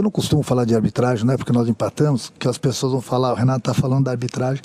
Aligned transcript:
Eu 0.00 0.04
não 0.04 0.10
costumo 0.10 0.42
falar 0.42 0.64
de 0.64 0.74
arbitragem, 0.74 1.26
não 1.26 1.34
é 1.34 1.36
porque 1.36 1.52
nós 1.52 1.68
empatamos, 1.68 2.32
que 2.38 2.48
as 2.48 2.56
pessoas 2.56 2.92
vão 2.92 3.02
falar, 3.02 3.32
o 3.32 3.34
Renato 3.34 3.70
está 3.70 3.74
falando 3.74 4.04
da 4.04 4.10
arbitragem. 4.10 4.62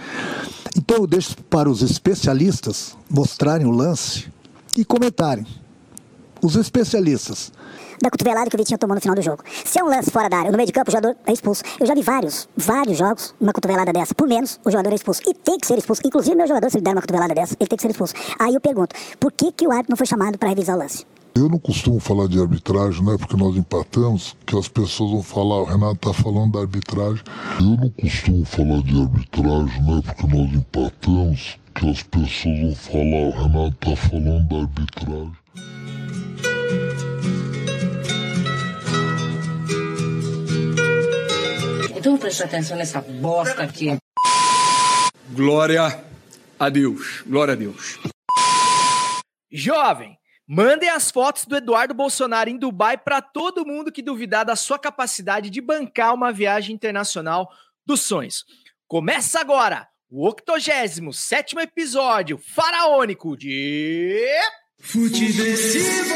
Então 0.77 0.95
eu 0.95 1.05
deixo 1.05 1.35
para 1.49 1.69
os 1.69 1.81
especialistas 1.81 2.95
mostrarem 3.09 3.67
o 3.67 3.69
lance 3.69 4.31
e 4.77 4.85
comentarem. 4.85 5.45
Os 6.41 6.55
especialistas. 6.55 7.51
Da 8.01 8.09
cotovelada 8.09 8.49
que 8.49 8.55
o 8.55 8.57
Vitinho 8.57 8.79
tomou 8.79 8.95
no 8.95 9.01
final 9.01 9.13
do 9.13 9.21
jogo. 9.21 9.43
Se 9.65 9.77
é 9.77 9.83
um 9.83 9.87
lance 9.87 10.09
fora 10.09 10.29
da 10.29 10.37
área, 10.37 10.51
no 10.51 10.55
meio 10.55 10.67
de 10.67 10.71
campo, 10.71 10.89
o 10.89 10.93
jogador 10.93 11.17
é 11.27 11.33
expulso. 11.33 11.63
Eu 11.81 11.85
já 11.85 11.93
vi 11.93 12.01
vários, 12.01 12.47
vários 12.55 12.97
jogos, 12.97 13.35
uma 13.37 13.51
cotovelada 13.51 13.91
dessa. 13.91 14.15
Por 14.15 14.29
menos, 14.29 14.57
o 14.63 14.71
jogador 14.71 14.93
é 14.93 14.95
expulso. 14.95 15.19
E 15.27 15.33
tem 15.33 15.57
que 15.57 15.67
ser 15.67 15.77
expulso. 15.77 16.01
Inclusive, 16.05 16.33
meu 16.33 16.47
jogador, 16.47 16.69
se 16.69 16.77
ele 16.77 16.85
der 16.85 16.91
uma 16.91 17.01
cotovelada 17.01 17.35
dessa, 17.35 17.57
ele 17.59 17.67
tem 17.67 17.75
que 17.75 17.81
ser 17.81 17.91
expulso. 17.91 18.13
Aí 18.39 18.53
eu 18.53 18.61
pergunto, 18.61 18.95
por 19.19 19.33
que, 19.33 19.51
que 19.51 19.67
o 19.67 19.71
árbitro 19.71 19.91
não 19.91 19.97
foi 19.97 20.07
chamado 20.07 20.37
para 20.37 20.47
revisar 20.47 20.77
o 20.77 20.79
lance? 20.79 21.05
Eu 21.37 21.49
não 21.49 21.59
costumo 21.59 21.99
falar 21.99 22.29
de 22.29 22.39
arbitragem, 22.39 23.03
não 23.03 23.13
é 23.13 23.17
porque 23.17 23.35
nós 23.35 23.57
empatamos, 23.57 24.37
que 24.45 24.57
as 24.57 24.69
pessoas 24.69 25.11
vão 25.11 25.21
falar, 25.21 25.63
o 25.63 25.65
Renato 25.65 25.97
tá 25.97 26.13
falando 26.13 26.53
da 26.53 26.61
arbitragem. 26.61 27.21
Eu 27.59 27.75
não 27.75 27.89
costumo 27.89 28.45
falar 28.45 28.81
de 28.81 29.01
arbitragem, 29.01 29.81
não 29.83 29.97
é 29.97 30.01
porque 30.01 30.27
nós 30.27 30.53
empatamos, 30.53 31.57
que 31.75 31.89
as 31.89 32.03
pessoas 32.03 32.59
vão 32.61 32.75
falar, 32.75 33.27
o 33.27 33.31
Renato 33.31 33.75
tá 33.81 33.95
falando 33.97 34.47
da 34.47 34.55
arbitragem. 34.61 35.31
Então 41.97 42.17
presta 42.17 42.45
atenção 42.45 42.77
nessa 42.77 43.01
bosta 43.01 43.61
aqui. 43.61 43.97
Glória 45.31 46.01
a 46.57 46.69
Deus. 46.69 47.23
Glória 47.27 47.55
a 47.55 47.57
Deus. 47.57 47.99
Jovem, 49.51 50.17
Mandem 50.47 50.89
as 50.89 51.09
fotos 51.09 51.45
do 51.45 51.55
Eduardo 51.55 51.93
Bolsonaro 51.93 52.49
em 52.49 52.57
Dubai 52.57 52.97
para 52.97 53.19
todo 53.19 53.65
mundo 53.65 53.91
que 53.91 54.03
duvidar 54.03 54.45
da 54.45 54.55
sua 54.55 54.77
capacidade 54.77 55.49
de 55.49 55.59
bancar 55.59 56.13
uma 56.13 56.31
viagem 56.31 56.75
internacional 56.75 57.49
dos 57.83 58.01
sonhos. 58.01 58.45
Começa 58.87 59.39
agora 59.39 59.87
o 60.09 60.23
87 60.27 61.57
episódio 61.57 62.37
faraônico 62.37 63.35
de. 63.35 64.23
Futeversivo! 64.79 66.13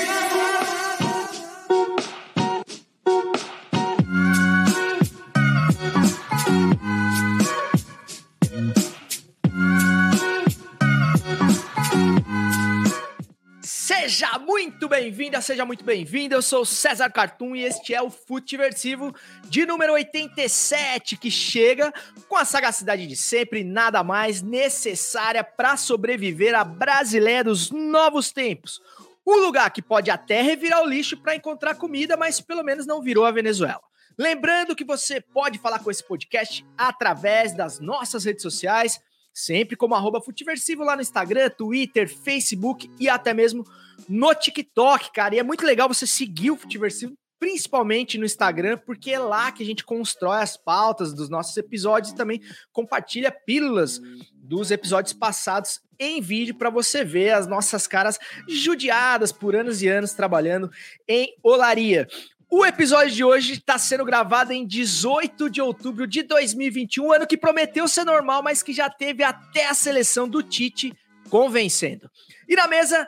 Seja 14.02 14.39
muito 14.39 14.88
bem-vinda, 14.88 15.42
seja 15.42 15.66
muito 15.66 15.83
bem-vindo. 15.83 16.33
Eu 16.33 16.42
sou 16.42 16.64
César 16.64 17.09
Cartum 17.09 17.53
e 17.53 17.66
este 17.66 17.94
é 17.94 18.02
o 18.02 18.09
Futeversivo 18.09 19.14
de 19.50 19.66
número 19.66 19.92
87, 19.92 21.17
que 21.17 21.30
chega 21.30 21.92
com 22.30 22.38
a 22.38 22.45
sagacidade 22.45 23.05
de 23.05 23.17
sempre, 23.17 23.61
nada 23.61 24.02
mais 24.02 24.42
necessária 24.42 25.44
para 25.44 25.75
sobreviver 25.75 26.55
à 26.55 26.64
brasileira 26.64 27.44
dos 27.44 27.72
novos 27.72 28.31
tempos. 28.31 28.81
Um 29.27 29.36
lugar 29.36 29.70
que 29.70 29.81
pode 29.81 30.09
até 30.09 30.42
revirar 30.42 30.81
o 30.81 30.88
lixo 30.88 31.17
para 31.17 31.36
encontrar 31.36 31.75
comida, 31.75 32.16
mas 32.16 32.39
pelo 32.39 32.64
menos 32.64 32.88
não 32.88 33.02
virou 33.02 33.25
a 33.25 33.31
Venezuela. 33.31 33.81
Lembrando 34.17 34.77
que 34.77 34.86
você 34.86 35.20
pode 35.20 35.59
falar 35.59 35.80
com 35.80 35.92
esse 35.92 36.08
podcast 36.08 36.66
através 36.77 37.53
das 37.53 37.81
nossas 37.81 38.23
redes 38.23 38.44
sociais, 38.44 39.02
sempre 39.33 39.75
como 39.75 39.95
arroba 39.95 40.22
Futiversivo 40.22 40.83
lá 40.83 40.95
no 40.95 41.02
Instagram, 41.02 41.49
Twitter, 41.49 42.09
Facebook 42.09 42.89
e 42.99 43.08
até 43.08 43.33
mesmo 43.33 43.66
no 44.08 44.33
TikTok, 44.33 45.11
cara. 45.11 45.36
E 45.36 45.39
é 45.39 45.44
muito 45.44 45.66
legal 45.66 45.88
você 45.88 46.05
seguir 46.05 46.52
o 46.52 46.58
Futiversivo, 46.58 47.13
principalmente 47.39 48.17
no 48.17 48.25
Instagram, 48.25 48.77
porque 48.86 49.11
é 49.11 49.19
lá 49.19 49.52
que 49.52 49.63
a 49.63 49.66
gente 49.66 49.86
constrói 49.86 50.41
as 50.41 50.58
pautas 50.58 51.13
dos 51.13 51.30
nossos 51.30 51.55
episódios 51.55 52.11
e 52.11 52.16
também 52.16 52.41
compartilha 52.71 53.31
pílulas 53.31 54.02
dos 54.33 54.71
episódios 54.71 55.13
passados 55.13 55.80
em 55.97 56.21
vídeo 56.21 56.55
para 56.55 56.69
você 56.69 57.03
ver 57.03 57.32
as 57.32 57.48
nossas 57.48 57.87
caras 57.87 58.17
judiadas 58.48 59.32
por 59.32 59.55
anos 59.55 59.82
e 59.82 59.87
anos 59.87 60.14
trabalhando 60.14 60.71
em 61.08 61.36
olaria. 61.43 62.08
O 62.52 62.65
episódio 62.65 63.11
de 63.11 63.23
hoje 63.23 63.54
está 63.54 63.77
sendo 63.77 64.04
gravado 64.04 64.52
em 64.52 64.65
18 64.65 65.52
de 65.52 65.61
outubro 65.61 66.08
de 66.08 66.23
2021, 66.23 67.14
ano 67.14 67.27
que 67.27 67.37
prometeu 67.37 67.87
ser 67.87 68.04
normal, 68.04 68.42
mas 68.42 68.64
que 68.64 68.73
já 68.73 68.89
teve 68.89 69.23
até 69.23 69.67
a 69.67 69.73
seleção 69.76 70.27
do 70.27 70.42
Tite 70.42 70.92
convencendo. 71.30 72.09
E 72.48 72.55
na 72.55 72.67
mesa 72.67 73.08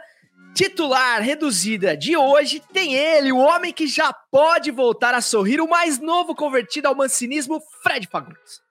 titular 0.54 1.24
reduzida 1.24 1.98
de 1.98 2.16
hoje 2.16 2.62
tem 2.72 2.94
ele, 2.94 3.32
o 3.32 3.40
homem 3.40 3.74
que 3.74 3.88
já 3.88 4.14
pode 4.14 4.70
voltar 4.70 5.16
a 5.16 5.22
sorrir, 5.22 5.60
o 5.60 5.68
mais 5.68 5.98
novo 5.98 6.36
convertido 6.36 6.88
ao 6.88 6.94
mancinismo, 6.94 7.60
Fred 7.82 8.08
Fagundes. 8.12 8.62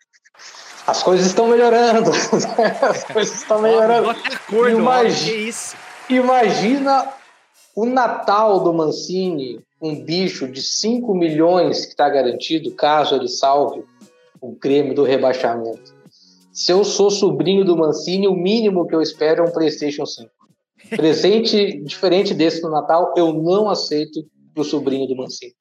As 0.86 1.02
coisas 1.02 1.26
estão 1.26 1.48
melhorando. 1.48 2.12
As 2.80 3.04
coisas 3.04 3.38
estão 3.38 3.60
melhorando. 3.60 4.10
Acordo, 4.10 4.78
imagina, 4.78 5.48
isso. 5.48 5.76
imagina 6.08 7.08
o 7.74 7.86
Natal 7.86 8.60
do 8.60 8.72
Mancini 8.72 9.64
um 9.80 10.04
bicho 10.04 10.46
de 10.46 10.62
5 10.62 11.14
milhões 11.14 11.86
que 11.86 11.92
está 11.92 12.08
garantido 12.08 12.70
caso 12.72 13.14
ele 13.14 13.28
salve 13.28 13.82
o 14.40 14.52
Grêmio 14.52 14.94
do 14.94 15.04
rebaixamento. 15.04 15.94
Se 16.52 16.72
eu 16.72 16.84
sou 16.84 17.10
sobrinho 17.10 17.64
do 17.64 17.76
Mancini, 17.76 18.28
o 18.28 18.34
mínimo 18.34 18.86
que 18.86 18.94
eu 18.94 19.00
espero 19.00 19.44
é 19.44 19.48
um 19.48 19.52
PlayStation 19.52 20.04
5. 20.04 20.30
Presente 20.96 21.80
diferente 21.82 22.34
desse 22.34 22.62
no 22.62 22.70
Natal, 22.70 23.14
eu 23.16 23.32
não 23.32 23.68
aceito 23.68 24.26
pro 24.54 24.64
sobrinho 24.64 25.06
do 25.06 25.16
Mancini. 25.16 25.54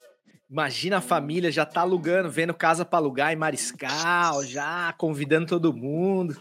Imagina 0.49 0.97
a 0.97 1.01
família 1.01 1.51
já 1.51 1.63
tá 1.63 1.81
alugando, 1.81 2.29
vendo 2.29 2.55
casa 2.55 2.83
para 2.83 2.97
alugar 2.97 3.31
em 3.31 3.35
Mariscal, 3.35 4.43
já 4.43 4.91
convidando 4.97 5.45
todo 5.45 5.71
mundo. 5.71 6.35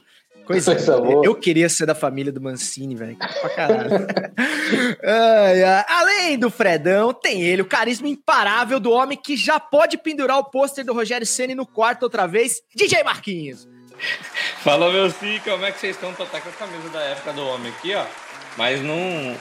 Coisa, 0.48 0.74
Coisa 0.74 0.98
boa. 0.98 1.26
Eu 1.26 1.34
queria 1.34 1.68
ser 1.68 1.84
da 1.84 1.94
família 1.94 2.32
do 2.32 2.40
Mancini, 2.40 2.94
velho. 2.94 3.18
Pra 3.18 3.50
caralho. 3.50 3.90
ai, 5.04 5.62
ai. 5.62 5.84
Além 5.86 6.38
do 6.38 6.48
Fredão, 6.48 7.12
tem 7.12 7.42
ele, 7.42 7.60
o 7.60 7.66
carisma 7.66 8.08
imparável 8.08 8.80
do 8.80 8.90
homem 8.90 9.18
que 9.22 9.36
já 9.36 9.60
pode 9.60 9.98
pendurar 9.98 10.38
o 10.38 10.44
pôster 10.44 10.86
do 10.86 10.94
Rogério 10.94 11.26
Ceni 11.26 11.54
no 11.54 11.66
quarto 11.66 12.04
outra 12.04 12.26
vez, 12.26 12.62
DJ 12.74 13.04
Marquinhos. 13.04 13.68
Fala, 14.62 14.90
meu 14.90 15.10
filho, 15.10 15.38
como 15.44 15.66
é 15.66 15.70
que 15.70 15.80
vocês 15.80 15.94
estão? 15.94 16.14
Tô 16.14 16.22
até 16.22 16.40
com 16.40 16.48
a 16.48 16.52
camisa 16.52 16.88
da 16.88 17.00
época 17.00 17.34
do 17.34 17.46
homem 17.46 17.70
aqui, 17.70 17.94
ó. 17.94 18.06
Mas 18.56 18.80
não, 18.80 19.36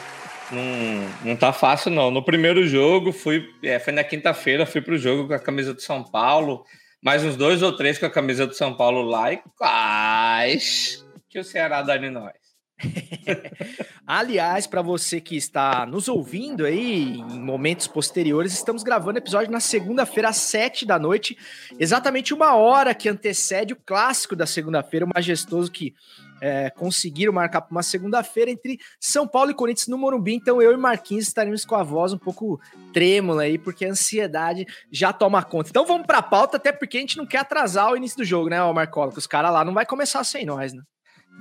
não, 0.51 1.09
não 1.24 1.35
tá 1.38 1.53
fácil, 1.53 1.89
não. 1.89 2.12
No 2.12 2.22
primeiro 2.22 2.68
jogo, 2.68 3.13
fui, 3.13 3.50
é, 3.63 3.79
foi 3.79 3.94
na 3.94 4.03
quinta-feira, 4.03 4.66
fui 4.66 4.81
pro 4.81 4.97
jogo 4.97 5.29
com 5.29 5.34
a 5.34 5.39
camisa 5.39 5.74
do 5.74 5.81
São 5.81 6.03
Paulo 6.03 6.66
mais 7.03 7.24
uns 7.24 7.35
dois 7.35 7.62
ou 7.62 7.75
três 7.75 7.97
com 7.97 8.06
a 8.06 8.12
camisa 8.12 8.47
do 8.47 8.53
São 8.53 8.75
Paulo 8.75 9.02
lá 9.02 9.31
e 9.34 9.41
quais 9.58 11.06
que 11.30 11.40
o 11.40 11.44
Ceará 11.44 11.81
dá 11.81 11.97
em 11.97 12.09
nós. 12.09 12.34
Aliás, 14.06 14.68
para 14.68 14.81
você 14.81 15.19
que 15.19 15.36
está 15.36 15.86
nos 15.86 16.07
ouvindo 16.07 16.66
aí 16.66 17.18
em 17.18 17.40
momentos 17.40 17.88
posteriores, 17.88 18.53
estamos 18.53 18.84
gravando 18.84 19.18
episódio 19.18 19.52
na 19.52 19.59
segunda-feira 19.59 20.30
às 20.30 20.38
sete 20.38 20.86
da 20.86 21.00
noite, 21.00 21.38
exatamente 21.80 22.34
uma 22.34 22.56
hora 22.56 22.94
que 22.94 23.09
antecede 23.09 23.74
o 23.74 23.78
clássico 23.78 24.36
da 24.36 24.46
segunda-feira, 24.46 25.06
o 25.06 25.09
majestoso 25.13 25.72
que 25.72 25.96
é, 26.42 26.70
conseguiram 26.70 27.34
marcar 27.34 27.62
para 27.62 27.72
uma 27.72 27.84
segunda-feira 27.84 28.52
entre 28.52 28.80
São 29.00 29.28
Paulo 29.28 29.52
e 29.52 29.53
Corinthians 29.53 29.88
no 29.88 29.98
Morumbi. 29.98 30.36
Então 30.36 30.62
eu 30.62 30.74
e 30.74 30.78
Marquinhos 30.78 31.28
estaremos 31.28 31.66
com 31.66 31.75
a 31.75 31.84
voz 31.84 32.14
um 32.14 32.18
pouco 32.18 32.59
trêmula 32.94 33.44
aí, 33.44 33.58
porque 33.58 33.86
a 33.86 33.90
ansiedade 33.90 34.66
já 34.92 35.12
toma 35.14 35.44
conta. 35.44 35.70
Então 35.70 35.86
vamos 35.86 36.06
para 36.06 36.20
a 36.20 36.24
pauta, 36.24 36.58
até 36.58 36.72
porque 36.72 36.98
a 36.98 37.02
gente 37.02 37.18
não 37.18 37.25
quer 37.25 37.40
atrasar 37.40 37.92
o 37.92 37.98
início 37.98 38.18
do 38.18 38.25
jogo, 38.25 38.50
né, 38.50 38.59
Marcola? 38.72 39.12
Que 39.12 39.20
os 39.20 39.28
caras 39.28 39.52
lá 39.52 39.64
não 39.64 39.74
vai 39.74 39.86
começar 39.86 40.24
sem 40.24 40.46
nós, 40.46 40.74
né? 40.74 40.81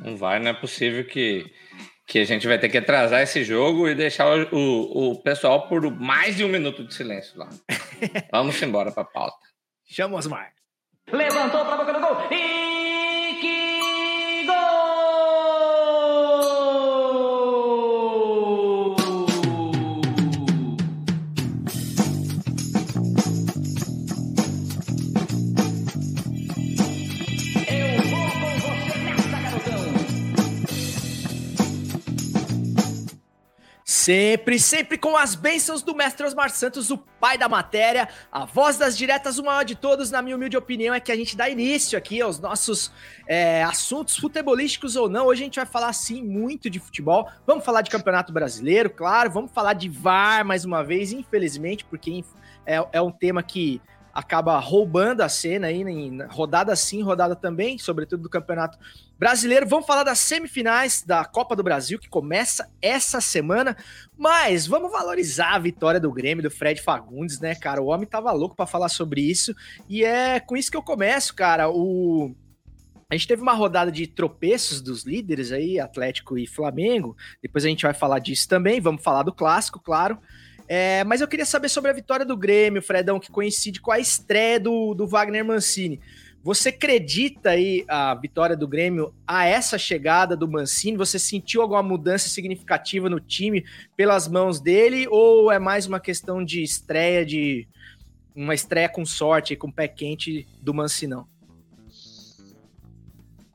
Não 0.05 0.17
vai, 0.17 0.39
não 0.39 0.51
é 0.51 0.55
possível 0.55 1.07
que, 1.07 1.51
que 2.07 2.19
a 2.19 2.25
gente 2.25 2.47
vai 2.47 2.59
ter 2.59 2.69
que 2.69 2.79
atrasar 2.79 3.23
esse 3.23 3.43
jogo 3.43 3.89
e 3.89 3.95
deixar 3.95 4.27
o, 4.27 4.55
o, 4.55 5.11
o 5.13 5.23
pessoal 5.23 5.69
por 5.69 5.91
mais 5.91 6.37
de 6.37 6.45
um 6.45 6.49
minuto 6.49 6.85
de 6.85 6.95
silêncio 6.95 7.39
lá. 7.39 7.49
Vamos 8.31 8.61
embora 8.63 8.93
para 8.93 9.03
a 9.03 9.07
pauta. 9.07 9.39
Chama 9.89 10.19
os 10.19 10.27
Osmar. 10.27 10.53
Levantou 11.11 11.65
para 11.65 11.75
a 11.75 11.79
boca 11.79 11.93
Sempre, 34.07 34.61
sempre 34.61 34.97
com 34.97 35.17
as 35.17 35.35
bênçãos 35.35 35.83
do 35.83 35.93
mestre 35.93 36.25
Osmar 36.25 36.49
Santos, 36.51 36.93
o 36.93 36.97
pai 36.97 37.37
da 37.37 37.49
matéria, 37.49 38.09
a 38.31 38.45
voz 38.45 38.79
das 38.79 38.97
diretas, 38.97 39.37
o 39.37 39.43
maior 39.43 39.65
de 39.65 39.75
todos, 39.75 40.13
na 40.13 40.23
minha 40.23 40.37
humilde 40.37 40.57
opinião, 40.57 40.95
é 40.95 41.01
que 41.01 41.11
a 41.11 41.17
gente 41.17 41.37
dá 41.37 41.51
início 41.51 41.99
aqui 41.99 42.21
aos 42.21 42.39
nossos 42.39 42.93
é, 43.27 43.65
assuntos 43.65 44.17
futebolísticos 44.17 44.95
ou 44.95 45.09
não. 45.09 45.27
Hoje 45.27 45.43
a 45.43 45.45
gente 45.47 45.57
vai 45.57 45.67
falar, 45.67 45.93
sim, 45.93 46.23
muito 46.23 46.71
de 46.71 46.79
futebol. 46.79 47.29
Vamos 47.45 47.65
falar 47.65 47.83
de 47.83 47.91
Campeonato 47.91 48.33
Brasileiro, 48.33 48.91
claro, 48.91 49.29
vamos 49.29 49.51
falar 49.51 49.73
de 49.73 49.89
VAR 49.89 50.45
mais 50.45 50.65
uma 50.65 50.85
vez, 50.85 51.11
infelizmente, 51.11 51.85
porque 51.85 52.23
é, 52.65 52.87
é 52.93 53.03
um 53.03 53.11
tema 53.11 53.43
que 53.43 53.83
acaba 54.17 54.59
roubando 54.59 55.21
a 55.21 55.29
cena 55.29 55.67
aí, 55.67 55.83
em 55.83 56.23
rodada 56.23 56.75
sim, 56.75 57.03
rodada 57.03 57.37
também, 57.37 57.77
sobretudo 57.77 58.23
do 58.23 58.31
Campeonato 58.31 58.79
Brasileiro. 59.19 59.69
Vamos 59.69 59.87
falar 59.87 60.05
das 60.05 60.19
semifinais 60.21 61.03
da 61.03 61.23
Copa 61.23 61.55
do 61.55 61.63
Brasil, 61.63 61.99
que 61.99 62.09
começa 62.09 62.67
essa 62.81 63.21
semana, 63.21 63.77
mas 64.17 64.67
vamos 64.67 64.91
valorizar 64.91 65.55
a 65.55 65.59
vitória 65.59 66.01
do 66.01 66.11
Grêmio, 66.11 66.43
do 66.43 66.51
Fred 66.51 66.81
Fagundes, 66.81 67.41
né, 67.41 67.55
cara? 67.55 67.83
O 67.83 67.89
homem 67.89 68.09
tava 68.09 68.33
louco 68.33 68.57
para 68.57 68.65
falar 68.65 68.89
sobre 68.89 69.21
isso, 69.21 69.55
e 69.87 70.03
é 70.03 70.41
com 70.41 70.57
isso 70.57 70.71
que 70.71 70.77
eu 70.79 70.83
começo, 70.83 71.35
cara. 71.35 71.69
O 71.69 72.35
a 73.09 73.15
gente 73.15 73.29
teve 73.29 73.41
uma 73.41 73.53
rodada 73.53 73.93
de 73.93 74.07
tropeços 74.07 74.81
dos 74.81 75.05
líderes 75.05 75.53
aí, 75.53 75.79
Atlético 75.79 76.37
e 76.37 76.45
Flamengo. 76.45 77.17
Depois 77.41 77.65
a 77.65 77.69
gente 77.69 77.83
vai 77.83 77.95
falar 77.95 78.19
disso 78.19 78.49
também. 78.49 78.81
Vamos 78.81 79.01
falar 79.01 79.23
do 79.23 79.33
clássico, 79.33 79.79
claro. 79.79 80.19
É, 80.69 81.05
mas 81.05 81.21
eu 81.21 81.29
queria 81.29 81.47
saber 81.47 81.69
sobre 81.69 81.91
a 81.91 81.95
vitória 81.95 82.27
do 82.27 82.37
Grêmio, 82.37 82.83
Fredão, 82.83 83.21
que 83.21 83.31
coincide 83.31 83.81
com 83.81 83.93
a 83.93 83.99
estreia 83.99 84.59
do, 84.59 84.95
do 84.95 85.07
Wagner 85.07 85.45
Mancini. 85.45 86.01
Você 86.43 86.69
acredita 86.69 87.51
aí 87.51 87.85
a 87.89 88.15
vitória 88.15 88.57
do 88.57 88.69
Grêmio 88.69 89.13
a 89.27 89.47
essa 89.47 89.77
chegada 89.79 90.37
do 90.37 90.47
Mancini? 90.47 90.97
Você 90.97 91.19
sentiu 91.19 91.61
alguma 91.61 91.83
mudança 91.83 92.29
significativa 92.29 93.11
no 93.11 93.19
time 93.19 93.65
pelas 93.97 94.29
mãos 94.29 94.61
dele? 94.61 95.09
Ou 95.09 95.51
é 95.51 95.59
mais 95.59 95.87
uma 95.87 95.99
questão 95.99 96.45
de 96.45 96.63
estreia, 96.63 97.27
de 97.27 97.67
uma 98.35 98.55
estreia 98.55 98.89
com 98.89 99.05
sorte, 99.05 99.57
com 99.57 99.73
pé 99.73 99.89
quente 99.89 100.47
do 100.63 100.73
Mancinão? 100.73 101.27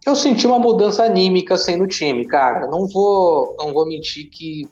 Eu 0.06 0.16
senti 0.16 0.46
uma 0.46 0.60
mudança 0.60 1.04
anímica 1.04 1.54
assim 1.54 1.78
no 1.78 1.88
time, 1.88 2.26
cara. 2.26 2.68
Não 2.68 2.88
vou, 2.88 3.56
não 3.58 3.72
vou 3.72 3.88
mentir 3.88 4.30
que 4.30 4.68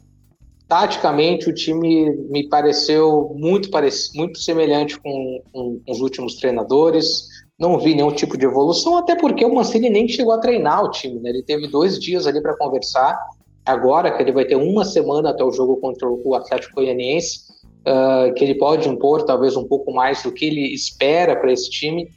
taticamente 0.70 1.50
o 1.50 1.54
time 1.54 2.16
me 2.30 2.48
pareceu 2.48 3.36
muito, 3.36 3.72
parec 3.72 3.96
muito 4.16 4.38
semelhante 4.38 5.00
com, 5.00 5.42
com, 5.52 5.82
os 5.90 6.00
últimos 6.00 6.36
treinadores. 6.36 7.28
Não 7.60 7.80
vi 7.80 7.96
nenhum 7.96 8.12
tipo 8.12 8.38
de 8.38 8.46
evolução, 8.46 8.96
até 8.96 9.16
porque 9.16 9.44
o 9.44 9.54
Mancini 9.54 9.90
nem 9.90 10.08
chegou 10.08 10.32
a 10.32 10.38
treinar 10.38 10.84
o 10.84 10.92
time. 10.92 11.20
Né? 11.20 11.32
Ele 11.32 11.44
teve 11.44 11.68
dois 11.68 12.00
dias 12.00 12.28
ali 12.28 12.40
para 12.40 12.56
conversar. 12.56 13.20
Agora 13.66 14.12
que 14.12 14.22
ele 14.22 14.32
vai 14.32 14.46
ter 14.46 14.56
uma 14.56 14.86
semana 14.86 15.32
até 15.32 15.44
o 15.44 15.52
jogo 15.52 15.78
contra 15.78 16.08
o 16.08 16.36
Atlético 16.36 16.76
Goianiense, 16.76 17.42
uh, 17.82 18.32
que 18.36 18.44
ele 18.44 18.56
pode 18.56 18.88
impor 18.88 19.24
talvez 19.24 19.58
um 19.58 19.68
pouco 19.68 19.92
mais 19.92 20.22
do 20.22 20.32
que 20.32 20.46
ele 20.46 20.72
espera 20.72 21.36
para 21.36 21.52
esse 21.52 21.70
time 21.70 22.08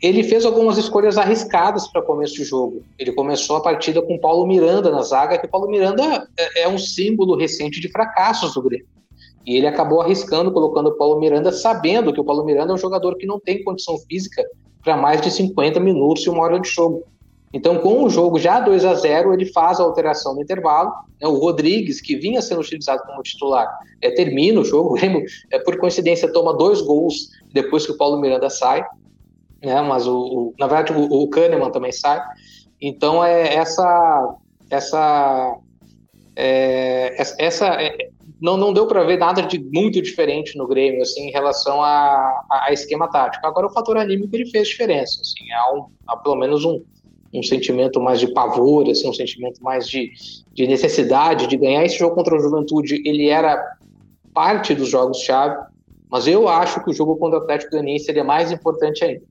ele 0.00 0.22
fez 0.22 0.44
algumas 0.44 0.78
escolhas 0.78 1.18
arriscadas 1.18 1.88
para 1.88 2.00
começo 2.02 2.34
de 2.34 2.44
jogo. 2.44 2.82
Ele 2.98 3.12
começou 3.12 3.56
a 3.56 3.60
partida 3.60 4.00
com 4.00 4.18
Paulo 4.18 4.46
Miranda 4.46 4.90
na 4.90 5.02
zaga, 5.02 5.38
que 5.38 5.48
Paulo 5.48 5.68
Miranda 5.68 6.28
é, 6.38 6.62
é 6.62 6.68
um 6.68 6.78
símbolo 6.78 7.36
recente 7.36 7.80
de 7.80 7.88
fracassos 7.90 8.54
do 8.54 8.62
Grêmio. 8.62 8.86
E 9.44 9.56
ele 9.56 9.66
acabou 9.66 10.00
arriscando, 10.00 10.52
colocando 10.52 10.90
o 10.90 10.96
Paulo 10.96 11.18
Miranda, 11.18 11.50
sabendo 11.50 12.12
que 12.12 12.20
o 12.20 12.24
Paulo 12.24 12.44
Miranda 12.44 12.72
é 12.72 12.74
um 12.74 12.78
jogador 12.78 13.16
que 13.16 13.26
não 13.26 13.40
tem 13.40 13.64
condição 13.64 13.98
física 13.98 14.44
para 14.84 14.96
mais 14.96 15.20
de 15.20 15.32
50 15.32 15.80
minutos 15.80 16.24
e 16.24 16.30
uma 16.30 16.44
hora 16.44 16.60
de 16.60 16.68
jogo. 16.68 17.02
Então, 17.52 17.78
com 17.78 18.04
o 18.04 18.10
jogo 18.10 18.38
já 18.38 18.60
2 18.60 18.84
a 18.84 18.94
0 18.94 19.32
ele 19.32 19.46
faz 19.46 19.80
a 19.80 19.82
alteração 19.82 20.34
no 20.34 20.42
intervalo. 20.42 20.92
Né? 21.20 21.26
O 21.26 21.38
Rodrigues, 21.38 22.00
que 22.00 22.14
vinha 22.14 22.42
sendo 22.42 22.60
utilizado 22.60 23.02
como 23.04 23.22
titular, 23.22 23.66
é, 24.00 24.10
termina 24.10 24.60
o 24.60 24.64
jogo. 24.64 24.90
O 24.90 24.94
Grêmio, 24.94 25.24
é, 25.50 25.58
por 25.58 25.76
coincidência, 25.78 26.32
toma 26.32 26.56
dois 26.56 26.82
gols 26.82 27.30
depois 27.52 27.86
que 27.86 27.92
o 27.92 27.96
Paulo 27.96 28.20
Miranda 28.20 28.50
sai 28.50 28.84
né? 29.62 29.80
Mas 29.82 30.06
o, 30.06 30.16
o 30.16 30.54
na 30.58 30.66
verdade 30.66 30.92
o, 30.92 31.22
o, 31.22 31.28
Kahneman 31.28 31.70
também 31.70 31.92
sai. 31.92 32.20
Então 32.80 33.24
é 33.24 33.54
essa 33.54 34.36
essa 34.70 35.58
é, 36.36 37.16
essa 37.38 37.66
é, 37.66 38.10
não, 38.40 38.56
não 38.56 38.72
deu 38.72 38.86
para 38.86 39.02
ver 39.02 39.18
nada 39.18 39.42
de 39.42 39.58
muito 39.58 40.00
diferente 40.00 40.56
no 40.56 40.68
Grêmio 40.68 41.02
assim 41.02 41.28
em 41.28 41.32
relação 41.32 41.82
a, 41.82 42.46
a, 42.50 42.72
esquema 42.72 43.08
tático. 43.08 43.46
Agora 43.46 43.66
o 43.66 43.72
fator 43.72 43.96
anímico 43.96 44.34
ele 44.34 44.48
fez 44.48 44.68
diferença. 44.68 45.20
Assim, 45.20 45.50
há, 45.52 45.74
um, 45.74 45.86
há 46.06 46.16
pelo 46.16 46.36
menos 46.36 46.64
um, 46.64 46.80
um 47.34 47.42
sentimento 47.42 48.00
mais 48.00 48.20
de 48.20 48.32
pavor, 48.32 48.88
assim, 48.88 49.08
um 49.08 49.14
sentimento 49.14 49.60
mais 49.62 49.88
de, 49.88 50.12
de 50.52 50.66
necessidade 50.68 51.48
de 51.48 51.56
ganhar. 51.56 51.84
Esse 51.84 51.98
jogo 51.98 52.14
contra 52.14 52.36
o 52.36 52.40
Juventude 52.40 53.02
ele 53.04 53.28
era 53.28 53.60
parte 54.32 54.74
dos 54.74 54.88
jogos 54.88 55.18
chave, 55.18 55.56
mas 56.08 56.28
eu 56.28 56.46
acho 56.46 56.84
que 56.84 56.90
o 56.90 56.94
jogo 56.94 57.16
contra 57.16 57.40
o 57.40 57.42
Atlético 57.42 57.72
Goianiense 57.72 58.04
seria 58.04 58.22
mais 58.22 58.52
importante 58.52 59.04
ainda 59.04 59.22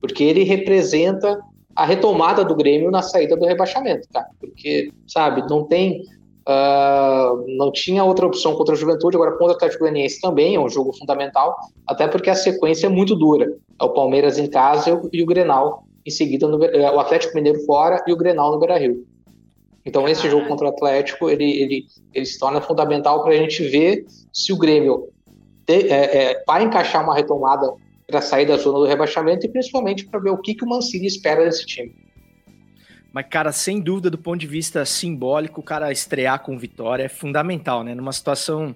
porque 0.00 0.24
ele 0.24 0.44
representa 0.44 1.40
a 1.74 1.84
retomada 1.84 2.44
do 2.44 2.54
Grêmio 2.54 2.90
na 2.90 3.02
saída 3.02 3.36
do 3.36 3.46
rebaixamento, 3.46 4.08
cara. 4.12 4.28
Porque, 4.40 4.92
sabe, 5.06 5.44
não 5.48 5.64
tem. 5.64 6.02
Uh, 6.46 7.56
não 7.56 7.72
tinha 7.72 8.04
outra 8.04 8.26
opção 8.26 8.54
contra 8.54 8.74
a 8.74 8.76
Juventude, 8.76 9.16
agora 9.16 9.32
contra 9.32 9.54
o 9.54 9.56
Atlético 9.56 9.80
Goianiense 9.80 10.20
também 10.20 10.54
é 10.54 10.60
um 10.60 10.68
jogo 10.68 10.92
fundamental, 10.92 11.56
até 11.86 12.06
porque 12.06 12.28
a 12.28 12.34
sequência 12.34 12.86
é 12.86 12.90
muito 12.90 13.16
dura. 13.16 13.56
É 13.80 13.84
o 13.84 13.88
Palmeiras 13.88 14.38
em 14.38 14.46
casa 14.46 15.00
e 15.10 15.22
o 15.22 15.26
Grenal 15.26 15.84
em 16.04 16.10
seguida, 16.10 16.46
no, 16.46 16.62
é, 16.62 16.90
o 16.90 17.00
Atlético 17.00 17.34
Mineiro 17.34 17.64
fora 17.64 18.02
e 18.06 18.12
o 18.12 18.16
Grenal 18.16 18.52
no 18.52 18.58
Beira-Rio. 18.58 19.06
Então 19.86 20.08
esse 20.08 20.28
jogo 20.28 20.46
contra 20.46 20.66
o 20.66 20.70
Atlético, 20.70 21.28
ele, 21.28 21.50
ele, 21.50 21.86
ele 22.12 22.26
se 22.26 22.38
torna 22.38 22.60
fundamental 22.60 23.22
para 23.22 23.32
a 23.32 23.36
gente 23.36 23.66
ver 23.68 24.04
se 24.32 24.52
o 24.52 24.58
Grêmio 24.58 25.08
te, 25.66 25.88
é, 25.90 26.32
é, 26.32 26.44
vai 26.46 26.64
encaixar 26.64 27.02
uma 27.02 27.14
retomada 27.14 27.72
para 28.06 28.20
sair 28.20 28.46
da 28.46 28.56
zona 28.56 28.78
do 28.78 28.86
rebaixamento 28.86 29.46
e 29.46 29.48
principalmente 29.48 30.06
para 30.06 30.20
ver 30.20 30.30
o 30.30 30.38
que, 30.38 30.54
que 30.54 30.64
o 30.64 30.68
Mancini 30.68 31.06
espera 31.06 31.44
desse 31.44 31.64
time. 31.64 31.94
Mas, 33.12 33.26
cara, 33.30 33.52
sem 33.52 33.80
dúvida, 33.80 34.10
do 34.10 34.18
ponto 34.18 34.40
de 34.40 34.46
vista 34.46 34.84
simbólico, 34.84 35.60
o 35.60 35.64
cara 35.64 35.92
estrear 35.92 36.42
com 36.42 36.58
vitória 36.58 37.04
é 37.04 37.08
fundamental, 37.08 37.84
né? 37.84 37.94
Numa 37.94 38.12
situação 38.12 38.74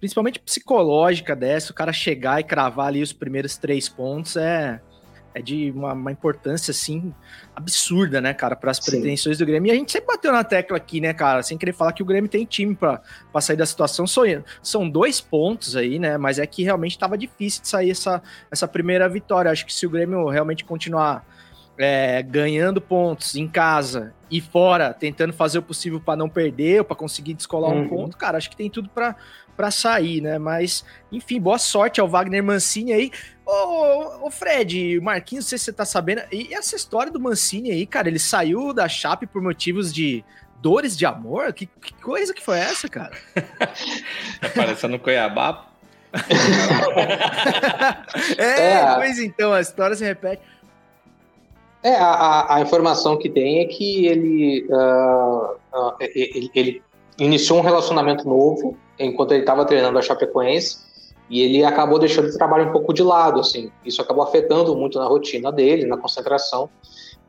principalmente 0.00 0.40
psicológica 0.40 1.36
dessa, 1.36 1.72
o 1.72 1.74
cara 1.74 1.92
chegar 1.92 2.40
e 2.40 2.44
cravar 2.44 2.88
ali 2.88 3.02
os 3.02 3.12
primeiros 3.12 3.58
três 3.58 3.88
pontos 3.88 4.34
é, 4.34 4.80
é 5.34 5.40
de 5.40 5.70
uma, 5.70 5.92
uma, 5.92 6.12
importância, 6.12 6.72
assim, 6.72 7.14
absurda, 7.54 8.20
né, 8.20 8.34
cara, 8.34 8.56
para 8.56 8.70
as 8.70 8.80
pretensões 8.80 9.38
do 9.38 9.46
Grêmio. 9.46 9.68
E 9.68 9.72
a 9.72 9.74
gente 9.74 9.92
sempre 9.92 10.08
bateu 10.08 10.32
na 10.32 10.42
tecla 10.42 10.76
aqui, 10.76 11.00
né, 11.00 11.14
cara, 11.14 11.42
sem 11.42 11.56
querer 11.56 11.72
falar 11.72 11.92
que 11.92 12.02
o 12.02 12.06
Grêmio 12.06 12.28
tem 12.28 12.44
time 12.44 12.74
para 12.74 13.00
sair 13.40 13.56
da 13.56 13.66
situação. 13.66 14.06
Sonhando. 14.06 14.44
São 14.62 14.88
dois 14.88 15.20
pontos 15.20 15.76
aí, 15.76 15.98
né, 15.98 16.18
mas 16.18 16.38
é 16.38 16.46
que 16.46 16.62
realmente 16.62 16.92
estava 16.92 17.16
difícil 17.16 17.62
de 17.62 17.68
sair 17.68 17.90
essa, 17.90 18.22
essa 18.50 18.66
primeira 18.66 19.08
vitória. 19.08 19.50
Acho 19.50 19.64
que 19.64 19.72
se 19.72 19.86
o 19.86 19.90
Grêmio 19.90 20.28
realmente 20.28 20.64
continuar 20.64 21.24
é, 21.78 22.22
ganhando 22.22 22.78
pontos 22.78 23.34
em 23.36 23.48
casa 23.48 24.12
e 24.30 24.38
fora, 24.38 24.92
tentando 24.92 25.32
fazer 25.32 25.58
o 25.58 25.62
possível 25.62 25.98
para 25.98 26.14
não 26.14 26.28
perder, 26.28 26.84
para 26.84 26.94
conseguir 26.94 27.32
descolar 27.32 27.70
uhum. 27.70 27.82
um 27.82 27.88
ponto, 27.88 28.18
cara, 28.18 28.36
acho 28.36 28.50
que 28.50 28.56
tem 28.56 28.68
tudo 28.68 28.90
para 28.90 29.16
para 29.60 29.70
sair, 29.70 30.22
né? 30.22 30.38
Mas, 30.38 30.82
enfim, 31.12 31.38
boa 31.38 31.58
sorte 31.58 32.00
ao 32.00 32.08
Wagner 32.08 32.42
Mancini 32.42 32.94
aí. 32.94 33.12
Ô, 33.44 34.26
ô 34.26 34.30
Fred, 34.30 34.98
Marquinhos, 35.02 35.44
não 35.44 35.50
sei 35.50 35.58
se 35.58 35.66
você 35.66 35.72
tá 35.74 35.84
sabendo, 35.84 36.22
e 36.32 36.54
essa 36.54 36.74
história 36.74 37.12
do 37.12 37.20
Mancini 37.20 37.70
aí, 37.70 37.84
cara, 37.84 38.08
ele 38.08 38.18
saiu 38.18 38.72
da 38.72 38.88
Chape 38.88 39.26
por 39.26 39.42
motivos 39.42 39.92
de 39.92 40.24
dores 40.62 40.96
de 40.96 41.04
amor? 41.04 41.52
Que, 41.52 41.66
que 41.66 41.92
coisa 42.00 42.32
que 42.32 42.42
foi 42.42 42.58
essa, 42.58 42.88
cara? 42.88 43.12
tá 44.40 44.48
parecendo 44.56 44.98
Cuiabá. 44.98 45.66
é, 48.38 48.72
é, 48.72 48.94
pois 48.94 49.18
então, 49.18 49.52
a 49.52 49.60
história 49.60 49.94
se 49.94 50.04
repete. 50.04 50.40
É, 51.82 51.96
a, 51.96 52.54
a, 52.54 52.62
informação 52.62 53.18
que 53.18 53.28
tem 53.28 53.60
é 53.60 53.66
que 53.66 54.06
ele, 54.06 54.66
uh, 54.70 55.56
uh, 55.72 55.94
ele, 56.00 56.50
ele, 56.54 56.82
iniciou 57.18 57.58
um 57.58 57.62
relacionamento 57.62 58.26
novo 58.26 58.78
enquanto 59.00 59.32
ele 59.32 59.40
estava 59.40 59.64
treinando 59.64 59.98
a 59.98 60.02
Chapecoense 60.02 60.78
e 61.28 61.40
ele 61.40 61.64
acabou 61.64 61.98
deixando 61.98 62.28
o 62.28 62.36
trabalho 62.36 62.68
um 62.68 62.72
pouco 62.72 62.92
de 62.92 63.02
lado, 63.02 63.40
assim. 63.40 63.70
Isso 63.84 64.02
acabou 64.02 64.24
afetando 64.24 64.76
muito 64.76 64.98
na 64.98 65.06
rotina 65.06 65.52
dele, 65.52 65.86
na 65.86 65.96
concentração. 65.96 66.68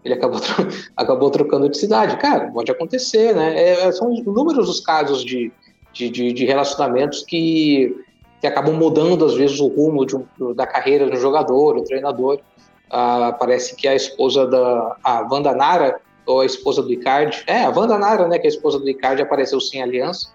Ele 0.04 0.16
acabou, 0.16 0.40
tro 0.42 0.68
acabou 0.98 1.30
trocando 1.30 1.70
de 1.70 1.78
cidade. 1.78 2.18
Cara, 2.18 2.52
pode 2.52 2.72
acontecer, 2.72 3.36
né? 3.36 3.56
É, 3.56 3.88
é 3.88 3.92
são 3.92 4.12
inúmeros 4.12 4.68
os 4.68 4.80
casos 4.80 5.24
de, 5.24 5.52
de, 5.94 6.10
de, 6.10 6.34
de 6.34 6.46
relacionamentos 6.46 7.24
que, 7.24 7.96
que 8.42 8.48
acabam 8.48 8.74
mudando, 8.74 9.24
às 9.24 9.36
vezes, 9.36 9.60
o 9.60 9.68
rumo 9.68 10.04
de, 10.04 10.18
da 10.56 10.66
carreira 10.66 11.08
do 11.08 11.16
jogador, 11.16 11.76
do 11.76 11.84
treinador. 11.84 12.40
Ah, 12.90 13.36
parece 13.40 13.76
que 13.76 13.88
a 13.88 13.96
esposa 13.96 14.48
da 14.48 14.98
a 15.04 15.28
Wanda 15.32 15.54
Nara, 15.54 16.02
ou 16.26 16.42
a 16.42 16.46
esposa 16.46 16.82
do 16.82 16.92
Icardi, 16.92 17.44
é, 17.46 17.64
a 17.64 17.70
Wanda 17.70 17.98
Nara, 17.98 18.28
né, 18.28 18.38
que 18.40 18.48
é 18.48 18.50
a 18.50 18.54
esposa 18.54 18.80
do 18.80 18.90
Icardi, 18.90 19.22
apareceu 19.22 19.62
sem 19.62 19.82
aliança 19.82 20.30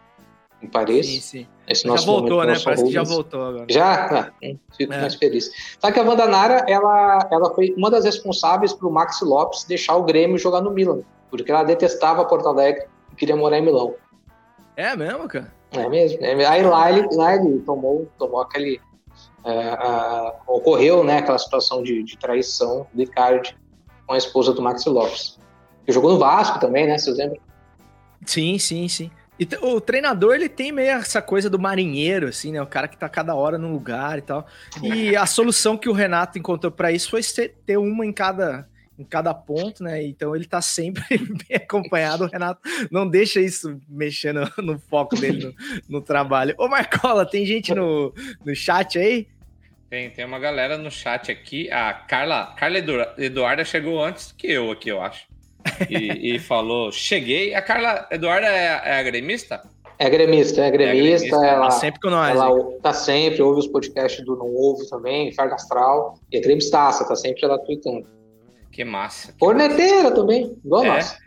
em 0.62 0.68
Paris. 0.68 1.06
Sim, 1.06 1.20
sim. 1.20 1.46
Esse 1.68 1.86
já 1.86 1.96
voltou, 1.96 2.44
né? 2.44 2.56
Parece 2.62 2.84
que 2.84 2.92
já 2.92 3.02
voltou 3.02 3.42
agora. 3.42 3.66
Já? 3.68 4.06
Ah, 4.06 4.32
fico 4.76 4.92
é. 4.92 5.00
mais 5.00 5.14
feliz. 5.14 5.50
Sabe 5.80 5.94
que 5.94 6.00
a 6.00 6.02
Wanda 6.02 6.26
Nara, 6.26 6.64
ela, 6.68 7.28
ela 7.30 7.54
foi 7.54 7.74
uma 7.76 7.90
das 7.90 8.04
responsáveis 8.04 8.72
para 8.72 8.86
o 8.86 8.92
Maxi 8.92 9.24
Lopes 9.24 9.64
deixar 9.64 9.96
o 9.96 10.04
Grêmio 10.04 10.38
jogar 10.38 10.60
no 10.60 10.70
Milan, 10.70 11.00
porque 11.30 11.50
ela 11.50 11.64
detestava 11.64 12.24
Porto 12.24 12.48
Alegre 12.48 12.86
e 13.12 13.16
queria 13.16 13.36
morar 13.36 13.58
em 13.58 13.62
Milão. 13.62 13.94
É 14.76 14.94
mesmo, 14.96 15.26
cara? 15.28 15.52
É 15.72 15.88
mesmo. 15.88 16.24
É, 16.24 16.44
aí 16.46 16.62
lá 16.62 16.92
ele, 16.92 17.08
lá 17.12 17.34
ele 17.34 17.58
tomou, 17.60 18.08
tomou 18.18 18.40
aquele... 18.40 18.80
Uh, 19.44 19.48
uh, 19.48 20.32
ocorreu 20.48 21.04
né, 21.04 21.18
aquela 21.18 21.38
situação 21.38 21.80
de, 21.80 22.02
de 22.02 22.18
traição 22.18 22.84
do 22.92 23.02
Icardi 23.02 23.56
com 24.04 24.14
a 24.14 24.18
esposa 24.18 24.52
do 24.52 24.60
Maxi 24.60 24.88
Lopes. 24.88 25.38
Que 25.84 25.92
jogou 25.92 26.12
no 26.12 26.18
Vasco 26.18 26.58
também, 26.58 26.84
né? 26.84 26.98
Vocês 26.98 27.16
lembram? 27.16 27.40
Sim, 28.24 28.58
sim, 28.58 28.88
sim. 28.88 29.10
E 29.38 29.46
o 29.60 29.80
treinador, 29.80 30.34
ele 30.34 30.48
tem 30.48 30.72
meio 30.72 30.92
essa 30.92 31.20
coisa 31.20 31.50
do 31.50 31.58
marinheiro, 31.58 32.28
assim, 32.28 32.52
né? 32.52 32.62
O 32.62 32.66
cara 32.66 32.88
que 32.88 32.96
tá 32.96 33.08
cada 33.08 33.34
hora 33.34 33.58
num 33.58 33.72
lugar 33.72 34.18
e 34.18 34.22
tal. 34.22 34.46
E 34.82 35.14
a 35.14 35.26
solução 35.26 35.76
que 35.76 35.88
o 35.88 35.92
Renato 35.92 36.38
encontrou 36.38 36.72
para 36.72 36.90
isso 36.90 37.10
foi 37.10 37.20
ter 37.66 37.76
uma 37.76 38.06
em 38.06 38.12
cada, 38.12 38.66
em 38.98 39.04
cada 39.04 39.34
ponto, 39.34 39.84
né? 39.84 40.02
Então 40.02 40.34
ele 40.34 40.46
tá 40.46 40.62
sempre 40.62 41.04
bem 41.48 41.56
acompanhado. 41.56 42.24
O 42.24 42.28
Renato 42.28 42.60
não 42.90 43.06
deixa 43.06 43.40
isso 43.40 43.78
mexendo 43.88 44.50
no 44.58 44.78
foco 44.78 45.14
dele 45.16 45.54
no, 45.88 45.98
no 45.98 46.00
trabalho. 46.00 46.54
Ô, 46.58 46.66
Marcola, 46.66 47.26
tem 47.26 47.44
gente 47.44 47.74
no, 47.74 48.14
no 48.44 48.54
chat 48.54 48.98
aí? 48.98 49.28
Tem, 49.90 50.10
tem 50.10 50.24
uma 50.24 50.38
galera 50.38 50.78
no 50.78 50.90
chat 50.90 51.30
aqui. 51.30 51.70
A 51.70 51.92
Carla, 51.92 52.54
Carla 52.56 52.78
Eduarda 53.18 53.64
chegou 53.64 54.02
antes 54.02 54.32
que 54.32 54.50
eu 54.50 54.70
aqui, 54.70 54.88
eu 54.88 55.00
acho. 55.00 55.26
E, 55.90 56.34
e 56.34 56.38
falou: 56.38 56.92
cheguei. 56.92 57.54
A 57.54 57.62
Carla 57.62 58.06
Eduarda 58.10 58.46
é, 58.46 58.82
é 58.84 58.98
a 58.98 59.02
gremista? 59.02 59.62
É 59.98 60.10
gremista, 60.10 60.62
é 60.62 60.70
gremista. 60.70 60.96
É 60.96 61.02
gremista. 61.02 61.36
Ela, 61.36 61.64
tá 61.66 61.70
sempre 61.70 62.00
com 62.00 62.10
nós. 62.10 62.30
Ela 62.30 62.72
tá 62.82 62.92
sempre, 62.92 63.40
ouve 63.42 63.60
os 63.60 63.66
podcasts 63.66 64.24
do 64.24 64.36
Não 64.36 64.46
Ouve 64.46 64.88
também, 64.88 65.32
Farga 65.32 65.54
Astral. 65.54 66.18
E 66.30 66.36
é 66.36 66.40
gremistaça, 66.40 67.06
tá 67.06 67.16
sempre 67.16 67.46
lá 67.46 67.58
tweetando. 67.58 68.06
Que 68.70 68.84
massa. 68.84 69.34
Corneteira 69.38 70.10
também, 70.10 70.54
igual 70.64 70.84
é. 70.84 70.88
nós. 70.88 71.18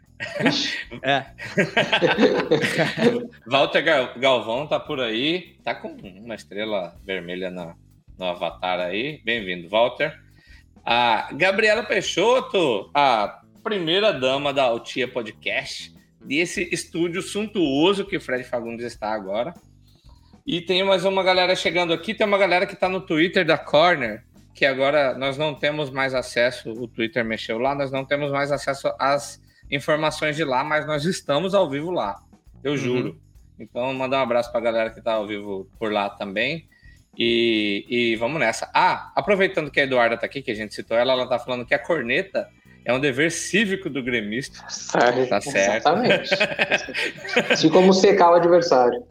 é. 1.04 1.26
Walter 3.48 3.84
Galvão 4.18 4.68
tá 4.68 4.80
por 4.80 5.00
aí, 5.00 5.56
tá 5.64 5.74
com 5.74 5.88
uma 5.88 6.36
estrela 6.36 6.96
vermelha 7.04 7.50
na, 7.50 7.74
no 8.18 8.26
avatar 8.26 8.80
aí. 8.80 9.20
Bem-vindo, 9.26 9.68
Walter. 9.68 10.14
A 10.86 11.30
Gabriela 11.34 11.84
Peixoto, 11.84 12.90
a 12.94 13.42
primeira 13.70 14.12
dama 14.12 14.52
da 14.52 14.64
Altia 14.64 15.08
Podcast, 15.08 15.94
desse 16.20 16.68
estúdio 16.74 17.22
suntuoso 17.22 18.04
que 18.04 18.18
o 18.18 18.22
Fred 18.22 18.44
Fagundes 18.44 18.84
está 18.84 19.14
agora. 19.14 19.54
E 20.44 20.60
tem 20.60 20.84
mais 20.84 21.06
uma 21.06 21.22
galera 21.22 21.56
chegando 21.56 21.94
aqui, 21.94 22.16
tem 22.16 22.26
uma 22.26 22.40
galera 22.40 22.66
que 22.66 22.74
está 22.74 22.90
no 22.90 23.00
Twitter 23.00 23.46
da 23.46 23.60
Corner, 23.60 24.24
que 24.56 24.66
agora 24.66 25.16
nós 25.16 25.38
não 25.38 25.54
temos 25.54 25.92
mais 25.92 26.16
acesso, 26.16 26.72
o 26.72 26.88
Twitter 26.88 27.24
mexeu 27.24 27.60
lá, 27.60 27.76
nós 27.76 27.92
não 27.92 28.04
temos 28.04 28.32
mais 28.32 28.52
acesso 28.52 28.92
às 28.98 29.40
informações 29.70 30.36
de 30.36 30.44
lá, 30.44 30.64
mas 30.64 30.88
nós 30.88 31.06
estamos 31.06 31.54
ao 31.54 31.70
vivo 31.70 31.92
lá, 31.92 32.20
eu 32.64 32.72
uhum. 32.72 32.78
juro. 32.78 33.22
Então, 33.60 33.94
mandar 33.94 34.18
um 34.18 34.24
abraço 34.24 34.50
para 34.50 34.62
a 34.62 34.64
galera 34.64 34.90
que 34.90 34.98
está 34.98 35.14
ao 35.14 35.28
vivo 35.28 35.70
por 35.78 35.92
lá 35.92 36.10
também. 36.10 36.68
E, 37.16 37.86
e, 37.88 38.16
vamos 38.16 38.40
nessa. 38.40 38.72
Ah, 38.74 39.12
aproveitando 39.16 39.70
que 39.70 39.80
a 39.80 39.84
Eduarda 39.84 40.16
está 40.16 40.26
aqui, 40.26 40.42
que 40.42 40.50
a 40.50 40.56
gente 40.56 40.74
citou 40.74 40.98
ela, 40.98 41.14
ela 41.14 41.26
está 41.26 41.38
falando 41.38 41.68
que 41.68 41.76
a 41.76 41.80
corneta 41.80 42.50
é 42.86 42.94
um 42.94 43.00
dever 43.00 43.32
cívico 43.32 43.90
do 43.90 44.02
gremista. 44.02 44.60
tá 44.62 45.42
certo. 45.42 45.88
Exatamente. 45.88 46.30
assim 47.52 47.70
como 47.70 47.94
secar 47.94 48.32
o 48.32 48.36
adversário. 48.36 49.04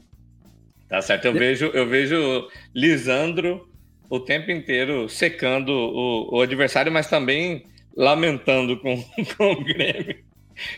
Tá 0.89 1.03
certo. 1.03 1.27
Eu 1.27 1.35
vejo, 1.35 1.67
eu 1.67 1.87
vejo 1.87 2.49
Lisandro 2.75 3.69
o 4.09 4.19
tempo 4.19 4.51
inteiro 4.51 5.09
secando 5.09 5.71
o, 5.71 6.37
o 6.37 6.41
adversário, 6.41 6.91
mas 6.91 7.09
também 7.09 7.67
lamentando 7.97 8.79
com, 8.79 9.03
com 9.37 9.53
o 9.53 9.65
Grêmio. 9.65 10.17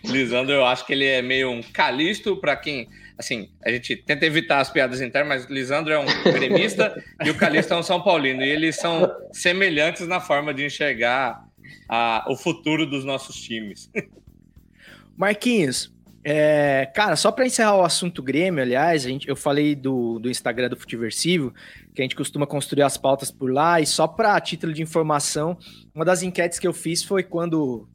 Lisandro, 0.04 0.52
eu 0.52 0.64
acho 0.64 0.84
que 0.84 0.92
ele 0.92 1.06
é 1.06 1.22
meio 1.22 1.50
um 1.50 1.62
calisto 1.62 2.36
para 2.36 2.56
quem. 2.56 2.88
Assim, 3.16 3.50
a 3.64 3.70
gente 3.70 3.96
tenta 3.96 4.24
evitar 4.24 4.60
as 4.60 4.70
piadas 4.70 5.00
internas, 5.00 5.42
mas 5.42 5.50
Lisandro 5.50 5.92
é 5.92 5.98
um 5.98 6.06
gremista 6.24 7.02
e 7.24 7.30
o 7.30 7.36
Calixto 7.36 7.74
é 7.74 7.76
um 7.76 7.82
São 7.82 8.02
Paulino. 8.02 8.42
E 8.42 8.48
eles 8.48 8.76
são 8.76 9.10
semelhantes 9.32 10.06
na 10.08 10.20
forma 10.20 10.54
de 10.54 10.64
enxergar 10.64 11.44
a, 11.88 12.24
o 12.28 12.36
futuro 12.36 12.86
dos 12.86 13.04
nossos 13.04 13.36
times. 13.40 13.90
Marquinhos, 15.16 15.92
é, 16.22 16.90
cara, 16.94 17.16
só 17.16 17.32
para 17.32 17.46
encerrar 17.46 17.76
o 17.76 17.84
assunto 17.84 18.22
Grêmio, 18.22 18.62
aliás, 18.62 19.02
gente, 19.02 19.28
eu 19.28 19.34
falei 19.34 19.74
do, 19.74 20.18
do 20.18 20.30
Instagram 20.30 20.68
do 20.68 20.76
Futiversivo, 20.76 21.54
que 21.94 22.02
a 22.02 22.04
gente 22.04 22.14
costuma 22.14 22.46
construir 22.46 22.82
as 22.82 22.98
pautas 22.98 23.30
por 23.30 23.50
lá, 23.50 23.80
e 23.80 23.86
só 23.86 24.06
para 24.06 24.38
título 24.40 24.72
de 24.72 24.82
informação, 24.82 25.56
uma 25.94 26.04
das 26.04 26.22
enquetes 26.22 26.58
que 26.58 26.66
eu 26.66 26.72
fiz 26.74 27.02
foi 27.02 27.22
quando 27.22 27.88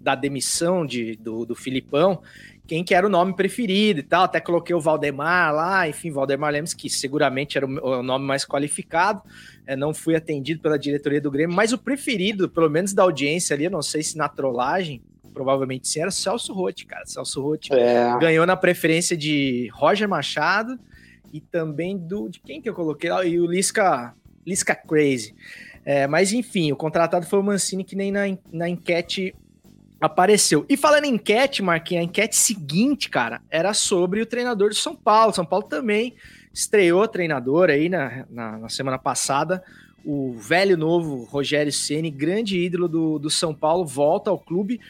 da 0.00 0.14
demissão 0.14 0.86
de, 0.86 1.16
do, 1.16 1.44
do 1.44 1.54
Filipão, 1.54 2.20
quem 2.66 2.84
que 2.84 2.94
era 2.94 3.06
o 3.06 3.10
nome 3.10 3.34
preferido 3.34 4.00
e 4.00 4.02
tal, 4.02 4.24
até 4.24 4.40
coloquei 4.40 4.74
o 4.74 4.80
Valdemar 4.80 5.54
lá, 5.54 5.88
enfim, 5.88 6.10
Valdemar 6.10 6.52
Lemos, 6.52 6.74
que 6.74 6.90
seguramente 6.90 7.56
era 7.56 7.66
o, 7.66 8.02
nome 8.02 8.26
mais 8.26 8.44
qualificado, 8.44 9.22
é, 9.66 9.74
não 9.74 9.94
fui 9.94 10.14
atendido 10.14 10.60
pela 10.60 10.78
diretoria 10.78 11.20
do 11.20 11.30
Grêmio, 11.30 11.56
mas 11.56 11.72
o 11.72 11.78
preferido, 11.78 12.48
pelo 12.48 12.68
menos 12.68 12.92
da 12.92 13.02
audiência 13.02 13.54
ali, 13.54 13.64
eu 13.64 13.70
não 13.70 13.80
sei 13.80 14.02
se 14.02 14.18
na 14.18 14.28
trollagem, 14.28 15.00
provavelmente 15.32 15.88
sim, 15.88 16.00
era 16.00 16.10
Celso 16.10 16.52
Rotti, 16.52 16.84
cara. 16.84 17.06
Celso 17.06 17.40
Rotti 17.40 17.72
é. 17.72 18.18
ganhou 18.18 18.44
na 18.44 18.56
preferência 18.56 19.16
de 19.16 19.70
Roger 19.72 20.08
Machado 20.08 20.78
e 21.32 21.40
também 21.40 21.96
do. 21.96 22.28
De 22.28 22.40
quem 22.40 22.60
que 22.60 22.68
eu 22.68 22.74
coloquei 22.74 23.08
lá? 23.08 23.24
E 23.24 23.38
o 23.38 23.46
Lisca, 23.46 24.14
Lisca 24.46 24.74
Crazy. 24.74 25.34
É, 25.84 26.06
mas 26.06 26.32
enfim, 26.32 26.72
o 26.72 26.76
contratado 26.76 27.24
foi 27.24 27.38
o 27.38 27.42
Mancini, 27.42 27.84
que 27.84 27.96
nem 27.96 28.10
na, 28.10 28.22
na 28.52 28.68
enquete 28.68 29.34
apareceu. 30.00 30.64
E 30.68 30.76
falando 30.76 31.04
em 31.04 31.14
enquete, 31.14 31.62
Marquinhos, 31.62 32.02
a 32.02 32.04
enquete 32.04 32.36
seguinte, 32.36 33.08
cara, 33.08 33.40
era 33.50 33.74
sobre 33.74 34.20
o 34.20 34.26
treinador 34.26 34.68
do 34.70 34.74
São 34.74 34.94
Paulo. 34.94 35.32
São 35.32 35.44
Paulo 35.44 35.66
também 35.66 36.14
estreou 36.52 37.06
treinador 37.08 37.70
aí 37.70 37.88
na, 37.88 38.26
na, 38.30 38.58
na 38.58 38.68
semana 38.68 38.98
passada. 38.98 39.62
O 40.04 40.32
velho 40.34 40.76
novo 40.76 41.24
Rogério 41.24 41.72
Ceni, 41.72 42.10
grande 42.10 42.58
ídolo 42.58 42.88
do, 42.88 43.18
do 43.18 43.30
São 43.30 43.54
Paulo, 43.54 43.84
volta 43.84 44.30
ao 44.30 44.38
clube 44.38 44.80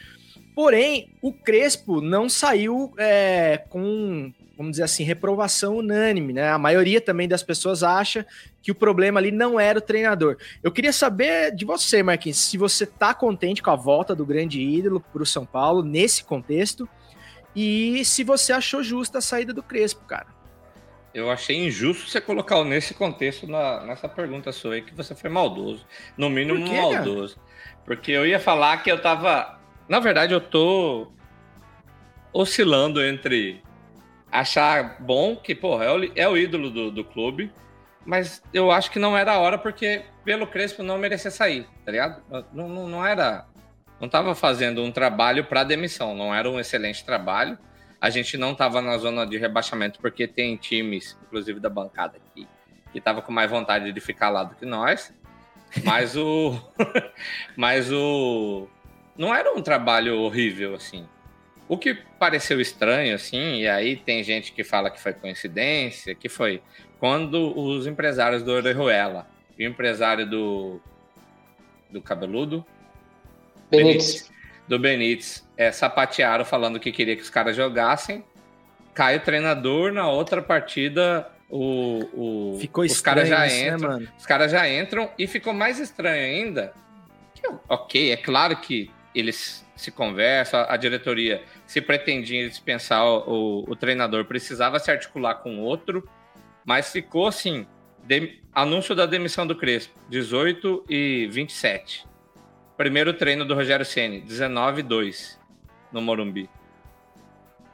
Porém, 0.59 1.07
o 1.21 1.31
Crespo 1.31 2.01
não 2.01 2.27
saiu 2.27 2.91
é, 2.97 3.63
com, 3.69 4.29
vamos 4.59 4.71
dizer 4.73 4.83
assim, 4.83 5.05
reprovação 5.05 5.77
unânime, 5.77 6.33
né? 6.33 6.49
A 6.49 6.57
maioria 6.57 6.99
também 6.99 7.29
das 7.29 7.41
pessoas 7.41 7.81
acha 7.81 8.27
que 8.61 8.69
o 8.71 8.75
problema 8.75 9.17
ali 9.17 9.31
não 9.31 9.57
era 9.57 9.79
o 9.79 9.81
treinador. 9.81 10.35
Eu 10.61 10.69
queria 10.69 10.91
saber 10.91 11.55
de 11.55 11.63
você, 11.63 12.03
Marquinhos, 12.03 12.37
se 12.39 12.57
você 12.57 12.85
tá 12.85 13.13
contente 13.13 13.63
com 13.63 13.71
a 13.71 13.75
volta 13.77 14.13
do 14.13 14.25
grande 14.25 14.59
ídolo 14.61 14.99
para 14.99 15.23
o 15.23 15.25
São 15.25 15.45
Paulo 15.45 15.81
nesse 15.81 16.25
contexto 16.25 16.89
e 17.55 18.03
se 18.03 18.21
você 18.25 18.51
achou 18.51 18.83
justa 18.83 19.19
a 19.19 19.21
saída 19.21 19.53
do 19.53 19.63
Crespo, 19.63 20.05
cara. 20.05 20.27
Eu 21.13 21.31
achei 21.31 21.55
injusto 21.55 22.09
você 22.09 22.19
colocar 22.19 22.61
nesse 22.65 22.93
contexto 22.93 23.47
na, 23.47 23.85
nessa 23.85 24.09
pergunta 24.09 24.51
sua 24.51 24.73
aí, 24.73 24.81
que 24.81 24.93
você 24.93 25.15
foi 25.15 25.29
maldoso. 25.29 25.87
No 26.17 26.29
mínimo 26.29 26.65
quê, 26.65 26.75
maldoso. 26.75 27.37
Cara? 27.37 27.47
Porque 27.85 28.11
eu 28.11 28.27
ia 28.27 28.41
falar 28.41 28.83
que 28.83 28.91
eu 28.91 29.01
tava 29.01 29.57
na 29.89 29.99
verdade, 29.99 30.33
eu 30.33 30.39
tô 30.39 31.07
oscilando 32.31 33.03
entre 33.03 33.59
achar 34.31 34.97
bom, 34.99 35.35
que, 35.35 35.55
porra, 35.55 35.85
é 35.85 35.91
o, 35.91 36.11
é 36.15 36.27
o 36.27 36.37
ídolo 36.37 36.69
do, 36.69 36.91
do 36.91 37.03
clube, 37.03 37.51
mas 38.05 38.41
eu 38.53 38.71
acho 38.71 38.91
que 38.91 38.99
não 38.99 39.17
era 39.17 39.33
a 39.33 39.39
hora 39.39 39.57
porque 39.57 40.03
pelo 40.23 40.47
Crespo 40.47 40.83
não 40.83 40.97
merecia 40.97 41.31
sair, 41.31 41.67
tá 41.85 41.91
ligado? 41.91 42.21
Não, 42.51 42.67
não, 42.67 42.87
não 42.87 43.05
era. 43.05 43.45
Não 43.99 44.05
estava 44.05 44.33
fazendo 44.33 44.81
um 44.81 44.91
trabalho 44.91 45.43
para 45.45 45.63
demissão, 45.63 46.15
não 46.15 46.33
era 46.33 46.49
um 46.49 46.59
excelente 46.59 47.03
trabalho. 47.03 47.57
A 47.99 48.09
gente 48.09 48.37
não 48.37 48.53
estava 48.53 48.81
na 48.81 48.97
zona 48.97 49.25
de 49.25 49.37
rebaixamento 49.37 49.99
porque 49.99 50.25
tem 50.25 50.55
times, 50.55 51.17
inclusive 51.23 51.59
da 51.59 51.69
bancada 51.69 52.17
aqui, 52.17 52.47
que 52.93 53.01
tava 53.01 53.21
com 53.21 53.31
mais 53.31 53.51
vontade 53.51 53.91
de 53.91 53.99
ficar 53.99 54.29
lá 54.29 54.43
do 54.43 54.55
que 54.55 54.65
nós. 54.65 55.13
Mas 55.83 56.15
o. 56.15 56.57
mas 57.57 57.91
o 57.91 58.67
não 59.17 59.35
era 59.35 59.53
um 59.53 59.61
trabalho 59.61 60.17
horrível, 60.19 60.75
assim. 60.75 61.05
O 61.69 61.77
que 61.77 61.93
pareceu 61.93 62.59
estranho, 62.59 63.13
assim, 63.13 63.59
e 63.59 63.67
aí 63.67 63.95
tem 63.95 64.23
gente 64.23 64.51
que 64.51 64.63
fala 64.63 64.89
que 64.89 64.99
foi 64.99 65.13
coincidência, 65.13 66.15
que 66.15 66.27
foi 66.27 66.63
quando 66.99 67.55
os 67.55 67.85
empresários 67.85 68.41
do 68.41 68.51
Orejuela 68.51 69.27
e 69.57 69.67
o 69.67 69.69
empresário 69.69 70.27
do, 70.27 70.81
do 71.87 72.01
cabeludo, 72.01 72.65
Benítez, 73.69 74.31
do 74.67 74.79
Benítez, 74.79 75.47
é, 75.55 75.71
sapatearam 75.71 76.43
falando 76.43 76.79
que 76.79 76.91
queria 76.91 77.15
que 77.15 77.21
os 77.21 77.29
caras 77.29 77.55
jogassem, 77.55 78.23
cai 78.95 79.17
o 79.17 79.19
treinador, 79.19 79.91
na 79.91 80.09
outra 80.09 80.41
partida 80.41 81.31
o, 81.47 82.53
o 82.55 82.59
ficou 82.59 82.83
os 82.83 82.99
caras 82.99 83.29
já 83.29 83.39
né, 83.41 83.67
entram, 83.67 83.99
né, 83.99 84.07
os 84.17 84.25
caras 84.25 84.51
já 84.51 84.67
entram 84.67 85.11
e 85.19 85.27
ficou 85.27 85.53
mais 85.53 85.79
estranho 85.79 86.23
ainda. 86.23 86.73
Que, 87.35 87.47
ok, 87.67 88.11
é 88.11 88.17
claro 88.17 88.55
que 88.57 88.89
eles 89.19 89.65
se 89.75 89.91
conversam, 89.91 90.65
a 90.67 90.75
diretoria 90.75 91.43
se 91.65 91.79
pretendia 91.79 92.47
dispensar 92.47 93.03
o, 93.05 93.63
o, 93.65 93.71
o 93.71 93.75
treinador, 93.75 94.25
precisava 94.25 94.79
se 94.79 94.91
articular 94.91 95.35
com 95.35 95.59
outro, 95.59 96.07
mas 96.65 96.91
ficou 96.91 97.27
assim, 97.27 97.65
de, 98.03 98.39
anúncio 98.53 98.95
da 98.95 99.05
demissão 99.05 99.47
do 99.47 99.55
Crespo, 99.55 99.97
18 100.09 100.85
e 100.89 101.27
27. 101.31 102.05
Primeiro 102.75 103.13
treino 103.13 103.45
do 103.45 103.53
Rogério 103.53 103.85
Ceni, 103.85 104.21
19 104.21 104.79
e 104.79 104.83
2 104.83 105.39
no 105.91 106.01
Morumbi. 106.01 106.49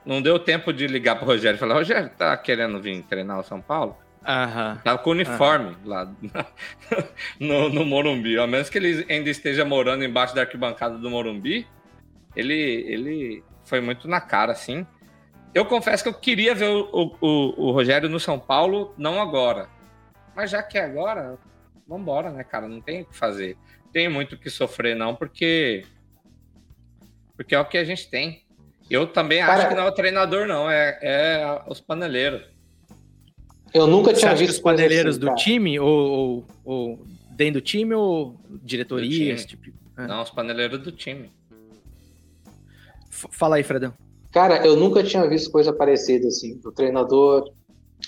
Não 0.05 0.21
deu 0.21 0.37
tempo 0.37 0.71
de 0.71 0.87
ligar 0.87 1.15
para 1.15 1.25
o 1.25 1.27
Rogério 1.27 1.57
e 1.57 1.59
falar: 1.59 1.75
Rogério, 1.75 2.09
tá 2.15 2.37
querendo 2.37 2.79
vir 2.79 3.01
treinar 3.03 3.39
o 3.39 3.43
São 3.43 3.59
Paulo? 3.59 3.97
Aham. 4.25 4.81
Tava 4.83 4.97
com 4.97 5.11
uniforme 5.11 5.69
Aham. 5.69 5.79
lá 5.85 6.11
no, 7.39 7.69
no 7.69 7.85
Morumbi. 7.85 8.39
A 8.39 8.47
menos 8.47 8.69
que 8.69 8.77
ele 8.77 9.05
ainda 9.09 9.29
esteja 9.29 9.63
morando 9.63 10.03
embaixo 10.03 10.33
da 10.33 10.41
arquibancada 10.41 10.97
do 10.97 11.09
Morumbi, 11.09 11.67
ele, 12.35 12.53
ele 12.53 13.43
foi 13.63 13.81
muito 13.81 14.07
na 14.07 14.19
cara, 14.19 14.51
assim. 14.51 14.85
eu 15.53 15.65
confesso 15.65 16.03
que 16.03 16.09
eu 16.09 16.13
queria 16.13 16.55
ver 16.55 16.69
o, 16.69 17.15
o, 17.21 17.67
o 17.67 17.71
Rogério 17.71 18.09
no 18.09 18.19
São 18.19 18.39
Paulo, 18.39 18.93
não 18.97 19.21
agora. 19.21 19.69
Mas 20.35 20.49
já 20.49 20.61
que 20.63 20.77
é 20.77 20.83
agora, 20.83 21.37
vambora, 21.87 22.31
né, 22.31 22.43
cara? 22.43 22.67
Não 22.67 22.81
tem 22.81 23.03
o 23.03 23.05
que 23.05 23.15
fazer. 23.15 23.57
Tem 23.93 24.09
muito 24.09 24.33
o 24.35 24.37
que 24.37 24.49
sofrer, 24.49 24.95
não, 24.95 25.15
porque. 25.15 25.85
Porque 27.37 27.55
é 27.55 27.59
o 27.59 27.65
que 27.65 27.77
a 27.77 27.83
gente 27.83 28.09
tem. 28.09 28.43
Eu 28.89 29.07
também 29.07 29.39
Cara, 29.39 29.53
acho 29.53 29.69
que 29.69 29.75
não 29.75 29.83
é 29.83 29.87
o 29.87 29.93
treinador, 29.93 30.47
não, 30.47 30.69
é, 30.69 30.99
é 31.01 31.61
os 31.67 31.79
paneleiros. 31.79 32.54
Eu 33.75 33.85
nunca 33.87 34.11
Você 34.13 34.21
tinha 34.21 34.33
visto 34.33 34.53
os 34.53 34.59
paneleiros 34.59 35.17
do 35.17 35.27
assim, 35.27 35.35
cara. 35.35 35.43
time, 35.43 35.79
ou, 35.79 35.89
ou, 35.89 36.45
ou 36.63 36.99
dentro 37.31 37.59
do 37.59 37.61
time, 37.61 37.93
ou 37.93 38.35
diretoria, 38.63 39.35
Do 39.35 39.41
time. 39.45 39.47
tipo? 39.47 39.77
É. 39.97 40.07
Não, 40.07 40.23
os 40.23 40.29
paneleiros 40.29 40.79
do 40.81 40.91
time. 40.91 41.29
F- 43.11 43.27
Fala 43.31 43.57
aí, 43.57 43.63
Fredão. 43.63 43.93
Cara, 44.31 44.65
eu 44.65 44.75
nunca 44.75 45.03
tinha 45.03 45.27
visto 45.27 45.51
coisa 45.51 45.73
parecida 45.73 46.27
assim. 46.27 46.59
O 46.65 46.71
treinador 46.71 47.51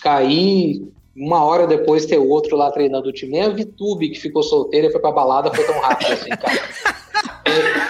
cair, 0.02 0.88
uma 1.16 1.44
hora 1.44 1.66
depois 1.68 2.06
ter 2.06 2.18
outro 2.18 2.56
lá 2.56 2.72
treinando 2.72 3.10
o 3.10 3.14
time. 3.14 3.34
Nem 3.34 3.44
a 3.44 3.50
Vitube, 3.50 4.10
que 4.10 4.20
ficou 4.20 4.44
solteira 4.44 4.88
e 4.88 4.92
foi 4.92 5.02
pra 5.02 5.12
balada, 5.12 5.54
foi 5.54 5.66
tão 5.66 5.80
rápido 5.82 6.12
assim, 6.14 6.30
cara. 6.30 6.60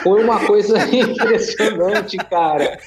Foi 0.04 0.24
uma 0.24 0.46
coisa 0.46 0.78
impressionante, 0.96 2.18
cara. 2.18 2.78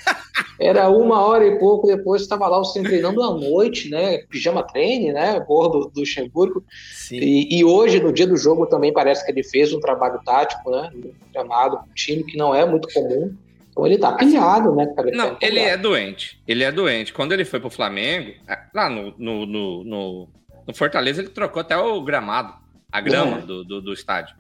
Era 0.59 0.91
uma 0.91 1.25
hora 1.25 1.47
e 1.47 1.59
pouco 1.59 1.87
depois, 1.87 2.23
estava 2.23 2.47
lá 2.47 2.59
você 2.59 2.83
treinando 2.83 3.23
à 3.23 3.33
noite, 3.33 3.89
né? 3.89 4.19
Pijama 4.29 4.63
treine, 4.63 5.13
né? 5.13 5.41
Gordo 5.41 5.91
do 5.93 6.01
Luxemburgo. 6.01 6.63
E, 7.11 7.59
e 7.59 7.65
hoje, 7.65 7.99
no 8.01 8.13
dia 8.13 8.27
do 8.27 8.37
jogo, 8.37 8.67
também 8.67 8.93
parece 8.93 9.25
que 9.25 9.33
ele 9.33 9.43
fez 9.43 9.73
um 9.73 9.81
trabalho 9.81 10.21
tático, 10.25 10.71
né? 10.71 10.91
Chamado 11.33 11.77
um 11.79 11.95
time 11.95 12.25
que 12.25 12.37
não 12.37 12.55
é 12.55 12.65
muito 12.67 12.89
comum. 12.93 13.35
Então 13.71 13.87
ele 13.87 13.97
tá 13.99 14.13
pilhado, 14.13 14.75
né, 14.75 14.87
cara? 14.95 15.11
Não, 15.13 15.31
tá 15.37 15.47
ele 15.47 15.61
é 15.61 15.77
doente. 15.77 16.41
Ele 16.47 16.63
é 16.65 16.71
doente. 16.73 17.13
Quando 17.15 17.33
ele 17.33 17.45
foi 17.45 17.61
pro 17.61 17.71
Flamengo, 17.71 18.33
é, 18.49 18.59
lá 18.75 18.91
no, 18.91 19.15
no, 19.17 19.47
no, 19.47 19.85
no- 19.85 20.29
no 20.67 20.75
Fortaleza, 20.75 21.23
ele 21.23 21.31
trocou 21.31 21.61
até 21.61 21.77
o 21.77 22.03
gramado, 22.03 22.53
a 22.93 23.01
grama 23.01 23.39
Uhum. 23.39 23.47
do, 23.47 23.65
do, 23.65 23.81
do 23.81 23.93
estádio. 23.93 24.35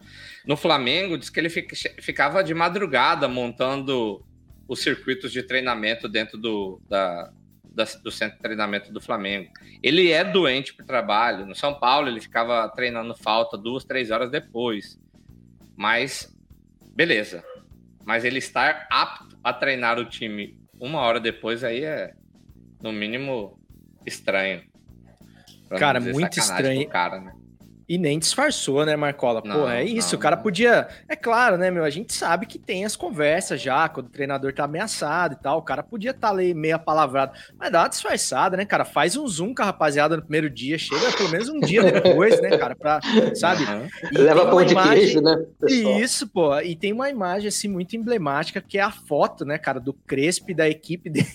No 0.46 0.56
Flamengo, 0.56 1.16
diz 1.18 1.30
que 1.30 1.38
ele 1.38 1.48
fica- 1.50 1.76
ficava 2.00 2.42
de 2.42 2.54
madrugada 2.54 3.28
montando 3.28 4.24
os 4.66 4.80
circuitos 4.80 5.32
de 5.32 5.42
treinamento 5.42 6.08
dentro 6.08 6.38
do, 6.38 6.80
da, 6.88 7.30
da- 7.64 7.84
do 8.02 8.10
centro 8.10 8.36
de 8.36 8.42
treinamento 8.42 8.92
do 8.92 9.00
Flamengo. 9.00 9.50
Ele 9.82 10.10
é 10.10 10.24
doente 10.24 10.74
pro 10.74 10.84
trabalho. 10.86 11.46
No 11.46 11.54
São 11.54 11.74
Paulo, 11.78 12.08
ele 12.08 12.20
ficava 12.20 12.68
treinando 12.70 13.14
falta 13.16 13.56
duas, 13.58 13.84
três 13.84 14.10
horas 14.10 14.30
depois. 14.30 14.98
Mas, 15.76 16.34
beleza. 16.94 17.42
Mas 18.04 18.24
ele 18.24 18.38
estar 18.38 18.86
apto 18.90 19.38
a 19.42 19.52
treinar 19.52 19.98
o 19.98 20.04
time 20.04 20.58
uma 20.78 21.00
hora 21.00 21.20
depois 21.20 21.62
aí 21.62 21.84
é, 21.84 22.12
no 22.82 22.92
mínimo, 22.92 23.58
estranho. 24.06 24.62
Cara, 25.78 26.00
muito 26.00 26.38
estranho. 26.38 26.88
Cara, 26.88 27.20
né? 27.20 27.32
E 27.92 27.98
nem 27.98 28.20
disfarçou, 28.20 28.86
né, 28.86 28.94
Marcola? 28.94 29.42
Pô, 29.42 29.48
Não, 29.48 29.68
é 29.68 29.82
isso. 29.82 30.12
não, 30.12 30.18
o 30.20 30.22
cara 30.22 30.36
não. 30.36 30.42
podia. 30.44 30.86
É 31.08 31.16
claro, 31.16 31.56
né, 31.56 31.72
meu? 31.72 31.82
A 31.82 31.90
gente 31.90 32.14
sabe 32.14 32.46
que 32.46 32.56
tem 32.56 32.84
as 32.84 32.94
conversas 32.94 33.60
já, 33.60 33.88
quando 33.88 34.06
o 34.06 34.10
treinador 34.10 34.52
tá 34.54 34.62
ameaçado 34.62 35.34
e 35.34 35.42
tal. 35.42 35.58
O 35.58 35.62
cara 35.62 35.82
podia 35.82 36.12
estar 36.12 36.28
tá 36.28 36.32
ali 36.32 36.54
meio 36.54 36.78
palavrado. 36.78 37.32
Mas 37.58 37.72
dá 37.72 37.80
uma 37.82 37.88
disfarçada, 37.88 38.56
né, 38.56 38.64
cara? 38.64 38.84
Faz 38.84 39.16
um 39.16 39.26
zoom 39.26 39.52
com 39.52 39.62
a 39.62 39.64
rapaziada 39.64 40.14
no 40.14 40.22
primeiro 40.22 40.48
dia. 40.48 40.78
Chega 40.78 41.10
pelo 41.16 41.30
menos 41.30 41.48
um 41.48 41.58
dia 41.58 41.82
depois, 41.82 42.40
né, 42.40 42.56
cara? 42.56 42.76
Pra, 42.76 43.00
sabe? 43.34 43.64
E 44.12 44.18
Leva 44.18 44.46
pão 44.48 44.64
de 44.64 44.70
imagem- 44.70 44.94
queijo, 44.94 45.20
né? 45.20 45.44
pessoal? 45.60 45.98
Isso, 46.00 46.28
pô. 46.28 46.60
E 46.60 46.76
tem 46.76 46.92
uma 46.92 47.10
imagem, 47.10 47.48
assim, 47.48 47.66
muito 47.66 47.96
emblemática, 47.96 48.60
que 48.60 48.78
é 48.78 48.82
a 48.82 48.92
foto, 48.92 49.44
né, 49.44 49.58
cara, 49.58 49.80
do 49.80 49.92
Crespo 49.92 50.52
e 50.52 50.54
da 50.54 50.68
equipe 50.68 51.10
dele. 51.10 51.26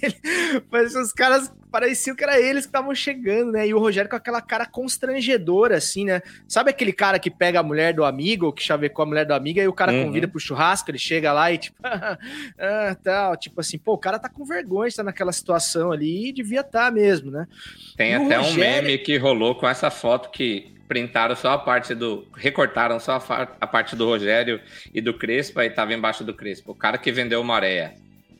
Mas 0.72 0.96
os 0.96 1.12
caras 1.12 1.52
pareciam 1.80 2.16
que 2.16 2.24
era 2.24 2.40
eles 2.40 2.64
que 2.66 2.70
estavam 2.70 2.96
chegando, 2.96 3.52
né? 3.52 3.68
E 3.68 3.74
o 3.74 3.80
Rogério 3.80 4.10
com 4.10 4.16
aquela 4.16 4.40
cara 4.42 4.66
constrangedora, 4.66 5.76
assim, 5.76 6.06
né? 6.06 6.22
Sabe 6.48 6.70
aquele 6.70 6.94
cara 6.94 7.20
que 7.20 7.30
pega 7.30 7.60
a 7.60 7.64
mulher 7.64 7.94
do 7.94 8.06
amigo, 8.06 8.54
que 8.54 8.64
chavecou 8.64 9.04
a 9.04 9.06
mulher 9.06 9.26
do 9.26 9.34
amigo, 9.34 9.60
e 9.60 9.68
o 9.68 9.74
cara 9.74 9.92
Uhum. 9.92 10.06
convida 10.06 10.26
pro 10.28 10.40
churrasco, 10.40 10.90
ele 10.90 10.98
chega 10.98 11.34
lá 11.34 11.52
e, 11.52 11.58
tipo, 11.58 11.78
ah, 11.84 12.96
tal. 13.04 13.36
Tipo 13.36 13.60
assim, 13.62 13.78
pô, 13.78 13.94
o 13.94 13.98
cara 13.98 14.18
tá 14.18 14.30
com 14.30 14.46
vergonha 14.46 14.88
de 14.88 14.94
estar 14.94 15.04
naquela 15.04 15.32
situação 15.34 15.92
ali 15.92 16.30
e 16.30 16.32
devia 16.32 16.62
estar 16.62 16.92
mesmo, 16.92 17.30
né? 17.30 17.46
Tem 17.98 18.16
até 18.16 18.40
um 18.40 18.44
Rogério- 18.44 18.84
meme 18.84 18.98
que 18.98 19.18
rolou 19.18 19.56
com 19.56 19.68
essa 19.68 19.92
foto 19.92 20.30
que 20.30 20.74
printaram 20.88 21.36
só 21.36 21.50
a 21.52 21.58
parte 21.58 21.94
do. 21.96 22.28
recortaram 22.36 23.00
só 23.00 23.14
a, 23.30 23.48
a 23.60 23.68
parte 23.68 23.96
do 23.96 24.06
Rogério 24.06 24.62
e 24.94 25.02
do 25.02 25.14
Crespo, 25.14 25.60
aí 25.60 25.70
tava 25.70 25.94
embaixo 25.94 26.24
do 26.24 26.34
Crespo. 26.34 26.72
O 26.72 26.76
cara 26.76 26.98
que 26.98 27.12
vendeu 27.12 27.42
o 27.42 27.44
Maré. 27.44 27.96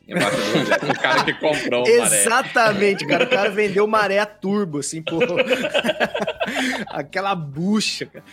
Embaixo 0.08 0.38
do 0.38 0.60
Rogério. 0.60 0.92
o 0.92 1.00
cara 1.00 1.24
que 1.24 1.34
comprou 1.34 1.84
o 1.84 1.88
Maré. 1.88 2.22
Exatamente, 2.22 3.08
cara. 3.08 3.24
O 3.26 3.30
cara 3.30 3.50
vendeu 3.50 3.88
maré 3.88 4.20
a 4.20 4.26
turbo, 4.26 4.80
assim, 4.80 5.02
pô. 5.02 5.20
Aquela 6.90 7.34
bucha, 7.34 8.06
cara. 8.06 8.24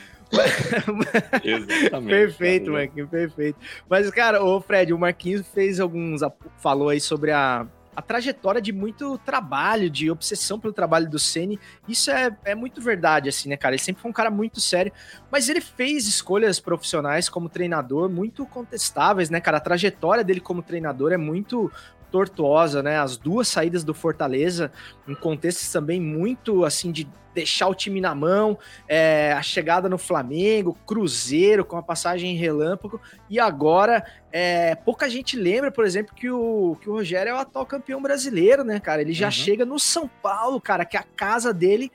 Exatamente. 1.43 2.11
Perfeito, 2.11 2.67
cara. 2.67 2.79
Marquinhos, 2.79 3.11
perfeito. 3.11 3.59
Mas, 3.89 4.11
cara, 4.11 4.43
o 4.43 4.61
Fred, 4.61 4.93
o 4.93 4.99
Marquinhos 4.99 5.47
fez 5.49 5.81
alguns. 5.81 6.21
falou 6.59 6.89
aí 6.89 7.01
sobre 7.01 7.31
a, 7.31 7.67
a 7.95 8.01
trajetória 8.01 8.61
de 8.61 8.73
muito 8.73 9.19
trabalho, 9.19 9.91
de 9.91 10.11
obsessão 10.11 10.59
pelo 10.59 10.73
trabalho 10.73 11.09
do 11.09 11.19
Ceni. 11.19 11.59
Isso 11.87 12.11
é, 12.11 12.37
é 12.45 12.55
muito 12.55 12.81
verdade, 12.81 13.29
assim, 13.29 13.49
né, 13.49 13.57
cara? 13.57 13.75
Ele 13.75 13.83
sempre 13.83 14.03
foi 14.03 14.11
um 14.11 14.15
cara 14.15 14.31
muito 14.31 14.61
sério, 14.61 14.93
mas 15.31 15.49
ele 15.49 15.61
fez 15.61 16.07
escolhas 16.07 16.59
profissionais 16.59 17.29
como 17.29 17.49
treinador 17.49 18.09
muito 18.09 18.47
contestáveis, 18.47 19.29
né, 19.29 19.41
cara? 19.41 19.59
A 19.59 19.61
trajetória 19.61 20.25
dele 20.25 20.41
como 20.41 20.63
treinador 20.63 21.13
é 21.13 21.19
muito 21.19 21.71
tortuosa, 22.13 22.83
né? 22.83 22.99
As 22.99 23.17
duas 23.17 23.49
saídas 23.49 23.83
do 23.83 23.95
Fortaleza, 23.95 24.71
em 25.09 25.15
contextos 25.15 25.73
também 25.73 26.01
muito 26.01 26.65
assim 26.65 26.93
de 26.93 27.09
deixar 27.35 27.67
o 27.67 27.75
time 27.75 27.99
na 27.99 28.15
mão, 28.15 28.59
é, 28.87 29.33
a 29.33 29.41
chegada 29.41 29.89
no 29.89 29.97
Flamengo, 29.97 30.77
Cruzeiro 30.87 31.65
com 31.65 31.79
a 31.79 31.83
passagem 31.83 32.33
em 32.33 32.37
relâmpago, 32.37 33.01
e 33.31 33.41
agora 33.41 34.05
é, 34.31 34.75
pouca 34.75 35.09
gente 35.09 35.35
lembra, 35.35 35.73
por 35.73 35.87
exemplo, 35.87 36.15
que 36.15 36.29
o, 36.31 36.77
que 36.79 36.91
o 36.91 36.93
Rogério 36.93 37.31
é 37.31 37.35
o 37.35 37.39
atual 37.39 37.65
campeão 37.65 38.03
brasileiro, 38.03 38.63
né, 38.63 38.79
cara? 38.79 39.01
Ele 39.01 39.15
já 39.15 39.27
Uhum. 39.27 39.33
chega 39.33 39.65
no 39.65 39.79
São 39.79 40.07
Paulo, 40.23 40.61
cara, 40.61 40.85
que 40.85 40.95
é 40.95 41.01
a 41.01 41.05
casa 41.05 41.55
dele, 41.55 41.91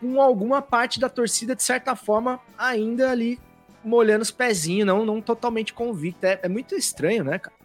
com 0.00 0.20
alguma 0.20 0.60
parte 0.60 1.00
da 1.00 1.08
torcida, 1.08 1.56
de 1.56 1.62
certa 1.62 1.96
forma, 1.96 2.38
ainda 2.58 3.10
ali 3.10 3.40
molhando 3.82 4.22
os 4.22 4.30
pezinhos, 4.30 4.86
não, 4.86 5.06
não 5.06 5.22
totalmente 5.22 5.72
convicta. 5.72 6.26
É, 6.28 6.40
é 6.42 6.48
muito 6.48 6.74
estranho, 6.74 7.24
né, 7.24 7.38
cara? 7.38 7.56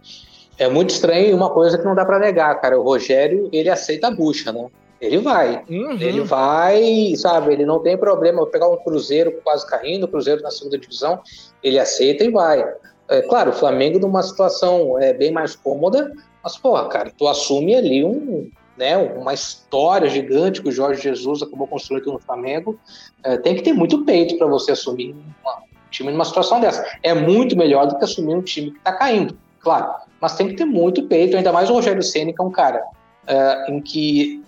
É 0.58 0.70
muito 0.70 0.92
estranho 0.92 1.30
e 1.30 1.34
uma 1.34 1.50
coisa 1.50 1.78
que 1.78 1.86
não 1.86 1.96
dá 1.96 2.06
pra 2.06 2.20
negar, 2.20 2.60
cara. 2.62 2.80
O 2.80 2.84
Rogério, 2.84 3.50
ele 3.52 3.70
aceita 3.70 4.08
a 4.08 4.12
bucha, 4.12 4.52
né? 4.52 4.68
Ele 5.02 5.18
vai. 5.18 5.64
Uhum. 5.70 5.98
Ele 6.00 6.22
vai, 6.22 7.14
sabe? 7.18 7.52
Ele 7.52 7.66
não 7.66 7.80
tem 7.80 7.98
problema. 7.98 8.38
Vou 8.38 8.48
pegar 8.48 8.70
um 8.70 8.78
Cruzeiro 8.78 9.34
quase 9.44 9.68
caindo, 9.68 10.04
o 10.06 10.08
Cruzeiro 10.08 10.42
na 10.42 10.50
segunda 10.52 10.78
divisão, 10.78 11.20
ele 11.62 11.78
aceita 11.78 12.24
e 12.24 12.32
vai. 12.32 12.64
É, 13.10 13.22
claro, 13.24 13.50
o 13.52 13.54
Flamengo 13.54 14.00
numa 14.00 14.24
situação 14.24 14.98
é, 14.98 15.12
bem 15.14 15.32
mais 15.32 15.56
cômoda, 15.56 16.14
mas, 16.42 16.58
porra, 16.58 16.88
cara, 16.88 17.12
tu 17.18 17.28
assume 17.28 17.76
ali 17.76 18.04
um, 18.04 18.50
né, 18.78 18.96
uma 18.98 19.34
história 19.34 20.08
gigante 20.10 20.62
que 20.62 20.70
o 20.70 20.72
Jorge 20.72 21.02
Jesus 21.02 21.42
acabou 21.42 21.68
construindo 21.68 22.14
no 22.14 22.20
Flamengo. 22.20 22.80
É, 23.24 23.38
tem 23.38 23.56
que 23.56 23.62
ter 23.62 23.74
muito 23.74 24.06
peito 24.06 24.38
para 24.38 24.48
você 24.48 24.72
assumir 24.72 25.14
uma- 25.44 25.58
um 25.58 25.90
time 25.92 26.12
numa 26.12 26.26
situação 26.26 26.62
dessa. 26.62 26.86
É 27.04 27.14
muito 27.14 27.58
melhor 27.58 27.88
do 27.88 27.98
que 27.98 28.06
assumir 28.06 28.36
um 28.36 28.42
time 28.42 28.72
que 28.72 28.80
tá 28.80 28.94
caindo, 28.94 29.38
claro. 29.64 29.94
Mas 30.22 30.36
tem 30.36 30.48
que 30.48 30.56
ter 30.56 30.66
muito 30.66 31.08
peito, 31.08 31.36
ainda 31.36 31.52
mais 31.52 31.70
o 31.70 31.74
Rogério 31.74 32.04
Ceni, 32.04 32.34
que 32.34 32.42
é 32.42 32.46
um 32.46 32.52
cara 32.52 32.84
é, 33.28 33.72
em 33.72 33.82
que 33.82 34.44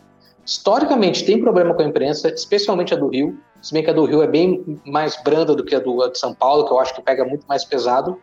historicamente 0.45 1.25
tem 1.25 1.41
problema 1.41 1.73
com 1.73 1.81
a 1.81 1.85
imprensa, 1.85 2.29
especialmente 2.29 2.93
a 2.93 2.97
do 2.97 3.07
Rio. 3.07 3.37
Se 3.61 3.73
bem 3.73 3.83
que 3.83 3.89
a 3.89 3.93
do 3.93 4.05
Rio 4.05 4.21
é 4.21 4.27
bem 4.27 4.79
mais 4.85 5.21
branda 5.23 5.55
do 5.55 5.63
que 5.63 5.73
a 5.73 5.79
do 5.79 6.03
a 6.03 6.09
de 6.09 6.19
São 6.19 6.33
Paulo, 6.35 6.65
que 6.65 6.71
eu 6.71 6.79
acho 6.79 6.93
que 6.93 7.01
pega 7.01 7.25
muito 7.25 7.47
mais 7.47 7.65
pesado. 7.65 8.19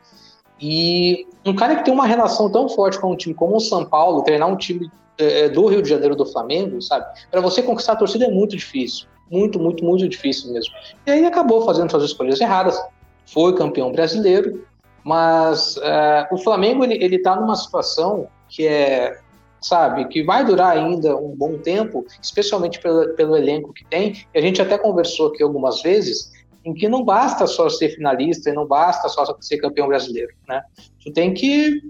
E 0.61 1.27
um 1.45 1.55
cara 1.55 1.75
que 1.75 1.85
tem 1.85 1.93
uma 1.93 2.07
relação 2.07 2.49
tão 2.51 2.69
forte 2.69 3.01
com 3.01 3.11
um 3.11 3.17
time 3.17 3.35
como 3.35 3.57
o 3.57 3.61
São 3.61 3.85
Paulo, 3.85 4.23
treinar 4.23 4.49
um 4.49 4.57
time 4.57 4.89
é, 5.19 5.49
do 5.49 5.67
Rio 5.67 5.83
de 5.83 5.89
Janeiro 5.89 6.15
do 6.15 6.25
Flamengo, 6.25 6.81
sabe? 6.81 7.07
Para 7.31 7.41
você 7.41 7.63
conquistar 7.63 7.95
a 7.95 7.97
torcida 7.97 8.27
é 8.27 8.31
muito 8.31 8.57
difícil. 8.57 9.09
Muito, 9.31 9.59
muito, 9.59 9.85
muito 9.85 10.09
difícil 10.09 10.53
mesmo. 10.53 10.73
E 11.07 11.11
aí 11.11 11.25
acabou 11.25 11.65
fazendo 11.65 11.91
suas 11.91 12.05
escolhas 12.05 12.41
erradas. 12.41 12.79
Foi 13.27 13.55
campeão 13.57 13.91
brasileiro, 13.91 14.65
mas 15.05 15.77
é, 15.79 16.29
o 16.31 16.39
Flamengo 16.39 16.85
ele, 16.85 17.03
ele 17.03 17.19
tá 17.19 17.37
numa 17.37 17.57
situação 17.57 18.29
que 18.49 18.67
é 18.67 19.21
sabe, 19.63 20.09
que 20.09 20.23
vai 20.23 20.45
durar 20.45 20.77
ainda 20.77 21.17
um 21.17 21.35
bom 21.37 21.57
tempo, 21.59 22.05
especialmente 22.21 22.81
pelo, 22.81 23.15
pelo 23.15 23.37
elenco 23.37 23.73
que 23.73 23.85
tem, 23.85 24.27
e 24.35 24.39
a 24.39 24.43
gente 24.43 24.61
até 24.61 24.77
conversou 24.77 25.29
aqui 25.29 25.43
algumas 25.43 25.81
vezes, 25.83 26.33
em 26.65 26.75
que 26.75 26.89
não 26.89 27.05
basta 27.05 27.47
só 27.47 27.69
ser 27.69 27.91
finalista 27.91 28.51
e 28.51 28.53
não 28.53 28.67
basta 28.67 29.09
só 29.09 29.25
ser 29.41 29.59
campeão 29.59 29.89
brasileiro, 29.89 30.33
né? 30.49 30.63
Tu 31.03 31.13
tem 31.13 31.33
que 31.33 31.81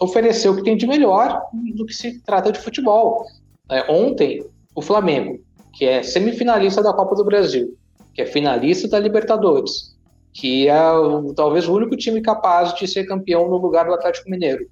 oferecer 0.00 0.48
o 0.48 0.56
que 0.56 0.62
tem 0.62 0.76
de 0.76 0.86
melhor 0.86 1.42
do 1.74 1.86
que 1.86 1.94
se 1.94 2.20
trata 2.20 2.50
de 2.50 2.58
futebol. 2.58 3.24
É, 3.70 3.90
ontem, 3.90 4.44
o 4.74 4.82
Flamengo, 4.82 5.40
que 5.74 5.84
é 5.84 6.02
semifinalista 6.02 6.82
da 6.82 6.92
Copa 6.92 7.14
do 7.14 7.24
Brasil, 7.24 7.76
que 8.14 8.22
é 8.22 8.26
finalista 8.26 8.88
da 8.88 8.98
Libertadores, 8.98 9.93
que 10.34 10.68
é 10.68 10.92
o, 10.92 11.32
talvez 11.32 11.66
o 11.66 11.74
único 11.74 11.96
time 11.96 12.20
capaz 12.20 12.74
de 12.74 12.86
ser 12.86 13.04
campeão 13.04 13.48
no 13.48 13.56
lugar 13.56 13.86
do 13.86 13.94
Atlético 13.94 14.28
Mineiro, 14.28 14.66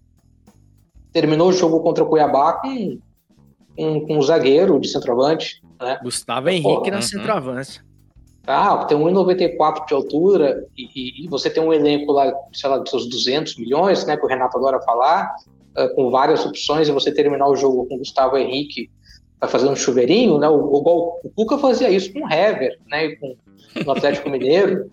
terminou 1.12 1.48
o 1.48 1.52
jogo 1.52 1.80
contra 1.80 2.04
o 2.04 2.06
Cuiabá 2.06 2.54
com 2.54 2.98
com, 3.76 4.06
com 4.06 4.18
um 4.18 4.22
zagueiro 4.22 4.78
de 4.78 4.88
centroavante, 4.88 5.62
né? 5.80 5.98
Gustavo 6.02 6.48
Henrique 6.48 6.90
na 6.90 7.02
centroavância. 7.02 7.82
Ah, 8.46 8.84
tem 8.84 8.98
1,94 8.98 9.86
de 9.86 9.94
altura 9.94 10.66
e, 10.76 11.24
e, 11.24 11.28
você 11.28 11.48
tem 11.48 11.62
um 11.62 11.72
elenco 11.72 12.10
lá, 12.10 12.32
sei 12.52 12.68
lá, 12.68 12.78
de 12.78 12.90
seus 12.90 13.08
200 13.08 13.56
milhões, 13.56 14.04
né, 14.04 14.16
que 14.16 14.24
o 14.24 14.28
Renato 14.28 14.58
adora 14.58 14.80
falar, 14.80 15.32
uh, 15.78 15.94
com 15.94 16.10
várias 16.10 16.44
opções, 16.44 16.88
e 16.88 16.92
você 16.92 17.14
terminar 17.14 17.46
o 17.46 17.54
jogo 17.54 17.86
com 17.86 17.98
Gustavo 17.98 18.36
Henrique 18.36 18.90
tá 19.38 19.46
fazendo 19.46 19.72
um 19.72 19.76
chuveirinho, 19.76 20.38
né, 20.38 20.48
o, 20.48 20.56
o, 20.56 21.20
o 21.22 21.30
Cuca 21.36 21.56
fazia 21.56 21.88
isso 21.88 22.12
com 22.12 22.24
o 22.24 22.32
Hever, 22.32 22.76
né, 22.88 23.06
e 23.06 23.16
com 23.16 23.36
o 23.86 23.90
Atlético 23.92 24.28
Mineiro. 24.28 24.90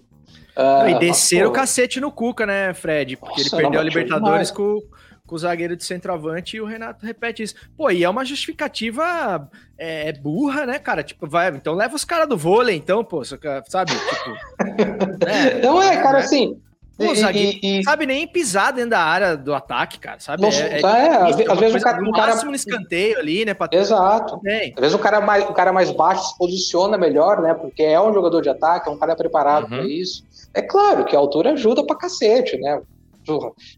Uh, 0.59 0.89
e 0.89 0.99
desceram 0.99 1.49
o 1.49 1.53
cacete 1.53 2.01
no 2.01 2.11
Cuca, 2.11 2.45
né, 2.45 2.73
Fred? 2.73 3.15
Porque 3.15 3.43
Nossa, 3.43 3.55
ele 3.55 3.63
perdeu 3.63 3.79
a 3.79 3.83
Libertadores 3.83 4.51
com, 4.51 4.81
com 5.25 5.35
o 5.35 5.39
zagueiro 5.39 5.77
de 5.77 5.85
centroavante 5.85 6.57
e 6.57 6.61
o 6.61 6.65
Renato 6.65 7.05
repete 7.05 7.43
isso. 7.43 7.55
Pô, 7.77 7.89
e 7.89 8.03
é 8.03 8.09
uma 8.09 8.25
justificativa 8.25 9.49
é, 9.77 10.09
é 10.09 10.13
burra, 10.13 10.65
né, 10.65 10.77
cara? 10.77 11.01
Tipo, 11.01 11.29
vai, 11.29 11.47
então 11.49 11.73
leva 11.73 11.95
os 11.95 12.03
caras 12.03 12.27
do 12.27 12.35
vôlei, 12.37 12.75
então, 12.75 13.05
pô, 13.05 13.23
sabe? 13.23 13.93
Tipo, 13.93 15.23
é, 15.25 15.61
não 15.61 15.81
é, 15.81 15.95
cara, 15.95 16.17
né? 16.17 16.25
assim. 16.25 16.61
Pô, 16.99 17.15
zagueiro 17.15 17.57
e, 17.63 17.79
e, 17.79 17.83
sabe 17.85 18.05
nem 18.05 18.27
pisar 18.27 18.73
dentro 18.73 18.89
da 18.89 18.99
área 18.99 19.37
do 19.37 19.53
ataque, 19.53 19.97
cara, 19.99 20.19
sabe? 20.19 20.41
Não, 20.41 20.49
é, 20.49 20.53
é, 20.53 20.81
é 20.81 21.51
às, 21.51 21.59
vezes 21.59 21.75
o 21.75 21.79
cara, 21.79 22.01
no 22.01 22.11
máximo 22.11 22.51
no 22.51 22.55
escanteio 22.55 23.17
ali, 23.17 23.45
né? 23.45 23.53
Pra... 23.53 23.69
Exato. 23.71 24.41
Às 24.75 24.81
vezes 24.81 24.93
o 24.93 24.99
cara 24.99 25.21
mais 25.21 25.49
o 25.49 25.53
cara 25.53 25.71
mais 25.71 25.91
baixo 25.91 26.27
se 26.27 26.37
posiciona 26.37 26.97
melhor, 26.97 27.41
né? 27.41 27.53
Porque 27.53 27.83
é 27.83 27.99
um 28.01 28.13
jogador 28.13 28.41
de 28.41 28.49
ataque, 28.49 28.89
é 28.89 28.91
um 28.91 28.97
cara 28.97 29.15
preparado 29.15 29.63
uhum. 29.63 29.69
para 29.69 29.83
isso. 29.83 30.25
É 30.53 30.61
claro 30.61 31.05
que 31.05 31.15
a 31.15 31.19
altura 31.19 31.53
ajuda 31.53 31.85
pra 31.85 31.95
cacete, 31.95 32.57
né? 32.57 32.81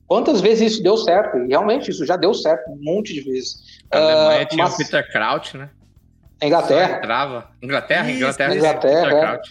Quantas 0.08 0.42
vezes 0.42 0.74
isso 0.74 0.84
deu 0.84 0.98
certo? 0.98 1.38
E 1.38 1.50
realmente 1.50 1.92
isso 1.92 2.06
já 2.06 2.16
deu 2.16 2.34
certo 2.34 2.72
um 2.72 2.80
monte 2.82 3.14
de 3.14 3.22
vezes. 3.22 3.82
A 3.92 3.98
Alemanha 3.98 4.44
uh, 4.44 4.46
tinha 4.48 4.64
mas... 4.64 4.74
o 4.74 4.78
Peter 4.78 5.12
Kraut, 5.12 5.58
né? 5.58 5.70
Inglaterra. 6.42 7.00
Trava. 7.02 7.50
Inglaterra, 7.62 8.10
isso, 8.10 8.18
Inglaterra. 8.18 8.56
Inglaterra, 8.56 9.34
é, 9.36 9.42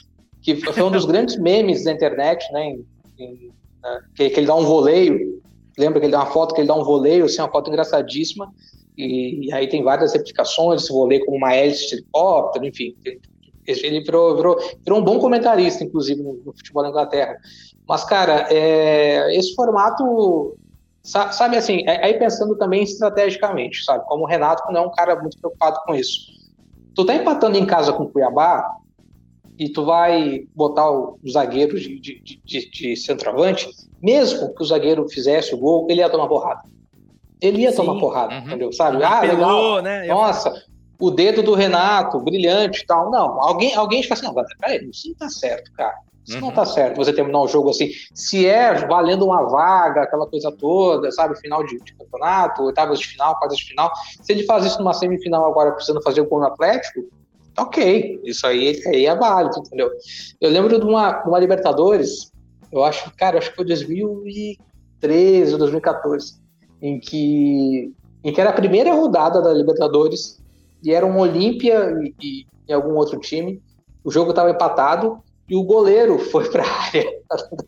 que 0.43 0.57
foi 0.57 0.83
um 0.83 0.91
dos 0.91 1.05
grandes 1.05 1.39
memes 1.39 1.85
da 1.85 1.93
internet, 1.93 2.51
né? 2.53 2.65
Em, 2.65 2.87
em, 3.19 3.53
né? 3.83 4.01
Que, 4.15 4.31
que, 4.31 4.41
ele 4.41 4.47
dá 4.47 4.55
um 4.55 4.65
voleio. 4.65 5.41
Lembra 5.79 6.01
que 6.01 6.07
ele 6.07 6.13
dá 6.13 6.19
uma 6.19 6.33
foto 6.33 6.55
que 6.55 6.61
ele 6.61 6.69
dá 6.69 6.75
um 6.75 6.85
voleio, 6.85 7.25
assim, 7.25 7.41
uma 7.41 7.51
foto 7.51 7.69
engraçadíssima. 7.69 8.53
E, 8.97 9.47
e 9.47 9.53
aí 9.53 9.69
tem 9.69 9.83
várias 9.83 10.13
replicações 10.13 10.83
desse 10.83 10.93
voleio 10.93 11.25
como 11.25 11.39
uma 11.39 11.55
hélice 11.55 11.89
de 11.89 11.95
helicóptero, 11.97 12.67
enfim. 12.67 12.95
Ele 13.67 14.01
virou, 14.01 14.37
virou, 14.37 14.59
virou 14.85 14.99
um 14.99 15.05
bom 15.05 15.19
comentarista, 15.19 15.85
inclusive, 15.85 16.23
no, 16.23 16.35
no 16.45 16.53
futebol 16.53 16.83
da 16.83 16.89
Inglaterra. 16.89 17.37
Mas, 17.89 18.05
cara, 18.05 18.47
é, 18.51 19.35
esse 19.37 19.55
formato, 19.55 20.57
sabe 21.03 21.57
assim, 21.57 21.83
é, 21.87 22.05
aí 22.05 22.15
pensando 22.15 22.57
também 22.57 22.83
estrategicamente, 22.83 23.85
sabe? 23.85 24.05
Como 24.07 24.25
o 24.25 24.27
Renato 24.27 24.71
não 24.73 24.83
é 24.83 24.87
um 24.87 24.93
cara 24.93 25.17
muito 25.17 25.39
preocupado 25.39 25.81
com 25.85 25.95
isso. 25.95 26.33
Tu 26.95 27.05
tá 27.05 27.15
empatando 27.15 27.57
em 27.57 27.67
casa 27.67 27.93
com 27.93 28.05
o 28.05 28.09
Cuiabá 28.09 28.65
e 29.61 29.69
tu 29.69 29.85
vai 29.85 30.47
botar 30.57 30.91
o, 30.91 31.21
zagueiro 31.31 31.79
de, 31.79 32.01
de, 32.01 32.41
de, 32.43 32.71
de, 32.71 32.97
centroavante, 32.97 33.69
mesmo 34.03 34.55
que 34.55 34.63
o 34.63 34.65
zagueiro 34.65 35.07
fizesse 35.07 35.55
o 35.55 35.59
gol, 35.59 35.87
ele 35.91 36.01
ia 36.01 36.09
tomar 36.09 36.29
porrada. 36.29 36.63
Ele 37.43 37.61
ia 37.61 37.71
Sim, 37.71 37.77
tomar 37.77 38.01
porrada, 38.01 38.35
uhum. 38.37 38.41
entendeu? 38.41 38.73
Sabe? 38.73 39.05
Ah, 39.05 39.21
legal. 39.21 39.83
Né? 39.83 40.07
Nossa, 40.07 40.65
o 40.99 41.11
dedo 41.11 41.43
do 41.43 41.53
Renato, 41.53 42.19
brilhante 42.21 42.81
e 42.81 42.87
tal. 42.87 43.11
Não, 43.11 43.39
alguém, 43.39 43.75
alguém 43.75 44.03
fala 44.03 44.15
assim, 44.15 44.35
não, 44.35 44.45
peraí, 44.59 44.89
isso 44.91 45.09
não 45.09 45.15
tá 45.17 45.29
certo, 45.29 45.71
cara. 45.75 45.95
Isso 46.27 46.39
uhum. 46.39 46.47
não 46.47 46.53
tá 46.53 46.65
certo, 46.65 46.97
você 46.97 47.13
terminar 47.13 47.43
o 47.43 47.49
jogo 47.49 47.69
assim. 47.69 47.91
Se 48.15 48.47
é 48.47 48.87
valendo 48.87 49.27
uma 49.27 49.47
vaga, 49.47 50.05
aquela 50.05 50.27
coisa 50.27 50.51
toda, 50.51 51.13
sabe? 51.13 51.39
Final 51.39 51.65
de, 51.67 51.79
de 51.81 51.95
campeonato, 51.95 52.63
oitavas 52.63 52.99
de 52.99 53.09
final, 53.09 53.37
quartas 53.37 53.59
de 53.59 53.67
final. 53.67 53.93
Se 54.23 54.33
ele 54.33 54.45
faz 54.45 54.65
isso 54.65 54.79
numa 54.79 54.95
semifinal 54.95 55.45
agora, 55.45 55.73
precisando 55.73 56.03
fazer 56.03 56.23
o 56.23 56.27
gol 56.27 56.41
no 56.41 56.47
Atlético, 56.47 57.01
ok. 57.63 58.21
Isso 58.25 58.47
aí, 58.47 58.81
aí 58.87 59.07
é 59.07 59.15
válido, 59.15 59.59
entendeu? 59.59 59.91
Eu 60.41 60.51
lembro 60.51 60.79
de 60.79 60.85
uma, 60.85 61.13
de 61.13 61.29
uma 61.29 61.39
Libertadores, 61.39 62.33
eu 62.73 62.85
acho, 62.85 63.11
cara, 63.17 63.39
acho 63.39 63.51
que 63.51 63.57
foi 63.57 63.65
2013 63.65 65.53
ou 65.53 65.59
2014, 65.59 66.41
em 66.81 66.99
que, 67.01 67.93
em 68.23 68.33
que 68.33 68.41
era 68.41 68.51
a 68.51 68.55
primeira 68.55 68.95
rodada 68.95 69.43
da 69.43 69.53
Libertadores 69.53 70.41
e 70.83 70.93
era 70.93 71.05
um 71.05 71.19
Olímpia 71.19 71.93
e, 72.03 72.15
e, 72.21 72.47
e 72.69 72.73
algum 72.73 72.95
outro 72.95 73.19
time. 73.19 73.63
O 74.03 74.11
jogo 74.11 74.31
estava 74.31 74.51
empatado 74.51 75.19
e 75.49 75.57
o 75.57 75.65
goleiro 75.65 76.19
foi 76.19 76.49
para 76.49 76.63
a 76.63 76.71
área 76.87 77.21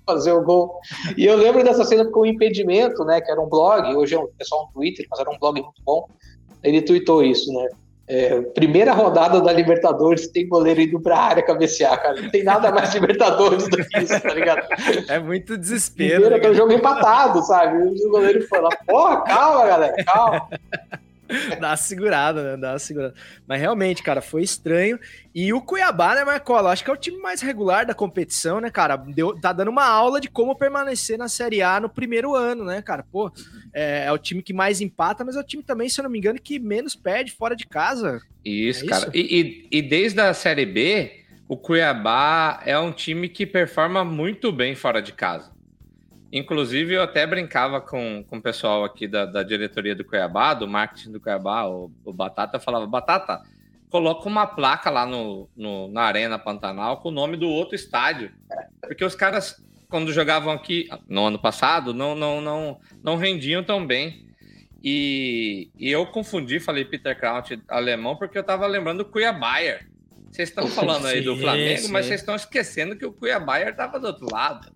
fazer 0.07 0.33
o 0.33 0.43
gol. 0.43 0.79
E 1.17 1.27
eu 1.27 1.37
lembro 1.37 1.65
dessa 1.65 1.85
cena 1.85 2.05
com 2.05 2.21
o 2.21 2.27
impedimento, 2.27 3.05
né? 3.05 3.21
Que 3.21 3.31
era 3.31 3.41
um 3.41 3.49
blog, 3.49 3.95
hoje 3.95 4.17
é, 4.17 4.21
é 4.39 4.45
só 4.45 4.65
um 4.65 4.73
Twitter, 4.73 5.07
mas 5.11 5.21
era 5.21 5.31
um 5.31 5.39
blog 5.39 5.61
muito 5.61 5.83
bom. 5.85 6.07
Ele 6.63 6.81
tweetou 6.81 7.25
isso, 7.25 7.53
né? 7.53 7.69
É, 8.15 8.43
primeira 8.43 8.93
rodada 8.93 9.41
da 9.41 9.51
Libertadores 9.51 10.27
tem 10.27 10.47
goleiro 10.47 10.83
indo 10.83 11.01
pra 11.01 11.19
área 11.19 11.43
cabecear, 11.43 11.99
cara. 11.99 12.21
Não 12.21 12.29
tem 12.29 12.45
nada 12.45 12.71
mais 12.71 12.93
Libertadores 12.95 13.67
do 13.71 13.79
que 13.79 13.99
isso, 14.01 14.21
tá 14.21 14.35
ligado? 14.35 14.69
É 15.09 15.19
muito 15.19 15.57
desespero. 15.57 16.21
Primeiro, 16.21 16.45
né? 16.45 16.51
o 16.51 16.55
jogo 16.55 16.73
empatado, 16.75 17.41
sabe? 17.43 17.79
O 17.79 18.11
goleiro 18.11 18.47
foi 18.49 18.61
lá, 18.61 18.69
porra, 18.87 19.23
calma, 19.23 19.67
galera, 19.67 20.05
calma. 20.05 20.47
Dá 21.61 21.71
uma 21.71 21.77
segurada, 21.77 22.43
né? 22.43 22.57
Dá 22.57 22.73
uma 22.73 22.79
segurada. 22.79 23.15
Mas 23.47 23.61
realmente, 23.61 24.03
cara, 24.03 24.21
foi 24.21 24.43
estranho. 24.43 24.99
E 25.35 25.53
o 25.53 25.61
Cuiabá, 25.61 26.15
né, 26.15 26.25
Marcola? 26.25 26.71
Acho 26.71 26.85
que 26.85 26.91
é 26.91 26.93
o 26.95 26.97
time 26.97 27.19
mais 27.19 27.41
regular 27.41 27.87
da 27.87 27.95
competição, 27.95 28.61
né, 28.61 28.71
cara? 28.71 28.97
Deu, 28.97 29.39
tá 29.41 29.53
dando 29.53 29.71
uma 29.71 29.87
aula 29.87 30.21
de 30.21 30.29
como 30.29 30.57
permanecer 30.57 31.19
na 31.19 31.29
Série 31.29 31.63
A 31.63 31.81
no 31.81 31.89
primeiro 31.89 32.35
ano, 32.35 32.65
né, 32.65 32.83
cara? 32.83 33.05
Pô, 33.11 33.31
é, 33.73 34.05
é 34.07 34.13
o 34.13 34.19
time 34.19 34.43
que 34.43 34.53
mais 34.53 34.81
empata, 34.81 35.25
mas 35.25 35.37
é 35.37 35.41
o 35.41 35.45
time 35.45 35.63
também, 35.63 35.89
se 35.89 36.01
eu 36.01 36.05
não 36.05 36.11
me 36.11 36.19
engano, 36.19 36.41
que 36.41 36.59
menos 36.59 36.95
perde 36.95 37.33
fora 37.33 37.57
de 37.57 37.67
casa. 37.67 38.21
Isso, 38.45 38.85
é 38.85 38.89
cara. 38.89 39.03
Isso? 39.05 39.17
E, 39.17 39.67
e, 39.71 39.79
e 39.79 39.83
desde 39.83 40.21
a 40.21 40.35
Série 40.35 40.67
B, 40.67 41.23
o 41.49 41.57
Cuiabá 41.57 42.63
é 42.65 42.79
um 42.79 42.93
time 42.93 43.29
que 43.29 43.47
performa 43.47 44.05
muito 44.05 44.53
bem 44.53 44.75
fora 44.75 45.01
de 45.01 45.13
casa. 45.13 45.53
Inclusive, 46.33 46.95
eu 46.95 47.03
até 47.03 47.27
brincava 47.27 47.79
com, 47.79 48.25
com 48.27 48.39
o 48.39 48.43
pessoal 48.43 48.85
aqui 48.85 49.07
da, 49.07 49.27
da 49.27 49.43
diretoria 49.43 49.95
do 49.95 50.03
Cuiabá, 50.03 50.55
do 50.55 50.67
marketing 50.67 51.13
do 51.13 51.21
Cuiabá, 51.21 51.67
o, 51.67 51.93
o 52.03 52.13
Batata, 52.13 52.59
falava, 52.59 52.87
Batata, 52.87 53.43
coloca 53.91 54.27
uma 54.27 54.47
placa 54.47 54.89
lá 54.89 55.05
no, 55.05 55.47
no, 55.55 55.89
na 55.89 56.05
Arena 56.05 56.39
Pantanal 56.39 57.03
com 57.03 57.11
o 57.11 57.13
nome 57.13 57.37
do 57.37 57.47
outro 57.47 57.75
estádio. 57.75 58.33
Porque 58.81 59.05
os 59.05 59.15
caras, 59.15 59.63
quando 59.91 60.11
jogavam 60.11 60.55
aqui 60.55 60.89
no 61.07 61.27
ano 61.27 61.39
passado, 61.39 61.93
não, 61.93 62.15
não, 62.15 62.41
não, 62.41 62.81
não 63.05 63.17
rendiam 63.17 63.63
tão 63.63 63.87
bem. 63.87 64.27
E, 64.83 65.71
e 65.79 65.91
eu 65.91 66.07
confundi, 66.07 66.59
falei 66.59 66.87
Peter 66.87 67.17
Kraut 67.17 67.63
alemão, 67.69 68.17
porque 68.17 68.39
eu 68.39 68.43
tava 68.43 68.67
lembrando 68.67 69.05
do 69.05 69.11
Cuiabá. 69.11 69.57
Vocês 70.31 70.49
estão 70.49 70.67
falando 70.73 71.07
aí 71.09 71.21
do 71.21 71.37
Flamengo, 71.37 71.83
sim. 71.83 71.93
mas 71.93 72.07
vocês 72.07 72.21
estão 72.21 72.35
esquecendo 72.35 72.97
que 72.97 73.05
o 73.05 73.13
Cuiabá 73.13 73.61
estava 73.61 74.01
do 74.01 74.07
outro 74.07 74.27
lado. 74.33 74.73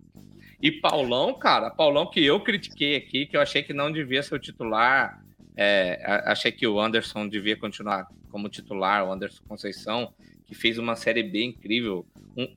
E 0.61 0.71
Paulão, 0.71 1.33
cara, 1.33 1.69
Paulão 1.69 2.09
que 2.09 2.23
eu 2.23 2.39
critiquei 2.39 2.95
aqui, 2.95 3.25
que 3.25 3.37
eu 3.37 3.41
achei 3.41 3.61
que 3.61 3.73
não 3.73 3.91
devia 3.91 4.23
ser 4.23 4.35
o 4.35 4.39
titular. 4.39 5.23
É, 5.55 6.01
achei 6.25 6.51
que 6.51 6.67
o 6.67 6.79
Anderson 6.79 7.27
devia 7.27 7.55
continuar 7.55 8.07
como 8.29 8.49
titular, 8.49 9.05
o 9.05 9.11
Anderson 9.11 9.43
Conceição, 9.47 10.13
que 10.45 10.55
fez 10.55 10.77
uma 10.77 10.95
série 10.95 11.23
B 11.23 11.43
incrível. 11.43 12.05
Um, 12.35 12.47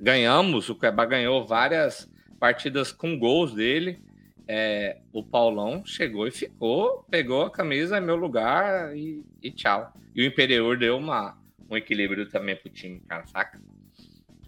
ganhamos, 0.00 0.68
o 0.68 0.74
Cuiabá 0.74 1.04
ganhou 1.06 1.46
várias 1.46 2.10
partidas 2.38 2.92
com 2.92 3.18
gols 3.18 3.54
dele. 3.54 4.00
É, 4.48 4.98
o 5.12 5.24
Paulão 5.24 5.84
chegou 5.84 6.26
e 6.26 6.30
ficou, 6.30 7.04
pegou 7.10 7.42
a 7.42 7.50
camisa, 7.50 7.96
é 7.96 8.00
meu 8.00 8.16
lugar 8.16 8.96
e, 8.96 9.22
e 9.42 9.50
tchau. 9.50 9.92
E 10.14 10.22
o 10.22 10.26
Imperior 10.26 10.76
deu 10.76 10.96
uma, 10.96 11.36
um 11.68 11.76
equilíbrio 11.76 12.28
também 12.28 12.54
pro 12.54 12.70
time, 12.70 13.00
cara, 13.00 13.26
saca? 13.26 13.60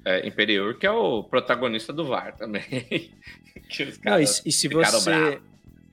É, 0.09 0.27
Imperior, 0.27 0.79
que 0.79 0.87
é 0.87 0.91
o 0.91 1.23
protagonista 1.23 1.93
do 1.93 2.07
VAR 2.07 2.35
também. 2.35 2.65
Não, 4.03 4.19
e, 4.19 4.25
e, 4.25 4.51
se 4.51 4.67
você 4.67 5.41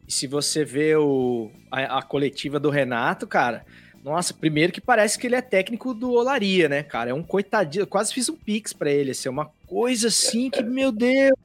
e 0.08 0.12
se 0.12 0.28
você 0.28 0.63
vê 0.63 0.95
o, 0.95 1.51
a, 1.69 1.97
a, 1.97 2.01
coletiva 2.01 2.58
do 2.58 2.69
Renato, 2.69 3.28
cara, 3.28 3.65
nossa, 4.01 4.34
primeiro 4.34 4.71
que 4.71 4.80
parece 4.80 5.19
que 5.19 5.28
ele 5.28 5.36
é 5.36 5.41
técnico 5.41 5.93
do 5.93 6.12
Olaria, 6.12 6.69
né, 6.69 6.84
cara? 6.84 7.10
É 7.10 7.13
um 7.13 7.23
coitadinho, 7.23 7.82
eu 7.82 7.88
quase 7.88 8.13
fiz 8.13 8.30
um 8.30 8.38
pix 8.38 8.71
para 8.71 8.89
ele, 8.89 9.12
assim, 9.12 9.28
é 9.28 9.32
uma 9.32 9.51
coisa 9.67 10.08
assim 10.08 10.49
que, 10.49 10.63
meu 10.63 10.93
Deus, 10.93 11.38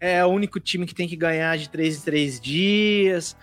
é 0.00 0.24
o 0.24 0.28
único 0.28 0.58
time 0.58 0.86
que 0.86 0.94
tem 0.94 1.06
que 1.06 1.16
ganhar 1.16 1.56
de 1.56 1.68
três 1.68 1.98
em 1.98 2.00
três 2.00 2.40
dias 2.40 3.36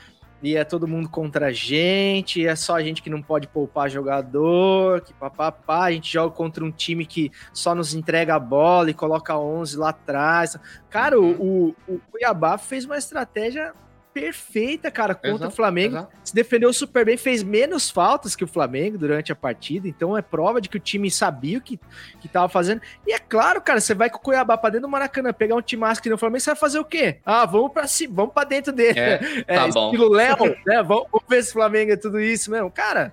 e 0.46 0.56
é 0.56 0.64
todo 0.64 0.88
mundo 0.88 1.10
contra 1.10 1.48
a 1.48 1.52
gente, 1.52 2.42
e 2.42 2.46
é 2.46 2.56
só 2.56 2.76
a 2.76 2.84
gente 2.84 3.02
que 3.02 3.10
não 3.10 3.22
pode 3.22 3.48
poupar 3.48 3.90
jogador, 3.90 5.02
que 5.02 5.12
papapá, 5.14 5.86
a 5.86 5.92
gente 5.92 6.14
joga 6.14 6.36
contra 6.36 6.64
um 6.64 6.72
time 6.72 7.06
que 7.06 7.32
só 7.52 7.74
nos 7.74 7.96
entrega 7.96 8.36
a 8.36 8.40
bola 8.40 8.92
e 8.92 8.94
coloca 8.94 9.36
11 9.36 9.76
lá 9.78 9.90
atrás. 9.90 10.56
Cara, 10.90 11.20
o, 11.20 11.32
o, 11.32 11.76
o 11.88 12.00
Cuiabá 12.12 12.60
fez 12.60 12.86
uma 12.86 12.98
estratégia 12.98 13.74
perfeita, 14.16 14.90
cara, 14.90 15.14
contra 15.14 15.32
exato, 15.32 15.48
o 15.48 15.52
Flamengo. 15.52 15.98
Exato. 15.98 16.12
Se 16.24 16.34
defendeu 16.34 16.72
super 16.72 17.04
bem, 17.04 17.18
fez 17.18 17.44
menos 17.44 17.90
faltas 17.90 18.34
que 18.34 18.46
o 18.46 18.48
Flamengo 18.48 18.98
durante 18.98 19.30
a 19.30 19.36
partida. 19.36 19.90
Então 19.90 20.18
é 20.18 20.22
prova 20.22 20.62
de 20.62 20.70
que 20.70 20.78
o 20.78 20.80
time 20.80 21.12
sabia 21.12 21.58
o 21.58 21.62
que, 21.62 21.78
que 22.22 22.30
tava 22.30 22.48
fazendo. 22.48 22.82
E 23.06 23.12
é 23.12 23.20
claro, 23.20 23.62
cara, 23.62 23.82
você 23.82 23.94
vai 23.94 24.10
com 24.10 24.18
o 24.18 24.22
Cuiabá 24.22 24.58
pra 24.58 24.70
dentro 24.70 24.88
do 24.88 24.90
Maracanã, 24.90 25.34
pegar 25.34 25.56
um 25.56 25.62
time 25.62 25.84
que 26.02 26.10
no 26.10 26.18
Flamengo, 26.18 26.40
você 26.40 26.52
vai 26.52 26.56
fazer 26.56 26.80
o 26.80 26.86
quê? 26.86 27.20
Ah, 27.26 27.46
vamos 27.46 27.74
pra 27.74 27.88
cima, 27.88 28.14
vamos 28.16 28.34
pra 28.34 28.46
dentro 28.46 28.72
dele. 28.72 28.98
É, 28.98 29.20
é 29.48 29.56
tá 29.56 29.68
bom. 29.68 29.92
Estilo 29.92 30.10
Léo, 30.10 30.38
né? 30.66 30.82
Vamos, 30.82 31.08
vamos 31.12 31.26
ver 31.28 31.44
se 31.44 31.50
o 31.50 31.54
Flamengo 31.54 31.92
é 31.92 31.98
tudo 31.98 32.18
isso 32.18 32.50
mesmo. 32.50 32.72
Cara, 32.72 33.12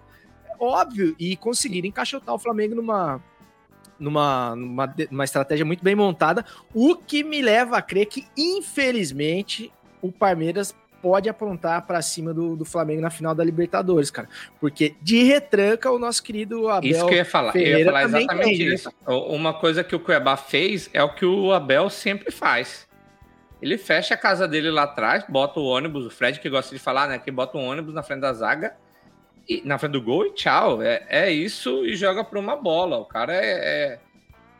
óbvio, 0.60 1.16
e 1.18 1.36
conseguiram 1.36 1.88
encaixotar 1.88 2.32
o 2.32 2.38
Flamengo 2.38 2.76
numa, 2.76 3.20
numa, 3.98 4.54
numa 5.10 5.24
estratégia 5.24 5.66
muito 5.66 5.82
bem 5.82 5.96
montada, 5.96 6.46
o 6.72 6.94
que 6.94 7.24
me 7.24 7.42
leva 7.42 7.78
a 7.78 7.82
crer 7.82 8.06
que, 8.06 8.24
infelizmente, 8.36 9.72
o 10.00 10.12
Palmeiras 10.12 10.72
pode 11.02 11.28
aprontar 11.28 11.84
pra 11.84 12.00
cima 12.00 12.32
do, 12.32 12.54
do 12.54 12.64
Flamengo 12.64 13.02
na 13.02 13.10
final 13.10 13.34
da 13.34 13.42
Libertadores, 13.42 14.10
cara. 14.10 14.28
Porque 14.60 14.94
de 15.02 15.24
retranca 15.24 15.90
o 15.90 15.98
nosso 15.98 16.22
querido 16.22 16.68
Abel 16.68 16.90
Isso 16.90 17.06
que 17.06 17.14
eu 17.14 17.18
ia 17.18 17.24
falar. 17.24 17.56
Eu 17.56 17.60
ia 17.60 17.66
Ferreira 17.66 17.90
falar 17.90 18.04
exatamente 18.04 18.58
tem, 18.58 18.68
né, 18.68 18.74
isso. 18.74 18.90
Uma 19.06 19.52
coisa 19.52 19.82
que 19.82 19.96
o 19.96 20.00
Cuiabá 20.00 20.36
fez 20.36 20.88
é 20.94 21.02
o 21.02 21.14
que 21.14 21.26
o 21.26 21.52
Abel 21.52 21.90
sempre 21.90 22.30
faz. 22.30 22.88
Ele 23.60 23.76
fecha 23.76 24.14
a 24.14 24.16
casa 24.16 24.46
dele 24.46 24.70
lá 24.70 24.84
atrás, 24.84 25.24
bota 25.28 25.60
o 25.60 25.64
ônibus, 25.64 26.06
o 26.06 26.10
Fred 26.10 26.40
que 26.40 26.48
gosta 26.48 26.74
de 26.74 26.80
falar, 26.80 27.08
né? 27.08 27.18
Que 27.18 27.30
bota 27.30 27.58
um 27.58 27.64
ônibus 27.64 27.94
na 27.94 28.02
frente 28.02 28.20
da 28.20 28.32
zaga, 28.32 28.74
e, 29.48 29.62
na 29.64 29.78
frente 29.78 29.92
do 29.92 30.02
gol 30.02 30.26
e 30.26 30.34
tchau. 30.34 30.82
É, 30.82 31.04
é 31.08 31.30
isso 31.30 31.84
e 31.84 31.94
joga 31.96 32.24
para 32.24 32.38
uma 32.38 32.56
bola. 32.56 32.98
O 32.98 33.04
cara 33.04 33.34
é, 33.34 33.40
é 33.44 33.98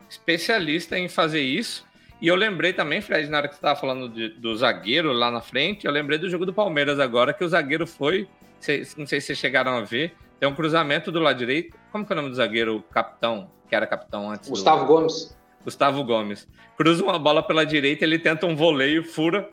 especialista 0.09 0.98
em 0.98 1.09
fazer 1.09 1.40
isso. 1.40 1.85
E 2.22 2.28
eu 2.28 2.37
lembrei 2.37 2.72
também, 2.72 3.00
Fred, 3.00 3.28
na 3.28 3.38
hora 3.38 3.48
que 3.48 3.54
você 3.54 3.58
estava 3.58 3.78
falando 3.78 4.08
de- 4.08 4.28
do 4.28 4.56
zagueiro 4.56 5.12
lá 5.12 5.28
na 5.28 5.40
frente, 5.40 5.87
eu 5.87 5.92
lembrei 5.92 6.18
do 6.18 6.30
jogo 6.30 6.46
do 6.46 6.54
Palmeiras 6.54 7.00
agora, 7.00 7.32
que 7.35 7.42
o 7.44 7.48
zagueiro 7.48 7.85
foi. 7.87 8.28
cê- 8.61 8.87
Não 8.96 9.08
sei 9.08 9.20
se 9.20 9.26
vocês 9.26 9.38
chegaram 9.40 9.72
a 9.76 9.80
ver. 9.80 10.14
Tem 10.38 10.48
um 10.48 10.54
cruzamento 10.54 11.11
do 11.11 11.18
lado 11.18 11.37
direito. 11.37 11.76
Como 11.90 12.06
que 12.06 12.12
é 12.12 12.14
o 12.14 12.16
nome 12.16 12.28
do 12.28 12.37
zagueiro? 12.37 12.76
O 12.76 12.82
capitão, 12.82 13.50
que 13.68 13.74
era 13.74 13.88
capitão 13.88 14.30
antes. 14.30 14.48
do- 14.48 14.52
Gustavo 14.52 14.87
Gomes. 14.87 15.37
Gustavo 15.64 16.04
Gomes. 16.04 16.46
Cruza 16.76 17.02
uma 17.02 17.18
bola 17.18 17.42
pela 17.42 17.66
direita, 17.66 18.04
ele 18.04 18.20
tenta 18.20 18.46
um 18.46 18.54
voleio, 18.54 19.02
fura. 19.02 19.48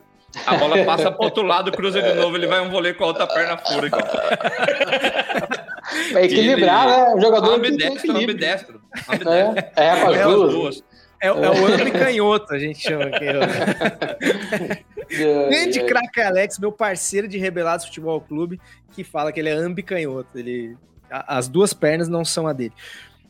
A 0.46 0.54
bola 0.56 0.84
passa 0.84 1.10
pro 1.10 1.24
outro 1.24 1.42
lado, 1.42 1.72
cruza 1.72 2.00
de 2.00 2.14
novo, 2.14 2.36
ele 2.36 2.46
vai 2.46 2.60
um 2.60 2.70
voleio 2.70 2.94
com 2.94 3.02
a 3.02 3.08
outra 3.08 3.26
perna 3.26 3.56
fura. 3.58 3.88
igual. 3.88 4.02
Pra 6.12 6.22
equilibrar, 6.24 6.86
Ele- 6.88 6.96
né? 6.96 7.14
O 7.16 7.20
jogador 7.20 7.48
tem 7.48 7.56
Ambidestro, 7.70 7.96
equilíbrio. 7.98 8.30
ambidestro. 8.30 8.80
ambidestro. 9.08 9.30
É, 9.76 9.86
é 9.88 9.96
com 10.04 10.10
É, 10.14 10.22
as 10.22 10.52
duas. 10.52 10.84
É, 11.20 11.30
o- 11.32 11.44
é 11.44 11.50
o 11.50 11.66
Ambi 11.66 11.90
Canhoto, 11.90 12.54
a 12.54 12.58
gente 12.58 12.78
chama 12.80 13.04
aqui. 13.04 13.24
É, 15.12 15.48
Grande 15.48 15.80
é. 15.80 15.84
craque 15.84 16.20
Alex, 16.20 16.56
meu 16.58 16.70
parceiro 16.70 17.26
de 17.26 17.36
Rebelados 17.36 17.84
Futebol 17.84 18.20
Clube, 18.20 18.60
que 18.92 19.02
fala 19.02 19.32
que 19.32 19.40
ele 19.40 19.48
é 19.48 19.52
ambicanhoto. 19.54 20.38
Ele, 20.38 20.76
a- 21.10 21.36
as 21.36 21.48
duas 21.48 21.72
pernas 21.74 22.06
não 22.08 22.24
são 22.24 22.46
a 22.46 22.52
dele. 22.52 22.72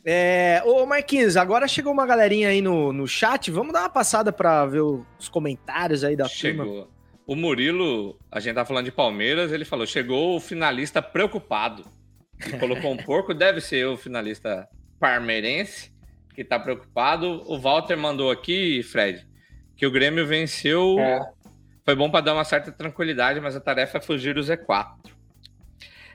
É, 0.05 0.61
ô 0.63 0.85
Marquinhos, 0.85 1.35
agora 1.35 1.67
chegou 1.67 1.91
uma 1.91 2.05
galerinha 2.05 2.49
aí 2.49 2.61
no, 2.61 2.93
no 2.93 3.07
chat. 3.07 3.49
Vamos 3.49 3.73
dar 3.73 3.79
uma 3.81 3.89
passada 3.89 4.31
para 4.31 4.63
ver 4.67 4.81
os 4.81 5.27
comentários 5.29 6.03
aí 6.03 6.15
da 6.15 6.25
turma. 6.25 6.37
Chegou. 6.65 6.91
O 7.25 7.35
Murilo, 7.35 8.15
a 8.31 8.39
gente 8.39 8.55
tá 8.55 8.65
falando 8.65 8.85
de 8.85 8.91
Palmeiras, 8.91 9.51
ele 9.51 9.65
falou: 9.65 9.85
chegou 9.87 10.35
o 10.35 10.39
finalista 10.39 11.01
preocupado. 11.01 11.83
E 12.45 12.57
colocou 12.59 12.91
um 12.91 12.97
porco, 12.97 13.33
deve 13.33 13.59
ser 13.61 13.87
o 13.87 13.97
finalista 13.97 14.67
parmeirense, 14.99 15.90
que 16.43 16.49
tá 16.49 16.59
preocupado. 16.59 17.43
O 17.45 17.59
Walter 17.59 17.95
mandou 17.95 18.31
aqui, 18.31 18.81
Fred, 18.83 19.25
que 19.75 19.85
o 19.85 19.91
Grêmio 19.91 20.25
venceu. 20.25 20.99
É. 20.99 21.19
Foi 21.83 21.95
bom 21.95 22.09
para 22.09 22.21
dar 22.21 22.33
uma 22.33 22.43
certa 22.43 22.71
tranquilidade, 22.71 23.39
mas 23.39 23.55
a 23.55 23.59
tarefa 23.59 23.97
é 23.97 24.01
fugir 24.01 24.35
do 24.35 24.41
Z4. 24.41 24.93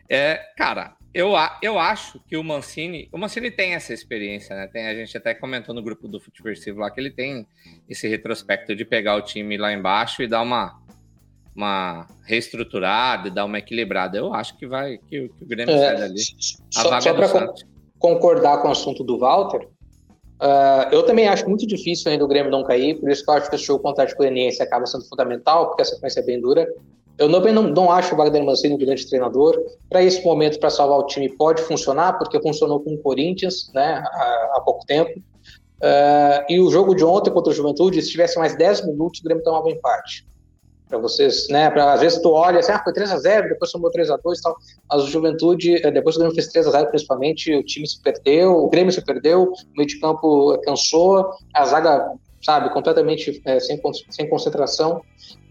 É, 0.09 0.37
cara, 0.57 0.95
eu, 1.13 1.35
a- 1.37 1.59
eu 1.63 1.79
acho 1.79 2.21
que 2.29 2.37
o 2.37 2.45
Mancini. 2.45 3.09
O 3.13 3.19
Mancini 3.19 3.51
tem 3.51 3.75
essa 3.75 3.93
experiência, 3.93 4.55
né? 4.55 4.69
Tem, 4.69 4.87
a 4.87 4.95
gente 4.95 5.17
até 5.17 5.35
comentou 5.35 5.75
no 5.75 5.83
grupo 5.83 6.07
do 6.07 6.21
Futeversivo 6.21 6.81
lá 6.81 6.91
que 6.91 7.01
ele 7.01 7.11
tem 7.11 7.47
esse 7.89 8.07
retrospecto 8.07 8.75
de 8.77 8.85
pegar 8.85 9.17
o 9.17 9.23
time 9.23 9.57
lá 9.57 9.73
embaixo 9.73 10.23
e 10.23 10.29
dar 10.29 10.43
uma, 10.43 10.81
uma 11.57 12.07
reestruturada, 12.25 13.27
e 13.29 13.31
dar 13.33 13.45
uma 13.45 13.59
equilibrada. 13.59 14.17
Eu 14.17 14.33
acho 14.33 14.57
que 14.57 14.67
vai 14.67 14.99
que, 14.99 15.21
o- 15.23 15.29
que 15.35 15.43
o 15.45 15.47
Grêmio 15.47 15.77
sai 15.77 15.95
É, 15.95 15.99
dali. 15.99 16.21
A 16.77 16.81
só 16.83 16.91
vaga 16.91 17.01
só 17.03 17.11
é 17.11 17.15
para 17.15 17.55
concordar 17.99 18.63
com 18.63 18.69
o 18.69 18.71
assunto 18.71 19.03
do 19.03 19.19
Walter, 19.19 19.67
ah, 20.41 20.89
eu 20.93 21.03
também 21.05 21.29
acho 21.29 21.49
muito 21.49 21.67
difícil 21.67 22.11
ainda 22.11 22.25
o 22.25 22.29
Grêmio 22.29 22.51
não 22.51 22.63
cair, 22.63 22.99
por 23.01 23.11
isso 23.11 23.25
que 23.25 23.31
eu 23.31 23.35
acho 23.35 23.49
que 23.49 23.57
esse 23.57 23.65
jogo 23.65 23.83
contra 23.83 24.05
Atlético 24.05 24.63
acaba 24.63 24.87
sendo 24.87 25.09
fundamental, 25.09 25.69
porque 25.69 25.83
a 25.83 25.85
sequência 25.85 26.21
é 26.21 26.23
bem 26.23 26.41
dura. 26.41 26.69
Eu 27.19 27.33
também 27.33 27.53
não, 27.53 27.63
não 27.63 27.91
acho 27.91 28.15
o 28.15 28.19
Wagner 28.19 28.45
Mancini 28.45 28.75
um 28.75 28.79
grande 28.79 29.09
treinador. 29.09 29.59
Para 29.89 30.03
esse 30.03 30.23
momento, 30.23 30.61
para 30.61 30.69
salvar 30.69 30.99
o 30.99 31.07
time, 31.07 31.31
pode 31.31 31.63
funcionar, 31.63 32.19
porque 32.19 32.39
funcionou 32.43 32.81
com 32.81 32.93
o 32.93 32.99
Corinthians 32.99 33.71
né, 33.75 34.05
há, 34.05 34.53
há 34.57 34.61
pouco 34.61 34.85
tempo. 34.85 35.19
Ah, 35.83 36.45
e 36.49 36.61
o 36.61 36.71
jogo 36.71 36.95
de 36.95 37.05
ontem 37.05 37.31
contra 37.31 37.53
o 37.53 37.55
Juventude, 37.55 38.03
se 38.03 38.11
tivesse 38.11 38.39
mais 38.39 38.57
10 38.57 38.87
minutos, 38.87 39.21
o 39.21 39.25
Grêmio 39.25 39.43
tomava 39.43 39.71
empate. 39.71 40.27
Para 40.89 40.99
vocês, 40.99 41.49
né? 41.49 41.69
Pra, 41.69 41.93
às 41.93 42.01
vezes 42.01 42.21
tu 42.21 42.31
olha 42.31 42.61
assim, 42.61 42.71
ah, 42.71 42.81
foi 42.83 42.93
3x0, 42.93 43.49
depois 43.49 43.71
somou 43.71 43.91
3x2 43.91 44.39
e 44.39 44.43
tal. 44.43 44.57
Mas 44.89 45.03
o 45.03 45.09
Juventude, 45.09 45.85
eh, 45.85 45.91
depois 45.91 46.15
o 46.15 46.19
Grêmio 46.21 46.35
fez 46.35 46.53
3x0, 46.53 46.89
principalmente, 46.89 47.53
o 47.55 47.63
time 47.65 47.87
se 47.87 48.01
perdeu, 48.01 48.53
o 48.53 48.69
Grêmio 48.69 48.93
se 48.93 49.05
perdeu, 49.05 49.53
o 49.53 49.77
meio 49.77 49.89
de 49.89 49.99
campo 49.99 50.55
eh, 50.55 50.59
cansou, 50.59 51.31
a 51.53 51.65
zaga, 51.65 52.13
sabe, 52.41 52.73
completamente 52.73 53.43
eh, 53.45 53.59
sem, 53.59 53.81
sem 54.11 54.29
concentração. 54.29 55.03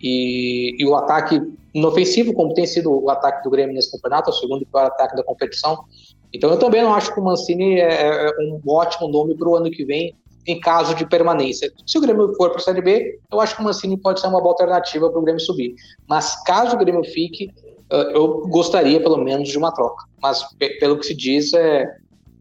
E, 0.01 0.75
e 0.79 0.85
o 0.85 0.95
ataque 0.95 1.41
inofensivo, 1.73 2.33
como 2.33 2.53
tem 2.53 2.65
sido 2.65 3.03
o 3.03 3.09
ataque 3.09 3.43
do 3.43 3.49
Grêmio 3.49 3.75
nesse 3.75 3.91
campeonato, 3.91 4.29
é 4.29 4.33
o 4.33 4.35
segundo 4.35 4.65
pior 4.65 4.85
ataque 4.85 5.17
da 5.17 5.23
competição. 5.23 5.83
Então 6.31 6.49
eu 6.49 6.57
também 6.57 6.81
não 6.81 6.93
acho 6.93 7.13
que 7.13 7.19
o 7.19 7.23
Mancini 7.23 7.79
é, 7.79 8.27
é 8.27 8.31
um 8.39 8.61
ótimo 8.67 9.09
nome 9.09 9.35
para 9.35 9.49
o 9.49 9.55
ano 9.55 9.69
que 9.69 9.83
vem, 9.85 10.15
em 10.47 10.59
caso 10.59 10.93
de 10.95 11.07
permanência. 11.07 11.71
Se 11.85 11.97
o 11.97 12.01
Grêmio 12.01 12.33
for 12.35 12.49
para 12.49 12.59
a 12.59 12.63
Série 12.63 12.81
B, 12.81 13.19
eu 13.31 13.39
acho 13.41 13.55
que 13.55 13.61
o 13.61 13.65
Mancini 13.65 13.99
pode 13.99 14.19
ser 14.19 14.27
uma 14.27 14.39
boa 14.41 14.51
alternativa 14.53 15.09
para 15.09 15.19
o 15.19 15.23
Grêmio 15.23 15.39
subir. 15.41 15.73
Mas 16.07 16.41
caso 16.43 16.75
o 16.75 16.79
Grêmio 16.79 17.03
fique, 17.03 17.49
eh, 17.91 18.11
eu 18.13 18.41
gostaria 18.47 19.01
pelo 19.01 19.17
menos 19.17 19.49
de 19.49 19.57
uma 19.57 19.73
troca. 19.73 20.03
Mas 20.21 20.43
pe- 20.59 20.77
pelo 20.79 20.97
que 20.99 21.05
se 21.05 21.15
diz, 21.15 21.51
é, 21.53 21.85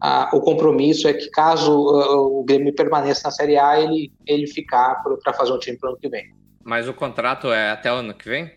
a- 0.00 0.30
o 0.34 0.40
compromisso 0.40 1.08
é 1.08 1.14
que 1.14 1.30
caso 1.30 1.70
eh, 1.72 2.08
o 2.16 2.44
Grêmio 2.44 2.74
permaneça 2.74 3.22
na 3.24 3.30
Série 3.30 3.56
A, 3.56 3.80
ele, 3.80 4.12
ele 4.26 4.46
ficar 4.46 5.02
para 5.22 5.32
fazer 5.32 5.52
um 5.52 5.58
time 5.58 5.78
para 5.78 5.88
o 5.88 5.92
ano 5.92 6.00
que 6.00 6.08
vem. 6.08 6.24
Mas 6.62 6.86
o 6.88 6.94
contrato 6.94 7.50
é 7.52 7.70
até 7.70 7.90
o 7.92 7.96
ano 7.96 8.14
que 8.14 8.28
vem? 8.28 8.50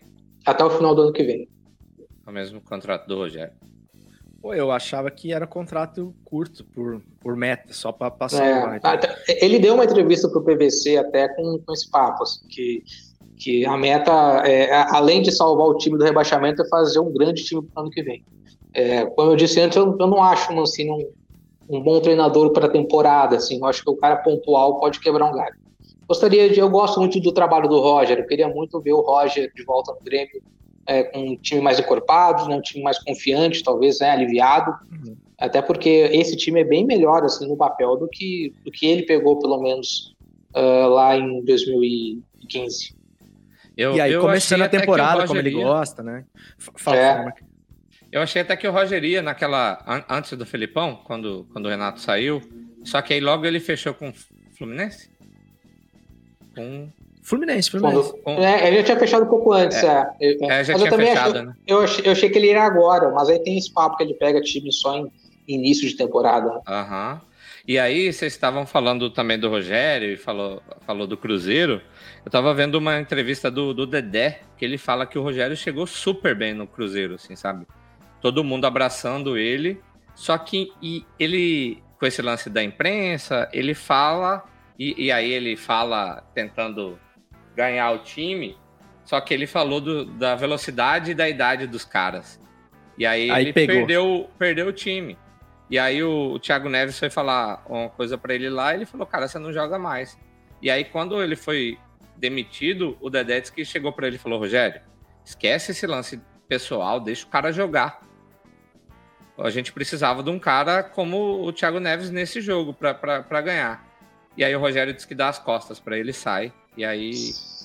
Até 0.46 0.64
o 0.64 0.70
final 0.70 0.94
do 0.94 1.02
ano 1.02 1.12
que 1.12 1.22
vem. 1.22 1.48
É 2.26 2.30
o 2.30 2.32
mesmo 2.32 2.60
contrato 2.60 3.06
do 3.06 3.16
Rogério. 3.16 3.52
Pô, 4.40 4.54
eu 4.54 4.70
achava 4.70 5.10
que 5.10 5.32
era 5.32 5.46
contrato 5.46 6.14
curto 6.24 6.64
por, 6.74 7.02
por 7.20 7.36
meta, 7.36 7.72
só 7.72 7.90
para 7.90 8.10
passar 8.10 8.44
É, 8.44 8.58
o 8.58 8.66
vai. 8.66 8.80
até- 8.94 9.16
ele 9.44 9.58
deu 9.58 9.74
uma 9.74 9.84
entrevista 9.84 10.28
para 10.28 10.38
o 10.40 10.44
PVC 10.44 10.96
até 10.96 11.28
com, 11.28 11.58
com 11.66 11.72
esse 11.72 11.90
papo, 11.90 12.22
assim, 12.22 12.46
que, 12.48 12.82
que 13.36 13.66
a 13.66 13.76
meta, 13.76 14.12
é, 14.46 14.72
além 14.94 15.22
de 15.22 15.32
salvar 15.32 15.66
o 15.66 15.76
time 15.76 15.98
do 15.98 16.04
rebaixamento, 16.04 16.62
é 16.62 16.68
fazer 16.68 17.00
um 17.00 17.12
grande 17.12 17.42
time 17.44 17.62
para 17.62 17.80
o 17.82 17.84
ano 17.84 17.90
que 17.90 18.02
vem. 18.02 18.24
É, 18.72 19.06
como 19.06 19.32
eu 19.32 19.36
disse 19.36 19.60
antes, 19.60 19.76
eu, 19.76 19.96
eu 19.98 20.06
não 20.06 20.22
acho 20.22 20.52
Mancini 20.54 20.90
um, 20.90 21.10
um 21.68 21.82
bom 21.82 22.00
treinador 22.00 22.52
para 22.52 22.66
a 22.66 22.70
temporada. 22.70 23.36
Assim, 23.36 23.58
eu 23.58 23.66
acho 23.66 23.82
que 23.82 23.90
o 23.90 23.96
cara 23.96 24.16
pontual 24.18 24.78
pode 24.78 25.00
quebrar 25.00 25.26
um 25.26 25.32
galho. 25.32 25.56
Gostaria 26.06 26.48
de, 26.48 26.60
eu 26.60 26.70
gosto 26.70 27.00
muito 27.00 27.18
do 27.20 27.32
trabalho 27.32 27.68
do 27.68 27.80
Roger. 27.80 28.18
Eu 28.18 28.26
queria 28.26 28.48
muito 28.48 28.80
ver 28.80 28.92
o 28.92 29.00
Roger 29.00 29.50
de 29.52 29.64
volta 29.64 29.92
no 29.92 30.00
Grêmio 30.00 30.40
é, 30.88 31.04
com 31.04 31.20
um 31.20 31.36
time 31.36 31.60
mais 31.60 31.78
encorpado, 31.78 32.48
né, 32.48 32.56
um 32.56 32.60
time 32.62 32.82
mais 32.82 32.98
confiante, 32.98 33.62
talvez, 33.62 34.00
né, 34.00 34.10
aliviado. 34.10 34.74
Até 35.38 35.62
porque 35.62 35.88
esse 36.12 36.36
time 36.36 36.60
é 36.60 36.64
bem 36.64 36.84
melhor 36.84 37.22
assim 37.22 37.46
no 37.46 37.56
papel 37.56 37.96
do 37.96 38.08
que 38.08 38.52
do 38.64 38.72
que 38.72 38.86
ele 38.86 39.02
pegou 39.04 39.38
pelo 39.38 39.60
menos 39.62 40.16
ah, 40.54 40.86
lá 40.88 41.16
em 41.16 41.44
2015. 41.44 42.96
Eu, 43.76 43.94
E 43.94 44.00
aí, 44.00 44.12
eu 44.12 44.20
começando 44.22 44.62
a 44.62 44.68
temporada, 44.68 45.26
como 45.26 45.38
ele 45.38 45.52
gosta, 45.52 46.02
né? 46.02 46.24
Fala, 46.58 46.96
É. 46.96 47.32
Eu 48.10 48.22
achei 48.22 48.40
até 48.42 48.56
que 48.56 48.66
o 48.66 48.72
Roger 48.72 49.04
ia 49.04 49.20
naquela. 49.22 49.84
an- 49.86 50.04
Antes 50.08 50.32
do 50.36 50.46
Felipão, 50.46 50.96
quando, 51.04 51.46
quando 51.52 51.66
o 51.66 51.68
Renato 51.68 52.00
saiu. 52.00 52.40
Só 52.82 53.02
que 53.02 53.12
aí 53.12 53.20
logo 53.20 53.44
ele 53.44 53.60
fechou 53.60 53.92
com 53.92 54.08
o 54.08 54.14
Fluminense? 54.56 55.10
Com. 56.56 56.88
Fluminense, 57.28 57.70
Fluminense. 57.70 58.14
Quando, 58.24 58.42
é, 58.42 58.66
ele 58.68 58.76
já 58.78 58.82
tinha 58.84 58.98
fechado 58.98 59.24
um 59.24 59.28
pouco 59.28 59.52
antes, 59.52 59.82
é. 59.82 60.08
Eu- 60.20 60.50
É, 60.50 60.64
já 60.64 60.72
mas 60.72 60.82
tinha 60.82 60.92
eu 60.94 60.98
fechado, 60.98 61.30
achei, 61.30 61.42
né? 61.46 61.54
eu, 61.66 61.80
achei, 61.80 62.06
eu 62.06 62.12
achei 62.12 62.30
que 62.30 62.38
ele 62.38 62.46
iria 62.48 62.62
agora, 62.62 63.10
mas 63.10 63.28
aí 63.28 63.38
tem 63.40 63.58
esse 63.58 63.72
papo 63.72 63.96
que 63.96 64.02
ele 64.02 64.14
pega 64.14 64.40
time 64.40 64.72
só 64.72 64.96
em 64.96 65.12
início 65.46 65.86
de 65.88 65.96
temporada. 65.96 66.60
Aham. 66.66 67.20
E 67.66 67.78
aí, 67.78 68.10
vocês 68.10 68.32
estavam 68.32 68.64
falando 68.64 69.10
também 69.10 69.38
do 69.38 69.50
Rogério 69.50 70.10
e 70.10 70.16
falou, 70.16 70.62
falou 70.86 71.06
do 71.06 71.18
Cruzeiro. 71.18 71.82
Eu 72.24 72.30
tava 72.30 72.54
vendo 72.54 72.76
uma 72.76 72.98
entrevista 72.98 73.50
do, 73.50 73.74
do 73.74 73.86
Dedé, 73.86 74.40
que 74.56 74.64
ele 74.64 74.78
fala 74.78 75.04
que 75.04 75.18
o 75.18 75.22
Rogério 75.22 75.54
chegou 75.54 75.86
super 75.86 76.34
bem 76.34 76.54
no 76.54 76.66
Cruzeiro, 76.66 77.16
assim, 77.16 77.36
sabe? 77.36 77.66
Todo 78.22 78.42
mundo 78.42 78.66
abraçando 78.66 79.36
ele. 79.36 79.78
Só 80.14 80.38
que 80.38 80.72
e 80.82 81.04
ele, 81.18 81.82
com 82.00 82.06
esse 82.06 82.22
lance 82.22 82.48
da 82.48 82.62
imprensa, 82.64 83.46
ele 83.52 83.74
fala, 83.74 84.42
e, 84.78 85.04
e 85.06 85.12
aí 85.12 85.30
ele 85.30 85.54
fala 85.54 86.22
tentando 86.34 86.98
ganhar 87.58 87.90
o 87.90 87.98
time, 87.98 88.56
só 89.04 89.20
que 89.20 89.34
ele 89.34 89.44
falou 89.46 89.80
do- 89.80 90.04
da 90.04 90.36
velocidade 90.36 91.10
e 91.10 91.14
da 91.14 91.28
idade 91.28 91.66
dos 91.66 91.84
caras. 91.84 92.40
E 92.96 93.04
aí, 93.04 93.28
Aí 93.30 93.42
ele 93.46 93.52
pegou. 93.52 93.74
perdeu, 93.76 94.30
perdeu 94.38 94.66
o 94.68 94.72
time. 94.72 95.18
E 95.68 95.76
aí 95.78 96.00
o, 96.02 96.32
o 96.34 96.38
Thiago 96.38 96.68
Neves 96.68 96.96
foi 96.98 97.10
falar 97.10 97.62
uma 97.68 97.88
coisa 97.90 98.16
pra 98.16 98.32
ele 98.32 98.48
lá, 98.48 98.72
e 98.72 98.76
ele 98.76 98.86
falou, 98.86 99.04
cara, 99.06 99.26
você 99.26 99.38
não 99.40 99.52
joga 99.52 99.76
mais. 99.78 100.16
E 100.62 100.70
aí 100.70 100.84
quando 100.84 101.20
ele 101.20 101.34
foi 101.34 101.76
demitido, 102.16 102.96
o 103.00 103.10
Dedé 103.10 103.40
disse 103.40 103.52
que 103.52 103.64
chegou 103.64 103.92
pra 103.92 104.06
ele 104.06 104.16
e 104.16 104.18
falou, 104.20 104.38
Rogério, 104.38 104.80
esquece 105.24 105.72
esse 105.72 105.86
lance 105.86 106.20
pessoal, 106.48 107.00
deixa 107.00 107.26
o 107.26 107.28
cara 107.28 107.52
jogar. 107.52 108.00
a 109.36 109.50
gente 109.50 109.72
precisava 109.72 110.22
de 110.22 110.30
um 110.30 110.38
cara 110.38 110.82
como 110.82 111.42
o 111.44 111.52
Thiago 111.52 111.78
Neves 111.80 112.10
nesse 112.10 112.40
jogo 112.40 112.72
para 112.72 113.40
ganhar. 113.40 113.86
E 114.38 114.44
aí 114.44 114.54
o 114.54 114.60
Rogério 114.60 114.94
disse 114.94 115.06
que 115.06 115.16
dá 115.16 115.28
as 115.28 115.38
costas 115.40 115.80
para 115.80 115.98
ele, 115.98 116.12
sai, 116.12 116.52
e 116.76 116.84
aí 116.84 117.12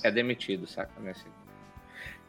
é 0.04 0.10
demitido, 0.10 0.66
saca? 0.66 0.92
Nesse... 1.00 1.24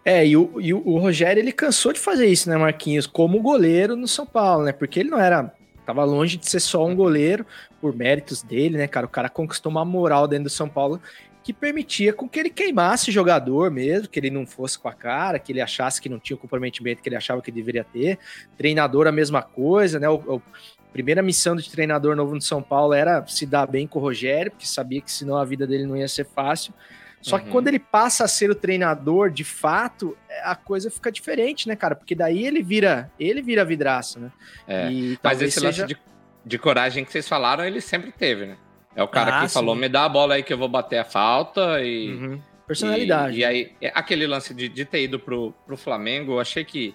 É, 0.05 0.27
e, 0.27 0.37
o, 0.37 0.61
e 0.61 0.75
o 0.75 0.99
Rogério 0.99 1.41
ele 1.41 1.51
cansou 1.51 1.95
de 1.95 1.99
fazer 1.99 2.27
isso, 2.27 2.51
né, 2.51 2.57
Marquinhos? 2.59 3.07
Como 3.07 3.41
goleiro 3.41 3.97
no 3.97 4.07
São 4.07 4.27
Paulo, 4.27 4.65
né? 4.65 4.73
Porque 4.73 5.01
ele 5.01 5.09
não 5.09 5.19
era. 5.19 5.51
Tava 5.87 6.05
longe 6.05 6.37
de 6.37 6.47
ser 6.47 6.61
só 6.61 6.85
um 6.85 6.95
goleiro, 6.95 7.47
por 7.81 7.97
méritos 7.97 8.43
dele, 8.43 8.77
né, 8.77 8.87
cara? 8.87 9.07
O 9.07 9.09
cara 9.09 9.31
conquistou 9.31 9.73
uma 9.73 9.85
moral 9.85 10.29
dentro 10.29 10.45
do 10.45 10.51
São 10.51 10.69
Paulo 10.69 11.01
que 11.43 11.53
permitia 11.53 12.13
com 12.13 12.27
que 12.27 12.41
ele 12.41 12.49
queimasse 12.49 13.13
jogador 13.13 13.71
mesmo, 13.71 14.09
que 14.09 14.19
ele 14.19 14.31
não 14.31 14.47
fosse 14.47 14.79
com 14.79 14.89
a 14.89 14.95
cara, 14.95 15.39
que 15.39 15.53
ele 15.53 15.61
achasse 15.61 16.01
que 16.01 16.09
não 16.09 16.19
tinha 16.19 16.37
o 16.37 16.41
comprometimento 16.41 17.03
que 17.03 17.09
ele 17.09 17.17
achava 17.17 17.43
que 17.43 17.53
deveria 17.53 17.85
ter. 17.85 18.19
Treinador, 18.57 19.07
a 19.07 19.13
mesma 19.13 19.43
coisa, 19.43 19.99
né? 19.99 20.09
O, 20.09 20.17
o, 20.17 20.43
primeira 20.95 21.21
missão 21.21 21.57
de 21.57 21.69
treinador 21.69 22.15
novo 22.15 22.37
no 22.37 22.41
São 22.41 22.63
Paulo 22.63 22.95
era 22.95 23.27
se 23.27 23.45
dar 23.45 23.67
bem 23.67 23.85
com 23.85 23.99
o 23.99 24.03
Rogério, 24.03 24.53
porque 24.53 24.65
sabia 24.65 25.01
que 25.01 25.11
senão 25.11 25.37
a 25.37 25.45
vida 25.45 25.67
dele 25.67 25.85
não 25.87 25.97
ia 25.97 26.07
ser 26.07 26.25
fácil. 26.25 26.73
Só 27.21 27.39
que 27.39 27.47
uhum. 27.47 27.51
quando 27.51 27.69
ele 27.69 27.81
passa 27.81 28.25
a 28.25 28.29
ser 28.29 28.49
o 28.49 28.55
treinador, 28.55 29.31
de 29.31 29.43
fato, 29.43 30.17
a 30.45 30.55
coisa 30.55 30.91
fica 30.91 31.11
diferente, 31.11 31.67
né, 31.67 31.75
cara? 31.75 31.97
Porque 31.97 32.15
daí 32.15 32.47
ele 32.47 32.63
vira, 32.63 33.11
ele 33.19 33.43
vira 33.43 33.65
vidraça, 33.65 34.21
né? 34.21 34.33
É, 34.69 34.89
mas 35.21 35.43
esse 35.43 35.59
seja... 35.59 35.67
lance 35.67 35.87
de, 35.87 36.01
de 36.45 36.59
coragem 36.59 37.05
que 37.05 37.11
vocês 37.11 37.27
falaram, 37.27 37.65
ele 37.65 37.81
sempre 37.81 38.13
teve, 38.13 38.47
né? 38.47 38.57
É 38.95 39.03
o 39.03 39.09
cara 39.09 39.39
ah, 39.39 39.41
que 39.41 39.49
sim. 39.49 39.55
falou: 39.55 39.75
me 39.75 39.89
dá 39.89 40.05
a 40.05 40.09
bola 40.09 40.35
aí 40.35 40.43
que 40.45 40.53
eu 40.53 40.59
vou 40.59 40.69
bater 40.69 40.99
a 40.99 41.05
falta 41.05 41.83
e. 41.83 42.15
Uhum. 42.15 42.41
Personalidade. 42.69 43.37
E, 43.37 43.41
e, 43.41 43.45
aí, 43.45 43.73
é, 43.81 43.93
aquele 43.95 44.27
lance 44.27 44.55
de, 44.55 44.69
de 44.69 44.85
ter 44.85 45.03
ido 45.03 45.19
pro, 45.19 45.53
pro 45.67 45.77
Flamengo, 45.77 46.33
eu 46.33 46.41
achei 46.41 46.65
que 46.65 46.95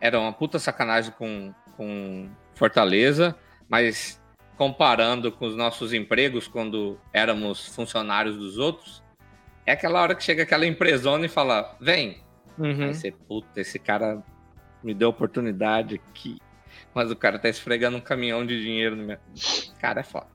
era 0.00 0.20
uma 0.20 0.32
puta 0.32 0.58
sacanagem 0.58 1.12
com, 1.18 1.52
com 1.76 2.30
Fortaleza, 2.54 3.36
mas 3.68 4.20
comparando 4.56 5.32
com 5.32 5.46
os 5.46 5.56
nossos 5.56 5.92
empregos 5.92 6.46
quando 6.46 6.98
éramos 7.12 7.68
funcionários 7.74 8.36
dos 8.36 8.58
outros, 8.58 9.02
é 9.66 9.72
aquela 9.72 10.00
hora 10.02 10.14
que 10.14 10.22
chega 10.22 10.42
aquela 10.42 10.66
empresona 10.66 11.26
e 11.26 11.28
fala: 11.28 11.76
vem. 11.80 12.22
Uhum. 12.58 12.84
Aí 12.84 12.94
você, 12.94 13.10
puta, 13.10 13.60
esse 13.60 13.78
cara 13.78 14.22
me 14.82 14.94
deu 14.94 15.08
oportunidade 15.08 15.96
aqui, 15.96 16.38
mas 16.94 17.10
o 17.10 17.16
cara 17.16 17.38
tá 17.38 17.48
esfregando 17.48 17.96
um 17.96 18.00
caminhão 18.00 18.46
de 18.46 18.62
dinheiro 18.62 18.94
no 18.94 19.02
meu. 19.02 19.18
Cara, 19.80 20.00
é 20.00 20.04
foda. 20.04 20.28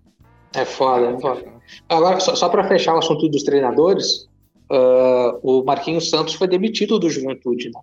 É 0.53 0.65
foda, 0.65 1.11
é 1.11 1.19
foda. 1.19 1.53
Agora, 1.87 2.19
só, 2.19 2.35
só 2.35 2.49
para 2.49 2.67
fechar 2.67 2.95
o 2.95 2.97
assunto 2.97 3.29
dos 3.29 3.43
treinadores, 3.43 4.27
uh, 4.69 5.39
o 5.43 5.63
Marquinhos 5.63 6.09
Santos 6.09 6.33
foi 6.33 6.47
demitido 6.47 6.99
do 6.99 7.09
Juventude, 7.09 7.69
né? 7.69 7.79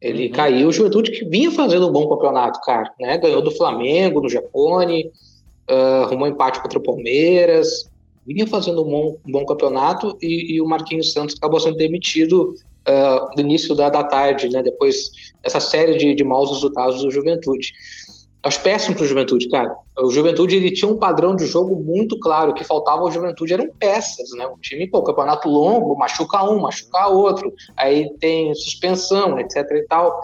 Ele 0.00 0.26
uhum. 0.26 0.32
caiu, 0.32 0.68
o 0.68 0.72
Juventude 0.72 1.10
que 1.10 1.24
vinha 1.24 1.50
fazendo 1.50 1.88
um 1.88 1.92
bom 1.92 2.08
campeonato, 2.08 2.60
cara, 2.62 2.90
né? 2.98 3.18
Ganhou 3.18 3.42
do 3.42 3.50
Flamengo, 3.50 4.20
no 4.20 4.28
Japone, 4.28 5.10
uh, 5.70 6.04
arrumou 6.04 6.26
empate 6.26 6.60
contra 6.60 6.78
o 6.78 6.82
Palmeiras, 6.82 7.90
vinha 8.26 8.46
fazendo 8.46 8.82
um 8.82 8.90
bom, 8.90 9.16
um 9.26 9.32
bom 9.32 9.44
campeonato 9.44 10.16
e, 10.22 10.54
e, 10.54 10.60
o 10.60 10.66
Marquinhos 10.66 11.12
Santos 11.12 11.36
acabou 11.36 11.60
sendo 11.60 11.76
demitido 11.76 12.54
uh, 12.88 13.34
no 13.36 13.42
início 13.42 13.74
da, 13.74 13.90
da 13.90 14.02
tarde, 14.02 14.48
né? 14.48 14.62
Depois 14.62 15.10
dessa 15.42 15.60
série 15.60 15.96
de, 15.96 16.14
de 16.14 16.24
maus 16.24 16.50
resultados 16.50 17.02
do 17.02 17.10
Juventude. 17.10 17.72
Acho 18.42 18.62
péssimo 18.62 18.96
para 18.96 19.04
o 19.04 19.06
Juventude, 19.06 19.48
cara. 19.50 19.74
O 19.98 20.10
Juventude 20.10 20.56
ele 20.56 20.70
tinha 20.70 20.90
um 20.90 20.96
padrão 20.96 21.36
de 21.36 21.44
jogo 21.46 21.76
muito 21.76 22.18
claro. 22.18 22.52
O 22.52 22.54
que 22.54 22.64
faltava 22.64 23.02
ao 23.02 23.10
Juventude 23.10 23.52
eram 23.52 23.68
peças, 23.78 24.30
né? 24.30 24.46
O 24.46 24.56
time, 24.58 24.88
pô, 24.88 25.02
campeonato 25.02 25.46
longo, 25.46 25.94
machuca 25.96 26.42
um, 26.44 26.60
machuca 26.60 27.08
outro, 27.08 27.52
aí 27.76 28.10
tem 28.18 28.54
suspensão, 28.54 29.38
etc 29.38 29.56
e 29.72 29.86
tal. 29.86 30.20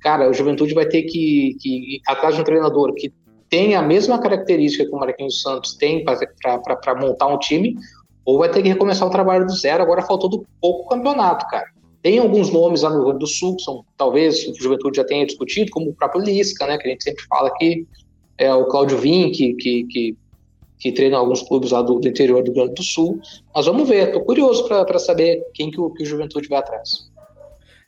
Cara, 0.00 0.30
o 0.30 0.32
Juventude 0.32 0.74
vai 0.74 0.86
ter 0.86 1.02
que, 1.02 1.56
que 1.60 1.96
ir 1.96 2.00
atrás 2.06 2.36
de 2.36 2.40
um 2.40 2.44
treinador 2.44 2.94
que 2.94 3.12
tenha 3.48 3.80
a 3.80 3.82
mesma 3.82 4.20
característica 4.20 4.84
que 4.84 4.94
o 4.94 4.98
Marquinhos 4.98 5.42
Santos 5.42 5.74
tem 5.74 6.04
para 6.04 6.94
montar 7.00 7.26
um 7.26 7.38
time, 7.38 7.76
ou 8.24 8.38
vai 8.38 8.48
ter 8.48 8.62
que 8.62 8.68
recomeçar 8.68 9.08
o 9.08 9.10
trabalho 9.10 9.44
do 9.44 9.52
zero. 9.52 9.82
Agora 9.82 10.02
faltou 10.02 10.30
do 10.30 10.46
pouco 10.60 10.88
campeonato, 10.88 11.46
cara. 11.48 11.66
Tem 12.06 12.20
alguns 12.20 12.52
nomes 12.52 12.82
lá 12.82 12.90
no 12.90 12.98
Rio 12.98 13.04
Grande 13.06 13.18
do 13.18 13.26
Sul, 13.26 13.56
que 13.56 13.64
são, 13.64 13.84
talvez 13.96 14.46
o 14.46 14.54
Juventude 14.54 14.98
já 14.98 15.04
tenha 15.04 15.26
discutido, 15.26 15.72
como 15.72 15.90
o 15.90 15.92
próprio 15.92 16.22
Lisca, 16.22 16.64
né, 16.64 16.78
que 16.78 16.86
a 16.86 16.90
gente 16.92 17.02
sempre 17.02 17.24
fala 17.28 17.48
aqui, 17.48 17.84
é 18.38 18.54
o 18.54 18.64
Cláudio 18.66 18.96
Vim, 18.96 19.32
que, 19.32 19.54
que, 19.54 19.84
que, 19.86 20.16
que 20.78 20.92
treina 20.92 21.16
alguns 21.16 21.42
clubes 21.42 21.72
lá 21.72 21.82
do, 21.82 21.98
do, 21.98 22.06
interior 22.06 22.44
do 22.44 22.52
Rio 22.52 22.62
Grande 22.62 22.74
do 22.74 22.82
Sul. 22.84 23.18
Mas 23.52 23.66
vamos 23.66 23.88
ver, 23.88 24.06
estou 24.06 24.20
curioso 24.24 24.68
para 24.68 24.98
saber 25.00 25.44
quem 25.52 25.68
que 25.68 25.80
o, 25.80 25.90
que 25.90 26.04
o 26.04 26.06
Juventude 26.06 26.46
vai 26.46 26.60
atrás. 26.60 27.10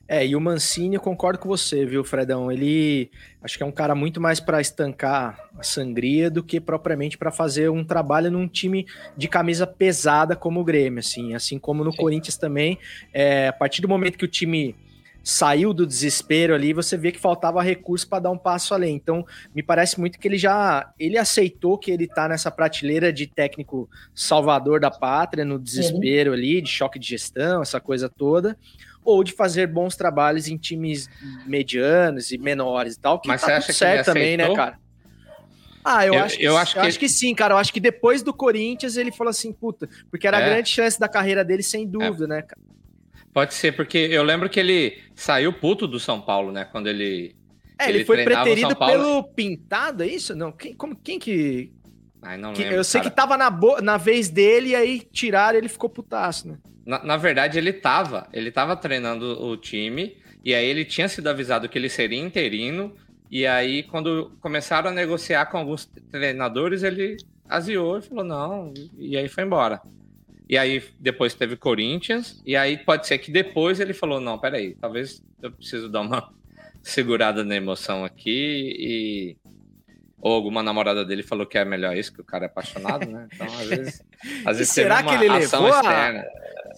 É, 0.08 0.26
e 0.26 0.34
o 0.34 0.40
Mancini, 0.40 0.94
eu 0.94 1.02
concordo 1.02 1.38
com 1.38 1.46
você, 1.50 1.84
viu, 1.84 2.02
Fredão? 2.02 2.50
Ele 2.50 3.10
acho 3.42 3.58
que 3.58 3.62
é 3.62 3.66
um 3.66 3.70
cara 3.70 3.94
muito 3.94 4.18
mais 4.18 4.40
para 4.40 4.58
estancar 4.58 5.38
a 5.58 5.62
sangria 5.62 6.30
do 6.30 6.42
que 6.42 6.58
propriamente 6.58 7.18
para 7.18 7.30
fazer 7.30 7.68
um 7.68 7.84
trabalho 7.84 8.30
num 8.30 8.48
time 8.48 8.86
de 9.14 9.28
camisa 9.28 9.66
pesada 9.66 10.34
como 10.34 10.60
o 10.60 10.64
Grêmio, 10.64 11.00
assim, 11.00 11.34
assim 11.34 11.58
como 11.58 11.84
no 11.84 11.92
Sim. 11.92 11.98
Corinthians 11.98 12.38
também. 12.38 12.78
É, 13.12 13.48
a 13.48 13.52
partir 13.52 13.82
do 13.82 13.88
momento 13.88 14.16
que 14.16 14.24
o 14.24 14.28
time 14.28 14.74
saiu 15.22 15.74
do 15.74 15.86
desespero 15.86 16.54
ali, 16.54 16.72
você 16.72 16.96
vê 16.96 17.12
que 17.12 17.20
faltava 17.20 17.60
recurso 17.60 18.08
para 18.08 18.20
dar 18.20 18.30
um 18.30 18.38
passo 18.38 18.72
além. 18.72 18.94
Então, 18.94 19.26
me 19.54 19.62
parece 19.62 20.00
muito 20.00 20.18
que 20.18 20.26
ele 20.26 20.38
já 20.38 20.90
ele 20.98 21.18
aceitou 21.18 21.76
que 21.76 21.90
ele 21.90 22.04
está 22.04 22.26
nessa 22.26 22.50
prateleira 22.50 23.12
de 23.12 23.26
técnico 23.26 23.90
salvador 24.14 24.80
da 24.80 24.90
pátria, 24.90 25.44
no 25.44 25.58
desespero 25.58 26.30
uhum. 26.30 26.36
ali, 26.36 26.62
de 26.62 26.70
choque 26.70 26.98
de 26.98 27.08
gestão, 27.08 27.60
essa 27.60 27.78
coisa 27.78 28.08
toda 28.08 28.56
ou 29.08 29.24
de 29.24 29.32
fazer 29.32 29.66
bons 29.66 29.96
trabalhos 29.96 30.48
em 30.48 30.56
times 30.58 31.08
medianos 31.46 32.30
e 32.30 32.36
menores 32.36 32.94
e 32.94 33.00
tal, 33.00 33.18
que 33.18 33.26
Mas 33.26 33.40
tá 33.40 33.46
você 33.46 33.52
acha 33.52 33.72
certo 33.72 34.06
também, 34.06 34.36
né, 34.36 34.54
cara? 34.54 34.78
Ah, 35.82 36.04
eu, 36.04 36.12
eu 36.12 36.20
acho, 36.20 36.36
que, 36.36 36.44
eu 36.44 36.56
acho, 36.58 36.76
eu 36.76 36.82
que... 36.82 36.88
acho 36.88 36.98
que 36.98 37.08
sim, 37.08 37.34
cara. 37.34 37.54
Eu 37.54 37.58
acho 37.58 37.72
que 37.72 37.80
depois 37.80 38.22
do 38.22 38.34
Corinthians 38.34 38.98
ele 38.98 39.10
falou 39.10 39.30
assim, 39.30 39.52
puta, 39.52 39.88
porque 40.10 40.26
era 40.26 40.38
é. 40.38 40.44
a 40.44 40.48
grande 40.50 40.68
chance 40.68 41.00
da 41.00 41.08
carreira 41.08 41.42
dele, 41.42 41.62
sem 41.62 41.86
dúvida, 41.86 42.24
é. 42.24 42.28
né, 42.28 42.42
cara? 42.42 42.60
Pode 43.32 43.54
ser, 43.54 43.72
porque 43.72 43.96
eu 43.96 44.22
lembro 44.22 44.50
que 44.50 44.60
ele 44.60 44.98
saiu 45.14 45.52
puto 45.52 45.86
do 45.86 45.98
São 45.98 46.20
Paulo, 46.20 46.52
né? 46.52 46.66
Quando 46.66 46.88
ele. 46.88 47.34
É, 47.78 47.88
ele, 47.88 47.98
ele 47.98 48.04
foi 48.04 48.22
preterido 48.24 48.76
pelo 48.76 49.24
Pintado, 49.24 50.02
é 50.02 50.06
isso? 50.08 50.36
Não, 50.36 50.52
quem, 50.52 50.74
como, 50.74 50.94
quem 50.96 51.18
que. 51.18 51.72
Ai, 52.20 52.36
não 52.36 52.52
que, 52.52 52.62
lembro, 52.62 52.76
eu 52.76 52.84
sei 52.84 53.00
cara. 53.00 53.10
que 53.10 53.16
tava 53.16 53.38
na, 53.38 53.48
bo... 53.48 53.80
na 53.80 53.96
vez 53.96 54.28
dele 54.28 54.70
e 54.70 54.74
aí 54.74 55.00
tiraram 55.10 55.56
ele 55.56 55.68
ficou 55.68 55.88
putaço, 55.88 56.48
né? 56.48 56.58
Na, 56.88 57.04
na, 57.04 57.16
verdade, 57.18 57.58
ele 57.58 57.70
tava. 57.70 58.26
Ele 58.32 58.50
tava 58.50 58.74
treinando 58.74 59.44
o 59.44 59.58
time. 59.58 60.16
E 60.42 60.54
aí 60.54 60.66
ele 60.66 60.86
tinha 60.86 61.06
sido 61.06 61.28
avisado 61.28 61.68
que 61.68 61.76
ele 61.76 61.90
seria 61.90 62.18
interino. 62.18 62.96
E 63.30 63.46
aí, 63.46 63.82
quando 63.82 64.32
começaram 64.40 64.88
a 64.88 64.92
negociar 64.92 65.44
com 65.46 65.58
alguns 65.58 65.84
treinadores, 66.10 66.82
ele 66.82 67.18
aziou 67.46 67.98
e 67.98 68.02
falou, 68.02 68.24
não, 68.24 68.72
e 68.96 69.18
aí 69.18 69.28
foi 69.28 69.44
embora. 69.44 69.82
E 70.48 70.56
aí 70.56 70.82
depois 70.98 71.34
teve 71.34 71.56
Corinthians, 71.56 72.42
e 72.46 72.56
aí 72.56 72.78
pode 72.78 73.06
ser 73.06 73.18
que 73.18 73.30
depois 73.30 73.80
ele 73.80 73.92
falou, 73.92 74.18
não, 74.18 74.38
peraí, 74.38 74.74
talvez 74.74 75.22
eu 75.42 75.52
preciso 75.52 75.90
dar 75.90 76.00
uma 76.00 76.32
segurada 76.82 77.44
na 77.44 77.54
emoção 77.54 78.02
aqui 78.02 78.74
e 78.78 79.36
ou 80.20 80.32
alguma 80.32 80.62
namorada 80.62 81.04
dele 81.04 81.22
falou 81.22 81.46
que 81.46 81.58
é 81.58 81.64
melhor 81.64 81.96
isso, 81.96 82.12
que 82.12 82.20
o 82.20 82.24
cara 82.24 82.46
é 82.46 82.46
apaixonado, 82.46 83.06
né? 83.06 83.28
Então, 83.32 83.46
às 83.46 83.66
vezes, 83.68 84.04
às 84.44 84.56
vezes 84.58 84.72
será 84.72 85.02
que 85.02 85.14
ele 85.14 85.28
levou 85.28 85.68
externa. 85.68 86.24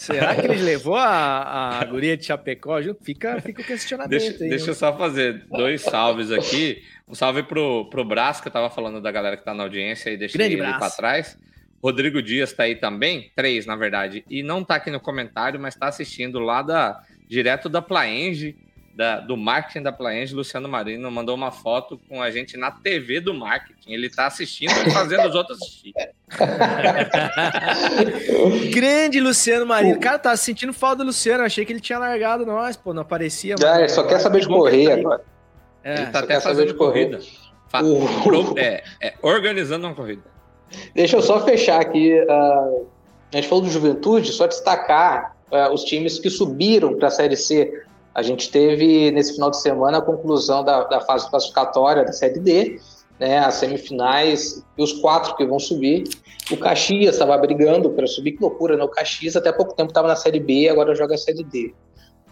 Será 0.01 0.35
que 0.35 0.47
ele 0.47 0.63
levou 0.63 0.97
a, 0.97 1.81
a 1.81 1.85
guria 1.87 2.17
de 2.17 2.25
Chapecó? 2.25 2.77
Fica, 3.03 3.41
fica 3.41 3.61
o 3.61 3.65
questionamento 3.65 4.11
deixa, 4.11 4.43
aí. 4.43 4.51
Deixa 4.51 4.65
né? 4.65 4.71
eu 4.71 4.75
só 4.75 4.97
fazer 4.97 5.45
dois 5.49 5.83
salves 5.83 6.33
aqui. 6.33 6.83
Um 7.07 7.15
salve 7.15 7.43
pro, 7.43 7.89
pro 7.91 8.05
Brás, 8.05 8.41
que 8.41 8.49
eu 8.49 8.53
tava 8.53 8.71
falando 8.71 9.01
da 9.01 9.13
galera 9.13 9.37
que 9.37 9.45
tá 9.45 9.53
na 9.53 9.65
audiência 9.65 10.11
e 10.11 10.17
deixei 10.17 10.41
ele 10.41 10.57
para 10.57 10.91
trás. 10.91 11.39
Rodrigo 11.83 12.23
Dias 12.23 12.53
tá 12.53 12.65
aí 12.65 12.77
também, 12.77 13.31
três, 13.35 13.67
na 13.67 13.75
verdade, 13.75 14.25
e 14.29 14.43
não 14.43 14.63
tá 14.63 14.75
aqui 14.77 14.91
no 14.91 15.01
comentário, 15.01 15.59
mas 15.59 15.75
tá 15.75 15.89
assistindo 15.89 16.39
lá 16.39 16.61
da 16.61 17.03
direto 17.27 17.69
da 17.69 17.81
Plaenge 17.81 18.55
da, 19.01 19.19
do 19.19 19.35
marketing 19.35 19.83
da 19.83 19.93
Plaenge, 19.93 20.35
Luciano 20.35 20.69
Marino, 20.69 21.11
mandou 21.11 21.35
uma 21.35 21.51
foto 21.51 21.99
com 22.09 22.23
a 22.23 22.31
gente 22.31 22.57
na 22.57 22.71
TV 22.71 23.19
do 23.19 23.33
marketing. 23.33 23.93
Ele 23.93 24.09
está 24.09 24.27
assistindo 24.27 24.73
e 24.87 24.91
fazendo 24.91 25.27
os 25.27 25.35
outros 25.35 25.57
assistir. 25.63 25.95
Grande 28.73 29.21
Luciano 29.21 29.67
Marino. 29.67 30.01
Cara, 30.01 30.19
tá 30.19 30.35
sentindo 30.37 30.73
falta 30.73 30.97
do 30.99 31.05
Luciano. 31.05 31.45
Achei 31.45 31.65
que 31.65 31.73
ele 31.73 31.81
tinha 31.81 31.99
largado 31.99 32.47
nós, 32.47 32.77
pô, 32.77 32.95
não 32.95 33.03
aparecia. 33.03 33.57
Já, 33.59 33.79
ele 33.79 33.89
só 33.89 34.05
quer 34.05 34.21
saber 34.21 34.41
de 34.41 34.49
correr 34.49 34.89
tá 34.89 34.95
agora. 34.95 35.23
É, 35.83 35.95
ele 35.95 36.07
tá 36.07 36.19
até 36.21 36.41
fazendo 36.41 36.69
de 36.69 36.75
corrida. 36.75 37.19
Uh. 37.75 38.59
É, 38.59 38.83
é, 39.01 39.15
organizando 39.23 39.87
uma 39.87 39.95
corrida. 39.95 40.23
Deixa 40.95 41.17
eu 41.17 41.23
só 41.23 41.45
fechar 41.45 41.81
aqui. 41.81 42.13
Uh, 42.21 42.87
a 43.33 43.37
gente 43.37 43.49
falou 43.49 43.65
do 43.65 43.71
Juventude, 43.71 44.33
só 44.33 44.47
destacar 44.47 45.37
uh, 45.51 45.73
os 45.73 45.85
times 45.85 46.19
que 46.19 46.31
subiram 46.31 46.97
para 46.97 47.09
a 47.09 47.11
Série 47.11 47.37
C 47.37 47.85
a 48.15 48.23
gente 48.23 48.51
teve 48.51 49.11
nesse 49.13 49.35
final 49.35 49.51
de 49.51 49.61
semana 49.61 49.99
a 49.99 50.03
conclusão 50.03 50.65
da, 50.65 50.85
da 50.85 51.01
fase 51.01 51.29
classificatória 51.31 52.05
da 52.05 52.13
Série 52.13 52.41
D, 52.41 52.81
né, 53.21 53.39
as 53.39 53.55
semifinais 53.55 54.65
e 54.77 54.83
os 54.83 54.95
quatro 54.95 55.37
que 55.37 55.45
vão 55.45 55.59
subir. 55.59 56.05
O 56.51 56.57
Caxias 56.57 57.15
estava 57.15 57.37
brigando 57.37 57.91
para 57.91 58.07
subir, 58.07 58.33
que 58.33 58.43
loucura, 58.43 58.77
né? 58.77 58.83
O 58.83 58.89
Caxias 58.89 59.37
até 59.37 59.53
pouco 59.53 59.75
tempo 59.75 59.91
estava 59.91 60.09
na 60.09 60.17
Série 60.17 60.41
B, 60.41 60.69
agora 60.69 60.95
joga 60.95 61.15
a 61.15 61.19
Série 61.19 61.45
D. 61.45 61.75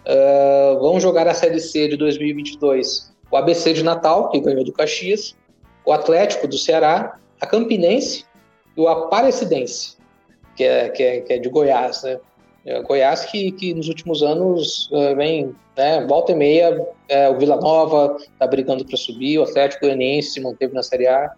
Uh, 0.06 0.80
vão 0.80 0.98
jogar 0.98 1.28
a 1.28 1.34
Série 1.34 1.60
C 1.60 1.86
de 1.88 1.96
2022 1.96 3.16
o 3.30 3.36
ABC 3.36 3.72
de 3.72 3.82
Natal, 3.82 4.30
que 4.30 4.40
ganhou 4.40 4.64
do 4.64 4.72
Caxias, 4.72 5.36
o 5.84 5.92
Atlético 5.92 6.48
do 6.48 6.56
Ceará, 6.56 7.18
a 7.40 7.46
Campinense 7.46 8.24
e 8.76 8.80
o 8.80 8.88
Aparecidense, 8.88 9.96
que 10.56 10.64
é, 10.64 10.88
que 10.88 11.02
é, 11.02 11.20
que 11.20 11.32
é 11.34 11.38
de 11.38 11.48
Goiás, 11.48 12.02
né? 12.02 12.18
É, 12.68 12.82
Goiás 12.82 13.24
que, 13.24 13.50
que 13.52 13.72
nos 13.72 13.88
últimos 13.88 14.22
anos 14.22 14.90
uh, 14.92 15.16
vem, 15.16 15.56
né, 15.74 16.04
volta 16.06 16.32
e 16.32 16.34
meia, 16.34 16.86
é, 17.08 17.26
o 17.30 17.38
Vila 17.38 17.56
Nova 17.56 18.18
está 18.20 18.46
brigando 18.46 18.84
para 18.84 18.96
subir, 18.98 19.38
o 19.38 19.44
Atlético 19.44 19.86
Goianiense 19.86 20.32
se 20.32 20.40
manteve 20.40 20.74
na 20.74 20.82
Série 20.82 21.06
A, 21.06 21.32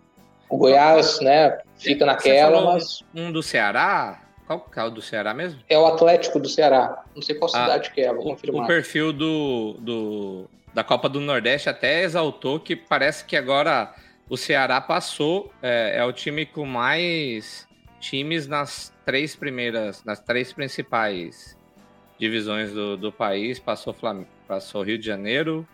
o 0.49 0.57
Goiás, 0.57 1.21
né, 1.21 1.61
fica 1.79 2.05
naquela, 2.05 2.73
mas... 2.73 3.05
Um 3.15 3.31
do 3.31 3.45
Ceará? 3.45 4.21
Qual 4.45 4.59
que 4.59 4.81
é 4.81 4.83
o 4.83 4.91
do 4.91 5.01
Ceará 5.01 5.33
mesmo? 5.33 5.61
É 5.69 5.79
o 5.79 5.87
Atlético 5.87 6.41
do 6.41 6.49
Ceará, 6.49 7.05
não 7.15 7.23
sei 7.23 7.37
qual 7.37 7.49
ah, 7.55 7.63
cidade 7.63 7.89
ah, 7.89 7.95
que 7.95 8.01
é, 8.01 8.13
vou 8.13 8.25
confirmar. 8.25 8.65
O 8.65 8.67
perfil 8.67 9.13
do, 9.13 9.77
do, 9.79 10.51
da 10.75 10.83
Copa 10.83 11.09
do 11.09 11.21
Nordeste 11.21 11.69
até 11.69 12.03
exaltou 12.03 12.59
que 12.59 12.75
parece 12.75 13.25
que 13.25 13.37
agora 13.37 13.95
o 14.29 14.37
Ceará 14.37 14.81
passou, 14.81 15.53
é, 15.63 15.99
é 15.99 16.05
o 16.05 16.13
time 16.13 16.45
com 16.45 16.67
mais 16.67 17.69
times 18.01 18.49
nas 18.49 18.93
três 19.11 19.35
primeiras, 19.35 20.05
nas 20.05 20.21
três 20.21 20.53
principais 20.53 21.59
divisões 22.17 22.73
do, 22.73 22.97
do 22.97 23.11
país. 23.11 23.59
Passou, 23.59 23.93
Flam 23.93 24.25
passou 24.47 24.83
Rio 24.83 24.97
de 24.97 25.05
Janeiro 25.05 25.67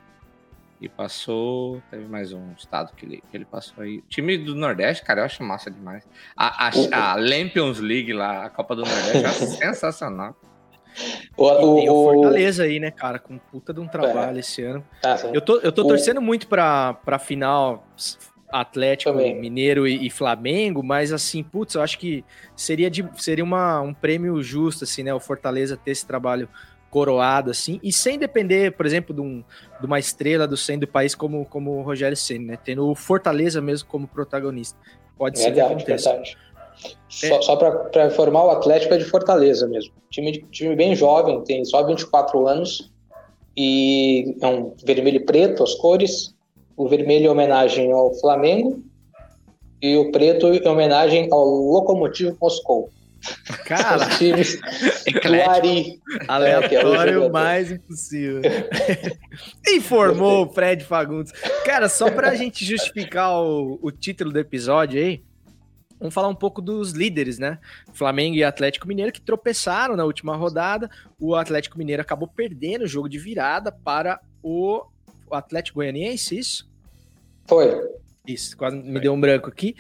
e 0.81 0.89
passou. 0.89 1.83
Teve 1.91 2.07
mais 2.07 2.33
um 2.33 2.53
estado 2.57 2.95
que 2.97 3.05
ele, 3.05 3.23
que 3.31 3.37
ele 3.37 3.45
passou 3.45 3.85
aí. 3.85 4.01
time 4.09 4.39
do 4.39 4.55
Nordeste, 4.55 5.05
cara, 5.05 5.21
eu 5.21 5.27
acho 5.27 5.43
massa 5.43 5.71
demais. 5.71 6.09
A, 6.35 6.69
a, 6.69 7.13
a 7.13 7.15
Lampions 7.17 7.79
League 7.79 8.11
lá, 8.15 8.47
a 8.47 8.49
Copa 8.49 8.75
do 8.75 8.87
Nordeste, 8.87 9.19
eu 9.19 9.27
acho 9.27 9.47
sensacional. 9.61 10.35
O, 11.37 11.45
o, 11.45 11.77
tem 11.77 11.91
o 11.91 12.05
Fortaleza 12.05 12.63
aí, 12.63 12.81
né, 12.81 12.91
cara, 12.91 13.19
com 13.19 13.37
puta 13.37 13.75
de 13.75 13.81
um 13.81 13.87
trabalho 13.87 14.39
é. 14.39 14.41
esse 14.41 14.63
ano. 14.63 14.83
Ah, 15.05 15.17
eu 15.31 15.43
tô, 15.43 15.59
eu 15.59 15.71
tô 15.71 15.87
torcendo 15.87 16.23
muito 16.23 16.49
pra, 16.49 16.95
pra 16.95 17.19
final 17.19 17.87
Atlético 18.51 19.13
Também. 19.13 19.41
Mineiro 19.41 19.87
e, 19.87 20.07
e, 20.07 20.11
Flamengo, 20.11 20.83
mas 20.83 21.13
assim, 21.13 21.43
putz, 21.43 21.75
eu 21.75 21.83
acho 21.83 21.99
que 21.99 22.25
seria, 22.55 22.91
de, 22.91 23.09
seria 23.17 23.45
uma, 23.45 23.81
um 23.81 23.93
prêmio 23.93 24.43
justo, 24.43 24.85
assim, 24.85 25.03
né? 25.03 25.13
O 25.13 25.21
Fortaleza 25.21 25.77
ter 25.77 25.91
esse 25.91 26.07
trabalho 26.07 26.49
coroado, 26.91 27.51
assim, 27.51 27.81
e 27.83 27.93
sem 27.93 28.19
depender, 28.19 28.73
por 28.73 28.87
exemplo, 28.87 29.15
de, 29.15 29.21
um, 29.21 29.45
de 29.81 29.87
uma 29.87 29.99
estrela 29.99 30.47
do 30.47 30.57
centro 30.57 30.87
do 30.87 30.93
país 30.93 31.15
como, 31.15 31.45
como 31.45 31.79
o 31.79 31.83
Rogério 31.83 32.17
Senna, 32.17 32.53
né? 32.53 32.59
Tendo 32.65 32.89
o 32.89 32.95
Fortaleza 32.95 33.61
mesmo 33.61 33.89
como 33.89 34.07
protagonista. 34.07 34.79
Pode 35.19 35.39
ser 35.39 35.53
verdade, 35.53 35.69
que 35.69 35.93
aconteça. 35.93 36.11
Verdade. 36.11 36.39
É. 37.23 37.29
Só, 37.29 37.43
só 37.43 37.57
para 37.57 38.07
informar, 38.07 38.45
o 38.45 38.51
Atlético 38.51 38.95
é 38.95 38.99
de 38.99 39.05
Fortaleza 39.05 39.67
mesmo. 39.67 39.93
Time, 40.11 40.33
time 40.51 40.77
bem 40.77 40.95
jovem, 40.95 41.43
tem 41.45 41.65
só 41.65 41.85
24 41.85 42.47
anos 42.47 42.93
e 43.57 44.37
é 44.41 44.47
um 44.47 44.75
vermelho 44.85 45.17
e 45.17 45.25
preto 45.25 45.63
as 45.63 45.75
cores. 45.75 46.36
O 46.77 46.89
vermelho 46.89 47.29
é 47.29 47.31
homenagem 47.31 47.91
ao 47.93 48.15
Flamengo 48.15 48.83
e 49.81 49.97
o 49.97 50.11
preto 50.11 50.47
é 50.49 50.71
homenagem 50.71 51.29
ao 51.33 51.45
Lokomotiv 51.45 52.37
Moscou. 52.41 52.91
Cara, 53.65 54.09
Os 54.09 54.19
times 54.19 54.61
do 54.61 55.51
Ari. 55.51 56.01
Aleatório 56.29 57.23
é, 57.23 57.27
é 57.27 57.29
mais 57.29 57.73
impossível. 57.73 58.43
Informou 59.69 60.47
o 60.47 60.53
Fred 60.53 60.85
Fagundes. 60.85 61.33
Cara, 61.65 61.89
só 61.89 62.11
para 62.11 62.29
a 62.29 62.35
gente 62.35 62.65
justificar 62.65 63.33
o, 63.41 63.79
o 63.83 63.91
título 63.91 64.33
do 64.33 64.39
episódio 64.39 65.01
aí, 65.01 65.23
Vamos 65.99 66.13
falar 66.13 66.29
um 66.29 66.35
pouco 66.35 66.61
dos 66.61 66.93
líderes, 66.93 67.39
né? 67.39 67.59
Flamengo 67.95 68.37
e 68.37 68.45
Atlético 68.45 68.87
Mineiro 68.87 69.11
que 69.11 69.21
tropeçaram 69.21 69.97
na 69.97 70.05
última 70.05 70.37
rodada. 70.37 70.91
O 71.19 71.35
Atlético 71.35 71.79
Mineiro 71.79 72.03
acabou 72.03 72.29
perdendo 72.29 72.83
o 72.83 72.87
jogo 72.87 73.09
de 73.09 73.19
virada 73.19 73.73
para 73.73 74.21
o 74.43 74.85
Atlético 75.35 75.77
Goianiense, 75.77 76.39
isso? 76.39 76.69
Foi. 77.47 77.97
Isso, 78.27 78.57
quase 78.57 78.77
me 78.77 78.99
deu 78.99 79.13
um 79.13 79.21
branco 79.21 79.49
aqui. 79.49 79.77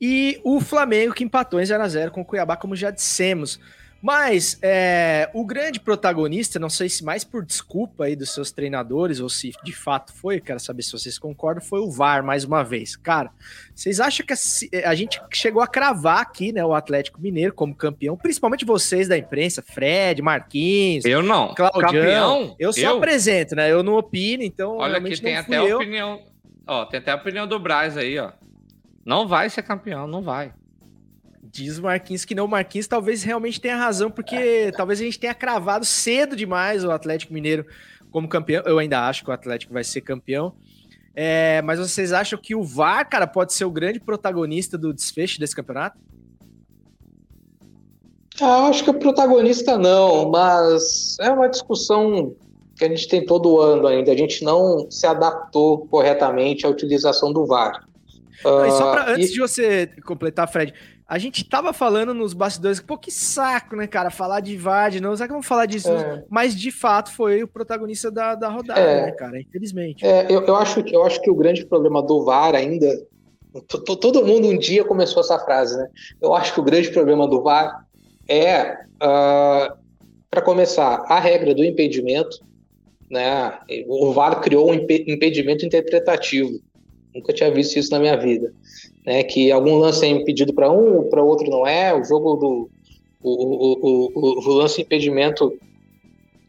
E 0.00 0.40
o 0.42 0.60
Flamengo 0.60 1.12
que 1.12 1.22
empatou 1.22 1.60
em 1.60 1.64
0x0 1.64 2.10
com 2.10 2.22
o 2.22 2.24
Cuiabá, 2.24 2.56
como 2.56 2.74
já 2.74 2.90
dissemos. 2.90 3.60
Mas 4.02 4.58
é, 4.62 5.28
o 5.34 5.44
grande 5.44 5.78
protagonista, 5.78 6.58
não 6.58 6.70
sei 6.70 6.88
se 6.88 7.04
mais 7.04 7.22
por 7.22 7.44
desculpa 7.44 8.04
aí 8.04 8.16
dos 8.16 8.32
seus 8.32 8.50
treinadores 8.50 9.20
ou 9.20 9.28
se 9.28 9.52
de 9.62 9.72
fato 9.72 10.12
foi, 10.14 10.40
quero 10.40 10.58
saber 10.58 10.82
se 10.82 10.92
vocês 10.92 11.18
concordam, 11.18 11.62
foi 11.62 11.80
o 11.80 11.90
VAR 11.90 12.24
mais 12.24 12.44
uma 12.44 12.62
vez. 12.62 12.96
Cara, 12.96 13.30
vocês 13.74 14.00
acham 14.00 14.24
que 14.24 14.32
a, 14.32 14.90
a 14.90 14.94
gente 14.94 15.20
chegou 15.32 15.60
a 15.60 15.66
cravar 15.66 16.20
aqui, 16.20 16.50
né, 16.50 16.64
o 16.64 16.72
Atlético 16.72 17.20
Mineiro 17.20 17.52
como 17.52 17.74
campeão, 17.74 18.16
principalmente 18.16 18.64
vocês 18.64 19.06
da 19.06 19.18
imprensa, 19.18 19.60
Fred, 19.62 20.22
Marquinhos. 20.22 21.04
Eu 21.04 21.22
não. 21.22 21.54
Claudião. 21.54 21.82
Campeão? 21.82 22.56
Eu 22.58 22.72
só 22.72 22.80
eu? 22.80 22.96
apresento, 22.96 23.54
né? 23.54 23.70
Eu 23.70 23.82
não 23.82 23.94
opino, 23.94 24.42
então. 24.42 24.78
Olha 24.78 24.96
aqui, 24.98 25.20
tem 25.20 25.36
até 25.36 25.56
a 25.56 25.76
opinião. 25.76 26.22
Ó, 26.66 26.86
tem 26.86 27.00
até 27.00 27.12
a 27.12 27.16
opinião 27.16 27.46
do 27.46 27.58
Braz 27.58 27.96
aí, 27.96 28.18
ó. 28.18 28.32
Não 29.04 29.26
vai 29.26 29.50
ser 29.50 29.62
campeão, 29.62 30.06
não 30.06 30.22
vai. 30.22 30.52
Diz 31.42 31.78
o 31.78 31.82
Marquinhos 31.82 32.24
que 32.24 32.34
não. 32.34 32.44
O 32.44 32.48
Marquinhos 32.48 32.86
talvez 32.86 33.22
realmente 33.22 33.60
tenha 33.60 33.76
razão, 33.76 34.10
porque 34.10 34.72
talvez 34.76 35.00
a 35.00 35.04
gente 35.04 35.18
tenha 35.18 35.34
cravado 35.34 35.84
cedo 35.84 36.36
demais 36.36 36.84
o 36.84 36.90
Atlético 36.90 37.32
Mineiro 37.32 37.64
como 38.10 38.28
campeão. 38.28 38.62
Eu 38.66 38.78
ainda 38.78 39.08
acho 39.08 39.24
que 39.24 39.30
o 39.30 39.32
Atlético 39.32 39.72
vai 39.72 39.84
ser 39.84 40.02
campeão. 40.02 40.54
É, 41.14 41.60
mas 41.62 41.78
vocês 41.78 42.12
acham 42.12 42.38
que 42.38 42.54
o 42.54 42.62
VAR, 42.62 43.08
cara, 43.08 43.26
pode 43.26 43.52
ser 43.52 43.64
o 43.64 43.70
grande 43.70 43.98
protagonista 43.98 44.78
do 44.78 44.92
desfecho 44.92 45.40
desse 45.40 45.56
campeonato? 45.56 45.98
Ah, 48.40 48.68
acho 48.68 48.84
que 48.84 48.90
o 48.90 48.94
protagonista 48.94 49.76
não, 49.76 50.30
mas 50.30 51.16
é 51.20 51.30
uma 51.30 51.48
discussão 51.48 52.34
que 52.76 52.84
a 52.84 52.88
gente 52.88 53.08
tem 53.08 53.24
todo 53.24 53.60
ano 53.60 53.86
ainda. 53.86 54.12
A 54.12 54.16
gente 54.16 54.44
não 54.44 54.90
se 54.90 55.06
adaptou 55.06 55.86
corretamente 55.88 56.64
à 56.64 56.68
utilização 56.68 57.32
do 57.32 57.46
VAR. 57.46 57.84
Não, 58.42 58.70
só 58.70 58.92
pra, 58.92 59.02
ah, 59.02 59.10
antes 59.10 59.30
e... 59.30 59.32
de 59.34 59.40
você 59.40 59.86
completar, 60.06 60.50
Fred, 60.50 60.72
a 61.10 61.18
gente 61.18 61.44
tava 61.44 61.72
falando 61.72 62.14
nos 62.14 62.32
bastidores, 62.32 62.78
pô, 62.78 62.96
que 62.96 63.10
saco, 63.10 63.74
né, 63.74 63.88
cara, 63.88 64.10
falar 64.10 64.38
de 64.38 64.56
VAR 64.56 64.92
de 64.92 65.00
novo, 65.00 65.16
será 65.16 65.26
que 65.26 65.32
vamos 65.32 65.46
falar 65.46 65.66
disso? 65.66 65.90
É. 65.90 66.24
Mas, 66.30 66.54
de 66.54 66.70
fato, 66.70 67.10
foi 67.10 67.42
o 67.42 67.48
protagonista 67.48 68.12
da, 68.12 68.36
da 68.36 68.48
rodada, 68.48 68.78
é. 68.78 69.06
né, 69.06 69.10
cara, 69.10 69.40
infelizmente. 69.40 70.06
É, 70.06 70.26
eu, 70.30 70.44
eu, 70.46 70.54
acho, 70.54 70.78
eu 70.86 71.04
acho 71.04 71.20
que 71.20 71.28
o 71.28 71.34
grande 71.34 71.66
problema 71.66 72.00
do 72.00 72.24
VAR 72.24 72.54
ainda, 72.54 72.86
todo 73.68 74.24
mundo 74.24 74.46
um 74.46 74.56
dia 74.56 74.84
começou 74.84 75.20
essa 75.20 75.36
frase, 75.40 75.76
né, 75.76 75.88
eu 76.22 76.32
acho 76.32 76.54
que 76.54 76.60
o 76.60 76.62
grande 76.62 76.92
problema 76.92 77.26
do 77.26 77.42
VAR 77.42 77.84
é, 78.28 78.74
uh, 78.74 78.76
ah, 79.00 79.76
para 80.30 80.42
começar, 80.42 81.02
a 81.08 81.18
regra 81.18 81.52
do 81.56 81.64
impedimento, 81.64 82.38
né, 83.10 83.58
o 83.88 84.12
VAR 84.12 84.40
criou 84.40 84.70
um 84.70 84.74
impedimento 84.74 85.66
interpretativo, 85.66 86.60
nunca 87.12 87.32
tinha 87.32 87.50
visto 87.50 87.80
isso 87.80 87.90
na 87.90 87.98
minha 87.98 88.16
vida 88.16 88.54
né, 89.04 89.22
que 89.22 89.50
algum 89.50 89.78
lance 89.78 90.04
é 90.04 90.08
impedido 90.08 90.52
para 90.52 90.70
um, 90.70 91.08
para 91.08 91.22
outro 91.22 91.48
não 91.50 91.66
é. 91.66 91.94
O 91.94 92.04
jogo 92.04 92.36
do 92.36 92.70
o, 93.22 93.30
o, 93.30 94.10
o, 94.14 94.48
o 94.48 94.52
lance 94.54 94.80
impedimento 94.80 95.52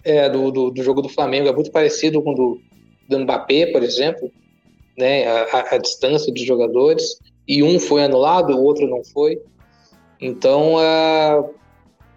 é, 0.04 0.30
do, 0.30 0.52
do, 0.52 0.72
do, 0.72 0.84
jogo 0.84 1.02
do 1.02 1.10
Flamengo 1.10 1.48
é 1.50 1.54
muito 1.54 1.72
parecido 1.72 2.22
com 2.22 2.32
o 2.32 2.36
do, 2.36 2.62
do 3.10 3.20
Mbappé, 3.20 3.68
por 3.68 3.84
exemplo, 3.84 4.32
né, 4.98 5.28
a, 5.28 5.76
a, 5.76 5.78
distância 5.78 6.34
dos 6.34 6.44
jogadores, 6.44 7.20
e 7.48 7.62
um 7.62 7.80
foi 7.80 8.04
anulado, 8.04 8.56
o 8.56 8.64
outro 8.64 8.88
não 8.88 9.04
foi. 9.04 9.42
Então, 10.20 10.80
é, 10.80 11.44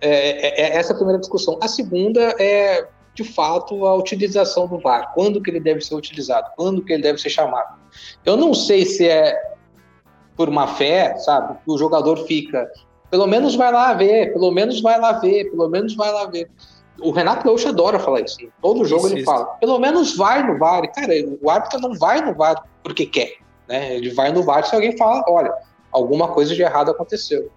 é, 0.00 0.62
é 0.62 0.76
essa 0.76 0.92
a 0.92 0.96
primeira 0.96 1.18
discussão. 1.18 1.58
A 1.60 1.66
segunda 1.66 2.20
é, 2.38 2.86
de 3.14 3.24
fato, 3.24 3.86
a 3.86 3.94
utilização 3.94 4.66
do 4.66 4.78
VAR. 4.78 5.12
Quando 5.14 5.40
que 5.40 5.50
ele 5.50 5.60
deve 5.60 5.80
ser 5.80 5.94
utilizado? 5.94 6.50
Quando 6.56 6.84
que 6.84 6.92
ele 6.92 7.02
deve 7.02 7.18
ser 7.18 7.30
chamado? 7.30 7.78
Eu 8.24 8.36
não 8.36 8.52
sei 8.52 8.84
se 8.84 9.08
é 9.08 9.53
por 10.36 10.48
uma 10.48 10.66
fé, 10.66 11.16
sabe? 11.18 11.56
O 11.66 11.78
jogador 11.78 12.16
fica, 12.26 12.70
pelo 13.10 13.26
menos 13.26 13.54
vai 13.54 13.72
lá 13.72 13.92
ver, 13.94 14.32
pelo 14.32 14.50
menos 14.50 14.80
vai 14.80 14.98
lá 14.98 15.12
ver, 15.12 15.50
pelo 15.50 15.68
menos 15.68 15.94
vai 15.94 16.12
lá 16.12 16.26
ver. 16.26 16.50
O 17.00 17.10
Renato 17.10 17.44
Gaúcho 17.44 17.68
adora 17.68 17.98
falar 17.98 18.20
isso. 18.20 18.38
Todo 18.60 18.84
jogo 18.84 19.08
ele 19.08 19.24
fala, 19.24 19.44
pelo 19.60 19.78
menos 19.78 20.16
vai 20.16 20.46
no 20.46 20.58
VAR. 20.58 20.82
Cara, 20.92 21.12
o 21.42 21.50
árbitro 21.50 21.80
não 21.80 21.94
vai 21.94 22.20
no 22.20 22.34
VAR 22.34 22.64
porque 22.82 23.06
quer. 23.06 23.34
Né? 23.68 23.96
Ele 23.96 24.12
vai 24.14 24.32
no 24.32 24.42
VAR 24.42 24.64
se 24.64 24.74
alguém 24.74 24.96
fala, 24.96 25.24
olha, 25.28 25.52
alguma 25.90 26.28
coisa 26.28 26.54
de 26.54 26.62
errado 26.62 26.90
aconteceu. 26.90 27.50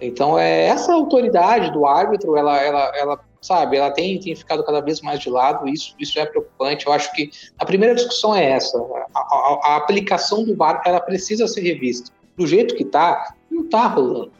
Então, 0.00 0.38
é 0.38 0.66
essa 0.66 0.92
autoridade 0.92 1.72
do 1.72 1.84
árbitro, 1.84 2.36
ela, 2.36 2.56
ela, 2.58 2.92
ela 2.96 3.20
sabe, 3.40 3.76
ela 3.76 3.90
tem, 3.90 4.18
tem 4.18 4.34
ficado 4.34 4.64
cada 4.64 4.80
vez 4.80 5.00
mais 5.00 5.20
de 5.20 5.30
lado, 5.30 5.68
isso, 5.68 5.94
isso 5.98 6.18
é 6.18 6.26
preocupante. 6.26 6.86
Eu 6.86 6.92
acho 6.92 7.12
que 7.12 7.30
a 7.58 7.64
primeira 7.64 7.94
discussão 7.94 8.34
é 8.34 8.44
essa: 8.44 8.78
a, 9.14 9.20
a, 9.20 9.60
a 9.64 9.76
aplicação 9.76 10.44
do 10.44 10.56
VAR 10.56 10.82
ela 10.84 11.00
precisa 11.00 11.46
ser 11.46 11.60
revista. 11.60 12.10
Do 12.36 12.46
jeito 12.46 12.74
que 12.74 12.82
está, 12.82 13.34
não 13.50 13.62
está 13.62 13.86
rolando. 13.86 14.32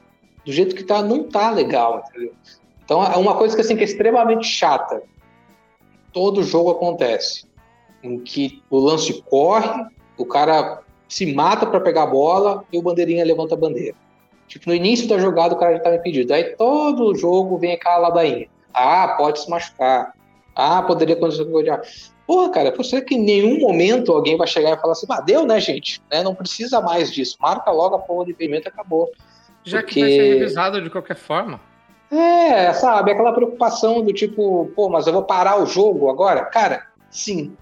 Do 0.45 0.53
jeito 0.53 0.75
que 0.75 0.83
está, 0.83 1.03
não 1.03 1.23
está 1.23 1.51
legal, 1.51 2.05
entendeu? 2.09 2.33
Então, 2.85 3.05
é 3.05 3.17
uma 3.17 3.37
coisa 3.37 3.55
que, 3.55 3.61
assim, 3.61 3.77
que 3.77 3.83
é 3.83 3.85
extremamente 3.85 4.47
chata. 4.47 5.03
Todo 6.13 6.43
jogo 6.43 6.71
acontece 6.71 7.47
em 8.03 8.19
que 8.19 8.63
o 8.71 8.79
lance 8.79 9.23
corre, 9.23 9.87
o 10.17 10.25
cara 10.25 10.81
se 11.09 11.35
mata 11.35 11.67
para 11.67 11.81
pegar 11.81 12.05
a 12.05 12.07
bola 12.07 12.65
e 12.73 12.79
o 12.79 12.83
bandeirinha 12.83 13.25
levanta 13.25 13.55
a 13.55 13.59
bandeira. 13.59 13.97
Tipo, 14.47 14.71
no 14.71 14.75
início 14.75 15.07
da 15.07 15.19
jogada 15.19 15.55
o 15.55 15.59
cara 15.59 15.73
já 15.73 15.79
estava 15.79 15.97
impedido. 15.97 16.33
Aí 16.33 16.57
todo 16.57 17.15
jogo 17.15 17.59
vem 17.59 17.73
aquela 17.73 17.99
ladainha. 17.99 18.49
Ah, 18.79 19.15
pode 19.17 19.41
se 19.41 19.51
machucar. 19.51 20.13
Ah, 20.55 20.83
poderia 20.83 21.15
acontecer 21.15 21.45
com 21.45 21.59
o. 21.59 21.81
Porra, 22.27 22.51
cara, 22.51 22.75
você 22.77 23.01
que 23.01 23.15
em 23.15 23.23
nenhum 23.23 23.59
momento 23.61 24.13
alguém 24.13 24.37
vai 24.37 24.47
chegar 24.47 24.77
e 24.77 24.81
falar 24.81 24.93
assim, 24.93 25.07
ah, 25.09 25.21
deu, 25.21 25.47
né, 25.47 25.59
gente? 25.61 26.03
Né? 26.11 26.23
Não 26.23 26.35
precisa 26.35 26.81
mais 26.81 27.11
disso. 27.13 27.37
Marca 27.41 27.71
logo 27.71 27.97
a 27.97 27.99
porra 27.99 28.27
de 28.27 28.33
impedimento 28.33 28.69
e 28.69 28.71
acabou. 28.71 29.11
Já 29.65 29.79
Porque- 29.79 29.95
que 29.95 30.01
vai 30.01 30.11
ser 30.11 30.35
revisado 30.35 30.83
de 30.83 30.91
qualquer 30.91 31.17
forma. 31.17 31.61
É, 32.11 32.73
sabe, 32.73 33.13
aquela 33.13 33.33
preocupação 33.33 34.03
do 34.03 34.13
tipo, 34.13 34.71
pô, 34.75 34.89
mas 34.89 35.07
eu 35.07 35.13
vou 35.13 35.23
parar 35.23 35.61
o 35.61 35.67
jogo 35.67 36.09
agora? 36.11 36.45
Cara, 36.47 36.87
sim. 37.11 37.55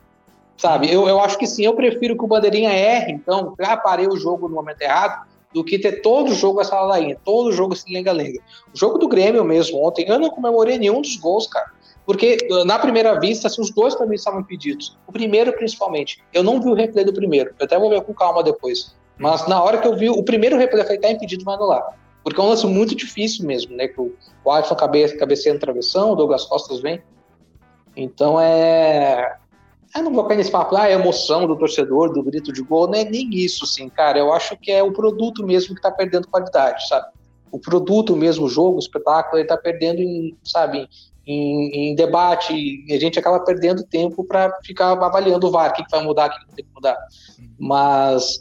Sabe, 0.57 0.91
eu, 0.91 1.07
eu 1.07 1.21
acho 1.21 1.37
que 1.37 1.47
sim, 1.47 1.65
eu 1.65 1.75
prefiro 1.75 2.17
que 2.17 2.25
o 2.25 2.29
Bandeirinha 2.29 2.73
erre, 2.73 3.13
então, 3.13 3.55
já 3.61 3.77
parei 3.77 4.07
o 4.07 4.17
jogo 4.17 4.49
no 4.49 4.55
momento 4.55 4.81
errado, 4.81 5.27
do 5.57 5.65
que 5.65 5.79
ter 5.79 6.03
todo 6.03 6.35
jogo 6.35 6.61
essa 6.61 6.79
ladainha, 6.79 7.17
todo 7.25 7.51
jogo 7.51 7.73
esse 7.73 7.91
lenga-lenga. 7.91 8.43
O 8.75 8.79
jogo 8.79 8.99
do 8.99 9.09
Grêmio 9.09 9.43
mesmo 9.43 9.83
ontem, 9.83 10.07
eu 10.07 10.19
não 10.19 10.29
comemorei 10.29 10.77
nenhum 10.77 11.01
dos 11.01 11.17
gols, 11.17 11.47
cara. 11.47 11.73
Porque 12.05 12.37
na 12.67 12.79
primeira 12.79 13.19
vista, 13.19 13.49
assim, 13.49 13.63
os 13.63 13.71
dois 13.71 13.95
para 13.95 14.05
mim 14.05 14.17
estavam 14.17 14.41
impedidos. 14.41 14.99
O 15.07 15.13
primeiro, 15.13 15.51
principalmente. 15.55 16.23
Eu 16.31 16.43
não 16.43 16.61
vi 16.61 16.69
o 16.69 16.75
replay 16.75 17.07
do 17.07 17.13
primeiro. 17.15 17.55
Eu 17.59 17.65
até 17.65 17.79
vou 17.79 17.89
ver 17.89 18.03
com 18.03 18.13
calma 18.13 18.43
depois. 18.43 18.95
Mas 19.17 19.49
na 19.49 19.63
hora 19.63 19.79
que 19.79 19.89
eu 19.89 19.97
vi 19.97 20.11
o 20.11 20.23
primeiro 20.23 20.59
replay, 20.59 20.83
eu 20.83 20.85
falei, 20.85 21.01
tá 21.01 21.11
impedido, 21.11 21.43
vai 21.43 21.55
anular. 21.55 21.99
Porque 22.23 22.39
é 22.39 22.45
um 22.45 22.49
lance 22.49 22.67
muito 22.67 22.95
difícil 22.95 23.47
mesmo, 23.47 23.75
né? 23.75 23.89
Que 23.89 23.99
o, 23.99 24.15
o 24.45 24.51
Alisson 24.51 24.75
cabe, 24.75 25.09
travessão, 25.59 26.13
o 26.13 26.17
Douglas 26.17 26.45
Costas 26.45 26.81
vem. 26.81 27.03
Então 27.97 28.39
é. 28.39 29.39
Eu 29.97 30.03
não 30.03 30.13
vou 30.13 30.25
cair 30.25 30.37
nesse 30.37 30.51
papo, 30.51 30.77
ah, 30.77 30.89
é 30.89 30.93
emoção 30.93 31.47
do 31.47 31.57
torcedor, 31.57 32.13
do 32.13 32.23
grito 32.23 32.53
de 32.53 32.63
gol, 32.63 32.87
não 32.87 32.99
é 32.99 33.05
nem 33.05 33.31
isso, 33.35 33.65
assim, 33.65 33.89
cara. 33.89 34.19
Eu 34.19 34.33
acho 34.33 34.57
que 34.57 34.71
é 34.71 34.83
o 34.83 34.93
produto 34.93 35.45
mesmo 35.45 35.75
que 35.75 35.81
tá 35.81 35.91
perdendo 35.91 36.29
qualidade, 36.29 36.87
sabe? 36.89 37.07
O 37.51 37.59
produto 37.59 38.15
mesmo, 38.15 38.45
o 38.45 38.49
jogo, 38.49 38.77
o 38.77 38.81
espetáculo, 38.81 39.39
ele 39.39 39.49
tá 39.49 39.57
perdendo 39.57 40.01
em, 40.01 40.37
sabe, 40.45 40.89
em, 41.27 41.91
em 41.91 41.95
debate, 41.95 42.53
e 42.55 42.93
a 42.93 43.01
gente 43.01 43.19
acaba 43.19 43.41
perdendo 43.41 43.83
tempo 43.83 44.23
para 44.25 44.53
ficar 44.65 44.93
avaliando 44.93 45.47
o 45.47 45.51
VAR, 45.51 45.71
o 45.71 45.73
que, 45.75 45.85
que 45.85 45.91
vai 45.91 46.05
mudar, 46.05 46.29
o 46.29 46.31
que, 46.31 46.39
que 46.41 46.55
tem 46.57 46.65
que 46.65 46.75
mudar. 46.75 46.97
Mas, 47.59 48.41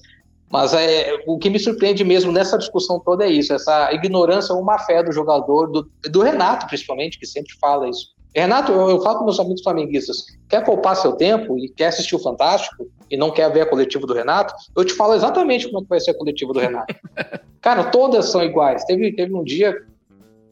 mas 0.52 0.74
é, 0.74 1.24
o 1.26 1.38
que 1.38 1.50
me 1.50 1.60
surpreende 1.60 2.04
mesmo 2.04 2.32
nessa 2.32 2.58
discussão 2.58 3.00
toda 3.00 3.26
é 3.26 3.30
isso, 3.30 3.54
essa 3.54 3.94
ignorância 3.94 4.54
ou 4.54 4.64
má 4.64 4.78
fé 4.80 5.02
do 5.02 5.12
jogador, 5.12 5.68
do, 5.68 5.90
do 6.10 6.22
Renato 6.22 6.68
principalmente, 6.68 7.18
que 7.18 7.26
sempre 7.26 7.54
fala 7.60 7.90
isso. 7.90 8.15
Renato, 8.36 8.72
eu, 8.72 8.90
eu 8.90 9.02
falo 9.02 9.20
com 9.20 9.26
meus 9.26 9.40
amigos 9.40 9.62
flamenguistas, 9.62 10.26
quer 10.50 10.64
poupar 10.64 10.96
seu 10.98 11.14
tempo 11.14 11.58
e 11.58 11.70
quer 11.70 11.88
assistir 11.88 12.16
o 12.16 12.20
Fantástico 12.20 12.86
e 13.10 13.16
não 13.16 13.32
quer 13.32 13.52
ver 13.52 13.62
a 13.62 13.66
coletiva 13.66 14.06
do 14.06 14.14
Renato, 14.14 14.54
eu 14.76 14.84
te 14.84 14.94
falo 14.94 15.14
exatamente 15.14 15.68
como 15.68 15.80
é 15.80 15.82
que 15.84 15.90
vai 15.90 16.00
ser 16.00 16.12
a 16.12 16.18
coletiva 16.18 16.52
do 16.52 16.60
Renato. 16.60 16.94
Cara, 17.62 17.86
todas 17.86 18.26
são 18.30 18.44
iguais. 18.44 18.84
Teve, 18.84 19.14
teve 19.14 19.34
um 19.34 19.44
dia, 19.44 19.74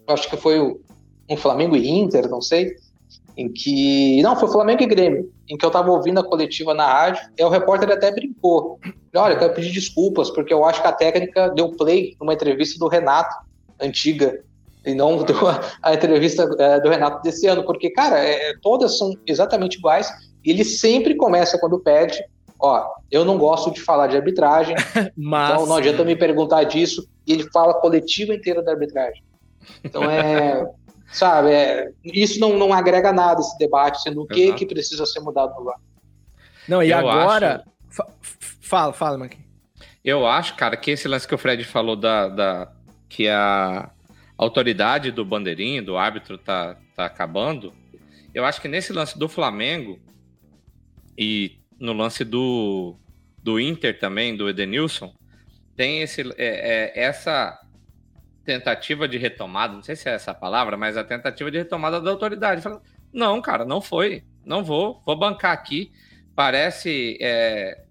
acho 0.08 0.30
que 0.30 0.38
foi 0.38 0.60
o, 0.60 0.80
um 1.30 1.36
Flamengo 1.36 1.76
e 1.76 1.90
Inter, 1.90 2.30
não 2.30 2.42
sei, 2.42 2.76
em 3.36 3.52
que. 3.52 4.22
Não, 4.22 4.36
foi 4.36 4.50
Flamengo 4.50 4.84
e 4.84 4.88
Grêmio, 4.88 5.32
em 5.50 5.58
que 5.58 5.66
eu 5.66 5.72
tava 5.72 5.92
ouvindo 5.92 6.20
a 6.20 6.24
coletiva 6.24 6.74
na 6.74 6.86
rádio, 6.86 7.22
e 7.38 7.44
o 7.44 7.50
repórter 7.50 7.92
até 7.92 8.12
brincou. 8.12 8.80
Olha, 9.16 9.34
eu 9.34 9.40
quero 9.40 9.54
pedir 9.54 9.72
desculpas, 9.72 10.30
porque 10.30 10.54
eu 10.54 10.64
acho 10.64 10.82
que 10.82 10.88
a 10.88 10.94
técnica 10.94 11.50
deu 11.50 11.72
play 11.72 12.16
numa 12.20 12.34
entrevista 12.34 12.80
do 12.80 12.88
Renato, 12.88 13.36
antiga, 13.80 14.42
e 14.86 14.94
não 14.94 15.22
deu 15.24 15.38
a, 15.82 15.94
entrevista 15.94 16.50
é, 16.60 16.80
do 16.80 16.90
Renato 16.90 17.22
desse 17.22 17.48
ano, 17.48 17.64
porque, 17.64 17.90
cara, 17.90 18.20
é, 18.20 18.54
todas 18.62 18.98
são 18.98 19.14
exatamente 19.26 19.78
iguais, 19.78 20.12
e 20.44 20.52
ele 20.52 20.64
sempre 20.64 21.16
começa 21.16 21.58
quando 21.60 21.80
pede. 21.80 22.24
Ó, 22.60 22.86
eu 23.12 23.26
não 23.26 23.38
gosto 23.38 23.72
de 23.72 23.82
falar 23.82 24.08
de 24.08 24.16
arbitragem, 24.16 24.76
Mas. 25.18 25.52
então 25.54 25.66
não 25.66 25.76
adianta 25.76 26.04
me 26.04 26.16
perguntar 26.16 26.64
disso. 26.64 27.08
E 27.26 27.34
ele 27.34 27.50
fala 27.52 27.72
a 27.72 27.80
coletiva 27.82 28.34
inteira 28.34 28.62
da 28.62 28.72
arbitragem. 28.72 29.24
Então 29.84 30.04
é. 30.04 30.66
sabe, 31.12 31.52
é, 31.52 31.92
isso 32.04 32.40
não, 32.40 32.58
não 32.58 32.74
agrega 32.74 33.14
nada 33.14 33.40
esse 33.40 33.58
debate, 33.58 34.02
sendo 34.02 34.24
o 34.24 34.28
que, 34.28 34.54
que 34.54 34.66
precisa 34.66 35.06
ser 35.06 35.20
mudado 35.20 35.54
no 35.56 35.66
VAR. 35.66 35.80
Não, 36.68 36.82
e 36.82 36.90
Eu 36.90 36.98
agora. 36.98 37.64
f- 37.90 38.04
Fala, 38.62 38.94
fala, 38.94 39.18
Marquinhos. 39.18 39.46
Eu 40.04 40.26
acho, 40.26 40.56
cara, 40.56 40.76
que 40.76 40.92
esse 40.92 41.08
lance 41.08 41.28
que 41.28 41.36
o 41.36 41.38
Fred 41.38 41.64
falou 41.64 41.96
da, 41.96 42.28
da 42.28 42.72
que 43.08 43.30
a 43.30 43.90
autoridade 44.38 45.12
do 45.12 45.24
bandeirinho, 45.24 45.84
do 45.84 45.98
árbitro, 45.98 46.38
tá, 46.38 46.78
tá 46.96 47.06
acabando. 47.06 47.74
Eu 48.34 48.46
acho 48.46 48.62
que 48.62 48.68
nesse 48.68 48.92
lance 48.92 49.18
do 49.18 49.30
Flamengo 49.30 50.00
e 51.18 51.60
no 51.80 51.94
lance 51.94 52.24
do, 52.24 52.96
do 53.42 53.60
Inter 53.60 54.00
também, 54.00 54.36
do 54.36 54.50
Edenilson, 54.50 55.14
tem 55.76 56.02
esse, 56.02 56.22
é, 56.38 56.94
é, 56.98 57.04
essa 57.04 57.60
tentativa 58.46 59.08
de 59.08 59.18
retomada, 59.18 59.74
não 59.74 59.84
sei 59.84 59.96
se 59.96 60.10
é 60.10 60.14
essa 60.14 60.32
a 60.32 60.36
palavra, 60.36 60.78
mas 60.78 60.98
a 60.98 61.04
tentativa 61.04 61.50
de 61.50 61.58
retomada 61.58 62.02
da 62.02 62.12
autoridade. 62.12 62.64
Não, 63.12 63.42
cara, 63.42 63.66
não 63.66 63.82
foi, 63.82 64.24
não 64.46 64.64
vou, 64.64 65.02
vou 65.06 65.18
bancar 65.18 65.52
aqui. 65.52 65.92
Parece 66.36 67.18
é, 67.22 67.84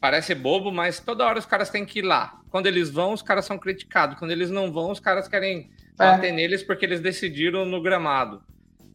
parece 0.00 0.34
bobo, 0.34 0.72
mas 0.72 1.00
toda 1.00 1.24
hora 1.24 1.38
os 1.38 1.46
caras 1.46 1.70
têm 1.70 1.84
que 1.84 2.00
ir 2.00 2.02
lá. 2.02 2.40
Quando 2.54 2.68
eles 2.68 2.88
vão, 2.88 3.12
os 3.12 3.20
caras 3.20 3.46
são 3.46 3.58
criticados. 3.58 4.16
Quando 4.16 4.30
eles 4.30 4.48
não 4.48 4.70
vão, 4.70 4.92
os 4.92 5.00
caras 5.00 5.26
querem 5.26 5.72
bater 5.96 6.32
neles 6.32 6.62
porque 6.62 6.84
eles 6.84 7.00
decidiram 7.00 7.66
no 7.66 7.82
gramado. 7.82 8.44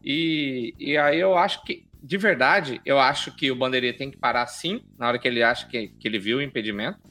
E, 0.01 0.73
e 0.79 0.95
aí 0.95 1.19
eu 1.19 1.37
acho 1.37 1.65
que, 1.65 1.85
de 2.01 2.17
verdade, 2.17 2.79
eu 2.85 2.97
acho 2.97 3.35
que 3.35 3.51
o 3.51 3.55
Bandeirinha 3.57 3.93
tem 3.93 4.09
que 4.09 4.15
parar 4.15 4.47
sim, 4.47 4.81
na 4.97 5.09
hora 5.09 5.19
que 5.19 5.27
ele 5.27 5.43
acha 5.43 5.67
que, 5.67 5.89
que 5.89 6.07
ele 6.07 6.17
viu 6.17 6.37
o 6.37 6.41
impedimento. 6.41 7.01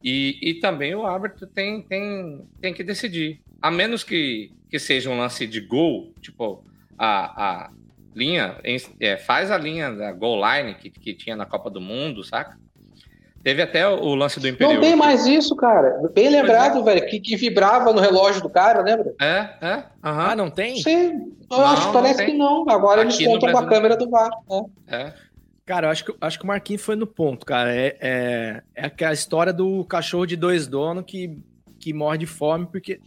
E, 0.00 0.38
e 0.40 0.54
também 0.60 0.94
o 0.94 1.04
árbitro 1.04 1.48
tem, 1.48 1.82
tem, 1.82 2.46
tem 2.60 2.72
que 2.72 2.84
decidir. 2.84 3.42
A 3.60 3.68
menos 3.68 4.04
que, 4.04 4.52
que 4.70 4.78
seja 4.78 5.10
um 5.10 5.18
lance 5.18 5.48
de 5.48 5.60
gol, 5.60 6.14
tipo, 6.20 6.64
a, 6.96 7.64
a 7.64 7.70
linha, 8.14 8.56
é, 9.00 9.16
faz 9.16 9.50
a 9.50 9.58
linha 9.58 9.90
da 9.90 10.12
goal 10.12 10.40
line 10.48 10.74
que, 10.74 10.90
que 10.90 11.12
tinha 11.12 11.34
na 11.34 11.44
Copa 11.44 11.68
do 11.68 11.80
Mundo, 11.80 12.22
saca? 12.22 12.56
Teve 13.42 13.60
até 13.62 13.88
o 13.88 14.14
lance 14.14 14.38
do 14.38 14.46
Imperial. 14.46 14.74
Não 14.74 14.80
tem 14.80 14.94
mais 14.94 15.26
isso, 15.26 15.56
cara. 15.56 16.00
Bem 16.14 16.28
lembrado, 16.30 16.84
velho, 16.84 17.04
que, 17.08 17.18
que 17.18 17.36
vibrava 17.36 17.92
no 17.92 18.00
relógio 18.00 18.40
do 18.40 18.48
cara, 18.48 18.82
lembra? 18.82 19.12
É, 19.20 19.48
é. 19.60 19.74
Uhum. 19.76 19.82
Ah, 20.02 20.36
não 20.36 20.48
tem? 20.48 20.76
Sim, 20.76 21.32
eu 21.50 21.58
Não, 21.58 21.66
acho 21.66 21.86
não 21.86 21.92
parece 21.92 22.18
tem. 22.18 22.26
que 22.26 22.32
não. 22.34 22.64
Agora 22.68 23.00
eles 23.00 23.14
Aqui 23.16 23.24
no 23.26 23.32
contam 23.32 23.52
com 23.52 23.58
a 23.58 23.66
câmera 23.66 23.96
do 23.96 24.08
VAR. 24.08 24.30
né? 24.48 24.64
É. 24.88 25.12
Cara, 25.66 25.86
eu 25.88 25.90
acho 25.90 26.04
que, 26.04 26.14
acho 26.20 26.38
que 26.38 26.44
o 26.44 26.48
Marquinhos 26.48 26.82
foi 26.82 26.94
no 26.96 27.06
ponto, 27.06 27.44
cara. 27.44 27.74
É, 27.74 27.96
é, 28.00 28.62
é 28.76 28.86
aquela 28.86 29.12
história 29.12 29.52
do 29.52 29.84
cachorro 29.84 30.26
de 30.26 30.36
dois 30.36 30.66
donos 30.66 31.04
que, 31.06 31.36
que 31.80 31.92
morre 31.92 32.18
de 32.18 32.26
fome, 32.26 32.66
porque 32.66 33.00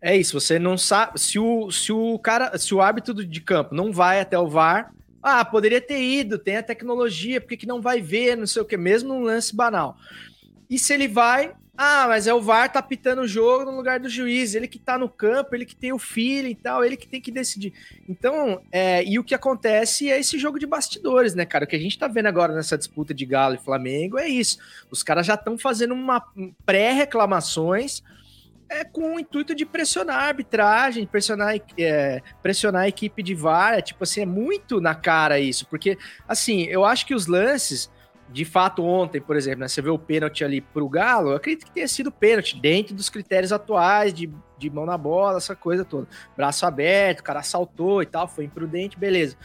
é 0.00 0.16
isso, 0.16 0.38
você 0.40 0.58
não 0.58 0.76
sabe. 0.76 1.20
Se 1.20 1.38
o, 1.38 1.70
se 1.70 1.92
o 1.92 2.18
cara, 2.18 2.56
se 2.58 2.74
o 2.74 2.80
árbitro 2.80 3.14
de 3.14 3.40
campo 3.40 3.74
não 3.74 3.92
vai 3.92 4.20
até 4.20 4.38
o 4.38 4.48
VAR, 4.48 4.92
ah, 5.22 5.44
poderia 5.44 5.80
ter 5.80 6.00
ido, 6.00 6.38
tem 6.38 6.56
a 6.56 6.62
tecnologia, 6.62 7.40
por 7.40 7.48
que, 7.48 7.56
que 7.56 7.66
não 7.66 7.80
vai 7.80 8.00
ver, 8.00 8.36
não 8.36 8.46
sei 8.46 8.62
o 8.62 8.64
que, 8.64 8.76
mesmo 8.76 9.08
num 9.08 9.24
lance 9.24 9.54
banal. 9.54 9.96
E 10.68 10.78
se 10.78 10.92
ele 10.92 11.08
vai, 11.08 11.54
ah, 11.78 12.06
mas 12.08 12.26
é 12.26 12.32
o 12.32 12.40
VAR 12.40 12.72
tá 12.72 12.80
pitando 12.80 13.20
o 13.20 13.28
jogo 13.28 13.70
no 13.70 13.76
lugar 13.76 14.00
do 14.00 14.08
juiz, 14.08 14.54
ele 14.54 14.66
que 14.66 14.78
tá 14.78 14.96
no 14.96 15.08
campo, 15.08 15.54
ele 15.54 15.66
que 15.66 15.76
tem 15.76 15.92
o 15.92 15.98
feeling 15.98 16.50
e 16.50 16.54
tal, 16.54 16.82
ele 16.82 16.96
que 16.96 17.06
tem 17.06 17.20
que 17.20 17.30
decidir. 17.30 17.72
Então, 18.08 18.62
é, 18.72 19.04
e 19.04 19.18
o 19.18 19.24
que 19.24 19.34
acontece 19.34 20.10
é 20.10 20.18
esse 20.18 20.38
jogo 20.38 20.58
de 20.58 20.66
bastidores, 20.66 21.34
né, 21.34 21.44
cara? 21.44 21.64
O 21.64 21.68
que 21.68 21.76
a 21.76 21.80
gente 21.80 21.98
tá 21.98 22.08
vendo 22.08 22.26
agora 22.26 22.54
nessa 22.54 22.78
disputa 22.78 23.12
de 23.12 23.26
Galo 23.26 23.56
e 23.56 23.58
Flamengo 23.58 24.18
é 24.18 24.26
isso. 24.26 24.58
Os 24.90 25.02
caras 25.02 25.26
já 25.26 25.34
estão 25.34 25.58
fazendo 25.58 25.92
uma 25.92 26.24
pré-reclamações 26.64 28.02
é, 28.68 28.84
com 28.84 29.14
o 29.14 29.20
intuito 29.20 29.54
de 29.54 29.64
pressionar 29.64 30.16
a 30.16 30.26
arbitragem, 30.28 31.06
pressionar, 31.06 31.54
é, 31.78 32.20
pressionar 32.42 32.82
a 32.82 32.88
equipe 32.88 33.22
de 33.22 33.34
VAR. 33.34 33.74
É, 33.74 33.82
tipo 33.82 34.02
assim, 34.04 34.22
é 34.22 34.26
muito 34.26 34.80
na 34.80 34.94
cara 34.94 35.38
isso, 35.38 35.66
porque, 35.66 35.98
assim, 36.26 36.62
eu 36.64 36.84
acho 36.84 37.06
que 37.06 37.14
os 37.14 37.26
lances 37.26 37.90
de 38.28 38.44
fato, 38.44 38.84
ontem, 38.84 39.20
por 39.20 39.36
exemplo, 39.36 39.60
né, 39.60 39.68
você 39.68 39.80
vê 39.80 39.88
o 39.88 39.98
pênalti 39.98 40.44
ali 40.44 40.60
pro 40.60 40.88
Galo, 40.88 41.30
eu 41.30 41.36
acredito 41.36 41.66
que 41.66 41.70
tenha 41.70 41.86
sido 41.86 42.10
pênalti, 42.10 42.60
dentro 42.60 42.94
dos 42.94 43.08
critérios 43.08 43.52
atuais 43.52 44.12
de, 44.12 44.30
de 44.58 44.68
mão 44.68 44.84
na 44.84 44.98
bola, 44.98 45.38
essa 45.38 45.54
coisa 45.54 45.84
toda. 45.84 46.08
Braço 46.36 46.66
aberto, 46.66 47.20
o 47.20 47.22
cara 47.22 47.42
saltou 47.42 48.02
e 48.02 48.06
tal, 48.06 48.26
foi 48.26 48.44
imprudente, 48.44 48.98
beleza. 48.98 49.36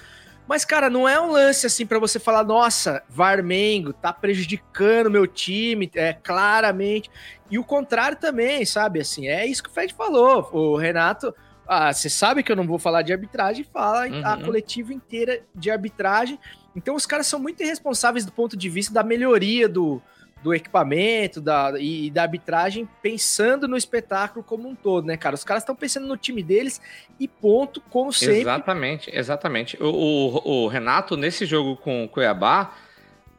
Mas, 0.52 0.66
cara, 0.66 0.90
não 0.90 1.08
é 1.08 1.18
um 1.18 1.32
lance 1.32 1.66
assim 1.66 1.86
para 1.86 1.98
você 1.98 2.20
falar, 2.20 2.44
nossa, 2.44 3.02
Varmengo 3.08 3.94
tá 3.94 4.12
prejudicando 4.12 5.10
meu 5.10 5.26
time, 5.26 5.90
é 5.96 6.12
claramente. 6.12 7.10
E 7.50 7.58
o 7.58 7.64
contrário 7.64 8.18
também, 8.18 8.66
sabe? 8.66 9.00
Assim, 9.00 9.30
é 9.30 9.46
isso 9.46 9.64
que 9.64 9.70
o 9.70 9.72
Fred 9.72 9.94
falou. 9.94 10.50
O 10.52 10.76
Renato, 10.76 11.34
ah, 11.66 11.94
você 11.94 12.10
sabe 12.10 12.44
que 12.44 12.52
eu 12.52 12.56
não 12.58 12.68
vou 12.68 12.78
falar 12.78 13.02
de 13.02 13.14
arbitragem, 13.14 13.64
fala 13.64 14.06
uhum. 14.10 14.28
a 14.28 14.44
coletiva 14.44 14.94
inteira 14.94 15.42
de 15.56 15.72
arbitragem. 15.72 16.38
Então 16.76 16.96
os 16.96 17.06
caras 17.06 17.28
são 17.28 17.40
muito 17.40 17.64
irresponsáveis 17.64 18.26
do 18.26 18.34
ponto 18.34 18.58
de 18.58 18.68
vista 18.68 18.94
da 18.94 19.04
melhoria 19.04 19.70
do, 19.70 20.02
do 20.44 20.54
equipamento 20.54 21.40
da, 21.40 21.74
e, 21.80 22.08
e 22.08 22.12
da 22.12 22.24
arbitragem, 22.24 22.88
pensando 23.02 23.68
no 23.68 23.78
espetáculo 23.78 24.44
como 24.44 24.68
um 24.68 24.76
todo, 24.76 25.06
né, 25.06 25.16
cara? 25.18 25.36
Os 25.36 25.44
caras 25.44 25.64
estão 25.64 25.76
pensando 25.76 26.08
no 26.08 26.18
time 26.18 26.42
deles 26.42 26.82
e 27.20 27.28
ponto, 27.28 27.80
como 27.90 28.12
sempre. 28.12 28.42
Exatamente, 28.42 29.12
exatamente. 29.14 29.78
O, 29.82 29.86
o, 29.88 30.64
o 30.64 30.68
Renato, 30.68 31.16
nesse 31.16 31.46
jogo 31.46 31.76
com 31.78 32.04
o 32.06 32.10
Cuiabá, 32.10 32.74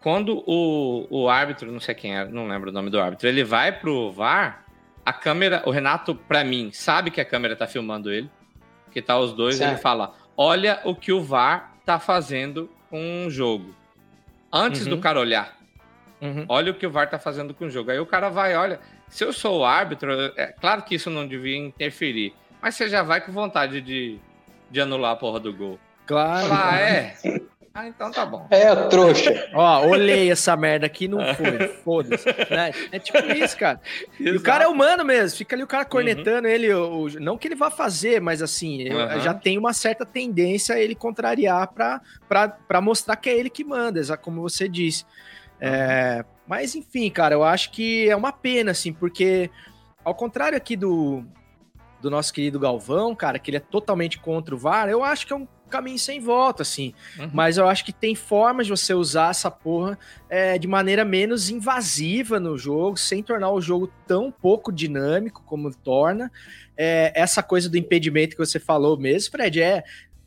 quando 0.00 0.42
o, 0.46 1.06
o 1.10 1.28
árbitro, 1.28 1.70
não 1.70 1.80
sei 1.80 1.94
quem 1.94 2.16
é, 2.16 2.24
não 2.24 2.46
lembro 2.46 2.70
o 2.70 2.72
nome 2.72 2.90
do 2.90 3.00
árbitro, 3.00 3.28
ele 3.28 3.44
vai 3.44 3.72
pro 3.72 4.10
VAR, 4.12 4.64
a 5.04 5.12
câmera, 5.12 5.62
o 5.66 5.70
Renato, 5.70 6.14
para 6.14 6.44
mim, 6.44 6.70
sabe 6.72 7.10
que 7.10 7.20
a 7.20 7.24
câmera 7.24 7.56
tá 7.56 7.66
filmando 7.66 8.10
ele, 8.12 8.30
que 8.90 9.02
tá 9.02 9.18
os 9.18 9.32
dois, 9.32 9.56
certo. 9.56 9.72
ele 9.72 9.80
fala: 9.80 10.14
olha 10.36 10.80
o 10.84 10.94
que 10.94 11.12
o 11.12 11.20
VAR 11.22 11.74
tá 11.84 11.98
fazendo 11.98 12.70
com 12.90 13.26
o 13.26 13.30
jogo. 13.30 13.74
Antes 14.52 14.84
Uhum. 14.84 14.90
do 14.90 14.98
cara 14.98 15.18
olhar. 15.18 15.56
Uhum. 16.22 16.44
Olha 16.48 16.70
o 16.70 16.74
que 16.74 16.86
o 16.86 16.90
VAR 16.90 17.10
tá 17.10 17.18
fazendo 17.18 17.52
com 17.52 17.64
o 17.66 17.70
jogo. 17.70 17.90
Aí 17.90 17.98
o 17.98 18.06
cara 18.06 18.28
vai, 18.28 18.54
olha, 18.56 18.78
se 19.08 19.24
eu 19.24 19.32
sou 19.32 19.60
o 19.60 19.64
árbitro, 19.64 20.12
é 20.36 20.46
claro 20.60 20.82
que 20.82 20.94
isso 20.94 21.10
não 21.10 21.26
devia 21.26 21.56
interferir, 21.58 22.32
mas 22.62 22.76
você 22.76 22.88
já 22.88 23.02
vai 23.02 23.20
com 23.20 23.32
vontade 23.32 23.80
de, 23.80 24.18
de 24.70 24.80
anular 24.80 25.12
a 25.12 25.16
porra 25.16 25.40
do 25.40 25.52
gol. 25.52 25.78
Claro. 26.06 26.46
Fala, 26.48 26.70
ah, 26.72 26.80
é? 26.80 27.14
Ah, 27.74 27.88
então 27.88 28.10
tá 28.10 28.26
bom. 28.26 28.46
É, 28.50 28.74
trouxa. 28.88 29.48
Ó, 29.54 29.86
olhei 29.86 30.30
essa 30.30 30.54
merda 30.56 30.84
aqui, 30.84 31.08
não 31.08 31.18
foi. 31.34 31.68
Foda-se. 31.82 32.26
né? 32.50 32.70
É 32.92 32.98
tipo 32.98 33.18
isso, 33.32 33.56
cara. 33.56 33.80
E 34.20 34.30
o 34.30 34.42
cara 34.42 34.64
é 34.64 34.68
humano 34.68 35.04
mesmo, 35.06 35.38
fica 35.38 35.56
ali 35.56 35.62
o 35.62 35.66
cara 35.66 35.84
cornetando 35.86 36.46
ele. 36.46 36.72
o- 36.74 37.04
o- 37.06 37.20
não 37.20 37.38
que 37.38 37.48
ele 37.48 37.54
vá 37.54 37.70
fazer, 37.70 38.20
mas 38.20 38.42
assim, 38.42 38.90
Uhum. 38.90 39.20
já 39.20 39.32
tem 39.32 39.56
uma 39.56 39.72
certa 39.72 40.04
tendência 40.04 40.74
a 40.74 40.80
ele 40.80 40.94
contrariar 40.94 41.66
pra, 41.68 42.00
pra, 42.28 42.46
pra 42.48 42.80
mostrar 42.82 43.16
que 43.16 43.30
é 43.30 43.38
ele 43.38 43.48
que 43.48 43.64
manda, 43.64 44.00
como 44.18 44.42
você 44.42 44.68
disse. 44.68 45.06
É, 45.64 46.24
mas 46.44 46.74
enfim, 46.74 47.08
cara, 47.08 47.36
eu 47.36 47.44
acho 47.44 47.70
que 47.70 48.08
é 48.08 48.16
uma 48.16 48.32
pena, 48.32 48.72
assim, 48.72 48.92
porque 48.92 49.48
ao 50.04 50.12
contrário 50.12 50.58
aqui 50.58 50.74
do, 50.74 51.24
do 52.00 52.10
nosso 52.10 52.32
querido 52.32 52.58
Galvão, 52.58 53.14
cara, 53.14 53.38
que 53.38 53.48
ele 53.48 53.58
é 53.58 53.60
totalmente 53.60 54.18
contra 54.18 54.52
o 54.52 54.58
VAR, 54.58 54.88
eu 54.88 55.04
acho 55.04 55.24
que 55.24 55.32
é 55.32 55.36
um 55.36 55.46
caminho 55.70 56.00
sem 56.00 56.20
volta, 56.20 56.62
assim. 56.62 56.92
Uhum. 57.16 57.30
Mas 57.32 57.56
eu 57.56 57.68
acho 57.68 57.84
que 57.84 57.92
tem 57.92 58.14
formas 58.16 58.66
de 58.66 58.72
você 58.72 58.92
usar 58.92 59.30
essa 59.30 59.50
porra 59.50 59.96
é, 60.28 60.58
de 60.58 60.66
maneira 60.66 61.04
menos 61.04 61.48
invasiva 61.48 62.40
no 62.40 62.58
jogo, 62.58 62.96
sem 62.98 63.22
tornar 63.22 63.50
o 63.52 63.60
jogo 63.60 63.90
tão 64.06 64.32
pouco 64.32 64.72
dinâmico 64.72 65.44
como 65.46 65.72
torna. 65.72 66.30
É, 66.76 67.12
essa 67.14 67.40
coisa 67.40 67.70
do 67.70 67.78
impedimento 67.78 68.36
que 68.36 68.44
você 68.44 68.58
falou 68.58 68.98
mesmo, 68.98 69.30
Fred, 69.30 69.62
é 69.62 69.84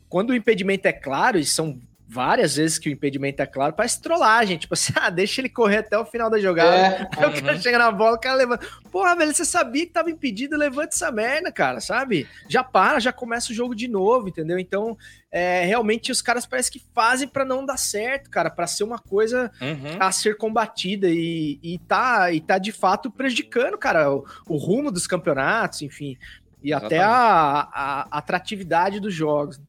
quando 0.08 0.30
o 0.30 0.34
impedimento 0.34 0.88
é 0.88 0.92
claro, 0.92 1.38
e 1.38 1.44
são 1.44 1.78
várias 2.08 2.54
vezes 2.56 2.78
que 2.78 2.88
o 2.88 2.92
impedimento 2.92 3.42
é 3.42 3.46
claro, 3.46 3.72
parece 3.72 4.00
trollagem, 4.00 4.56
tipo 4.56 4.74
assim, 4.74 4.92
ah, 4.96 5.10
deixa 5.10 5.40
ele 5.40 5.48
correr 5.48 5.78
até 5.78 5.98
o 5.98 6.04
final 6.06 6.30
da 6.30 6.38
jogada. 6.38 6.76
É. 6.76 7.08
Aí 7.16 7.26
o 7.28 7.42
cara 7.42 7.58
chega 7.60 7.78
na 7.78 7.90
bola, 7.90 8.16
o 8.16 8.20
cara 8.20 8.36
levanta. 8.36 8.66
Porra, 8.92 9.16
velho, 9.16 9.34
você 9.34 9.44
sabia 9.44 9.84
que 9.86 9.92
tava 9.92 10.10
impedido, 10.10 10.56
levanta 10.56 10.90
essa 10.94 11.10
merda, 11.10 11.50
cara, 11.50 11.80
sabe? 11.80 12.28
Já 12.48 12.62
para, 12.62 13.00
já 13.00 13.12
começa 13.12 13.50
o 13.52 13.54
jogo 13.54 13.74
de 13.74 13.88
novo, 13.88 14.28
entendeu? 14.28 14.58
Então, 14.58 14.96
é, 15.32 15.64
realmente 15.64 16.12
os 16.12 16.22
caras 16.22 16.46
parece 16.46 16.70
que 16.70 16.80
fazem 16.94 17.26
pra 17.28 17.44
não 17.44 17.66
dar 17.66 17.76
certo, 17.76 18.30
cara, 18.30 18.48
pra 18.50 18.66
ser 18.66 18.84
uma 18.84 18.98
coisa 18.98 19.50
Uhum. 19.60 19.96
a 19.98 20.12
ser 20.12 20.36
combatida 20.36 21.08
e, 21.10 21.58
e, 21.62 21.78
tá, 21.80 22.30
e 22.32 22.40
tá 22.40 22.56
de 22.58 22.72
fato 22.72 23.10
prejudicando, 23.10 23.76
cara, 23.76 24.10
o, 24.12 24.24
o 24.48 24.56
rumo 24.56 24.90
dos 24.92 25.06
campeonatos, 25.06 25.82
enfim, 25.82 26.16
e 26.62 26.72
até 26.72 27.00
a, 27.00 27.10
a- 27.12 28.06
a 28.10 28.18
atratividade 28.18 29.00
dos 29.00 29.12
jogos. 29.12 29.60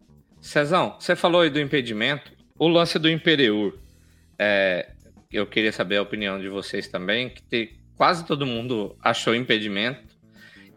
Cezão, 0.47 0.95
você 0.99 1.15
falou 1.15 1.41
aí 1.41 1.49
do 1.49 1.59
impedimento. 1.59 2.31
O 2.57 2.67
lance 2.67 2.97
do 2.97 3.09
Imperiur. 3.09 3.77
é, 4.39 4.89
eu 5.31 5.45
queria 5.45 5.71
saber 5.73 5.97
a 5.97 6.01
opinião 6.01 6.39
de 6.39 6.47
vocês 6.47 6.87
também, 6.87 7.29
que 7.29 7.41
te- 7.43 7.77
quase 7.97 8.25
todo 8.25 8.45
mundo 8.45 8.95
achou 9.03 9.35
impedimento. 9.35 10.15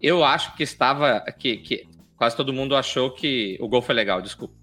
Eu 0.02 0.24
acho 0.24 0.56
que 0.56 0.62
estava. 0.64 1.20
Que, 1.38 1.56
que 1.58 1.86
quase 2.16 2.36
todo 2.36 2.52
mundo 2.52 2.74
achou 2.74 3.12
que 3.12 3.56
o 3.60 3.68
gol 3.68 3.80
foi 3.80 3.94
legal, 3.94 4.20
desculpa. 4.20 4.54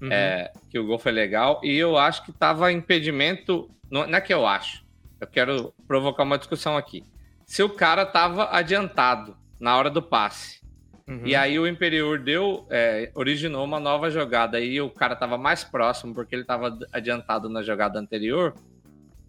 Uhum. 0.00 0.10
É, 0.10 0.50
que 0.68 0.78
o 0.78 0.86
gol 0.86 0.98
foi 0.98 1.12
legal. 1.12 1.60
E 1.62 1.76
eu 1.76 1.96
acho 1.96 2.24
que 2.24 2.30
estava 2.30 2.72
impedimento. 2.72 3.70
Não, 3.90 4.06
não 4.06 4.18
é 4.18 4.20
que 4.20 4.34
eu 4.34 4.46
acho. 4.46 4.84
Eu 5.20 5.26
quero 5.28 5.72
provocar 5.86 6.24
uma 6.24 6.38
discussão 6.38 6.76
aqui. 6.76 7.04
Se 7.46 7.62
o 7.62 7.68
cara 7.70 8.02
estava 8.02 8.50
adiantado 8.50 9.36
na 9.60 9.76
hora 9.76 9.88
do 9.90 10.02
passe. 10.02 10.60
Uhum. 11.08 11.20
E 11.24 11.36
aí 11.36 11.56
o 11.58 11.68
Imperiur 11.68 12.18
deu, 12.18 12.66
é, 12.68 13.10
originou 13.14 13.64
uma 13.64 13.78
nova 13.78 14.10
jogada 14.10 14.58
e 14.60 14.80
o 14.80 14.90
cara 14.90 15.14
tava 15.14 15.38
mais 15.38 15.62
próximo 15.62 16.12
porque 16.14 16.34
ele 16.34 16.42
tava 16.44 16.76
adiantado 16.92 17.48
na 17.48 17.62
jogada 17.62 17.98
anterior, 17.98 18.54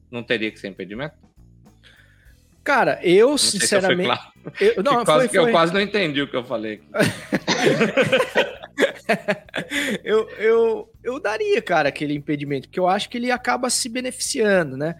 não 0.10 0.24
teria 0.24 0.50
que 0.52 0.60
ser 0.60 0.70
impedimento? 0.70 1.16
Cara, 2.64 3.00
eu 3.04 3.30
Não 3.30 3.38
sei 3.38 3.52
se 3.52 3.58
eu 3.58 3.62
sinceramente. 3.62 4.08
claro. 4.08 4.22
eu- 4.60 4.84
não, 4.84 5.00
Que 5.00 5.06
quase 5.06 5.28
foi, 5.30 5.38
eu 5.38 5.44
foi. 5.44 5.52
quase 5.52 5.74
não 5.74 5.80
entendi 5.82 6.22
o 6.22 6.28
que 6.28 6.36
eu 6.36 6.44
falei. 6.44 6.82
eu, 10.04 10.30
eu, 10.38 10.94
eu 11.04 11.20
daria, 11.20 11.62
cara, 11.62 11.90
aquele 11.90 12.14
impedimento, 12.14 12.68
porque 12.68 12.80
eu 12.80 12.88
acho 12.88 13.10
que 13.10 13.18
ele 13.18 13.32
acaba 13.32 13.70
se 13.70 13.90
beneficiando, 13.90 14.78
né? 14.78 14.96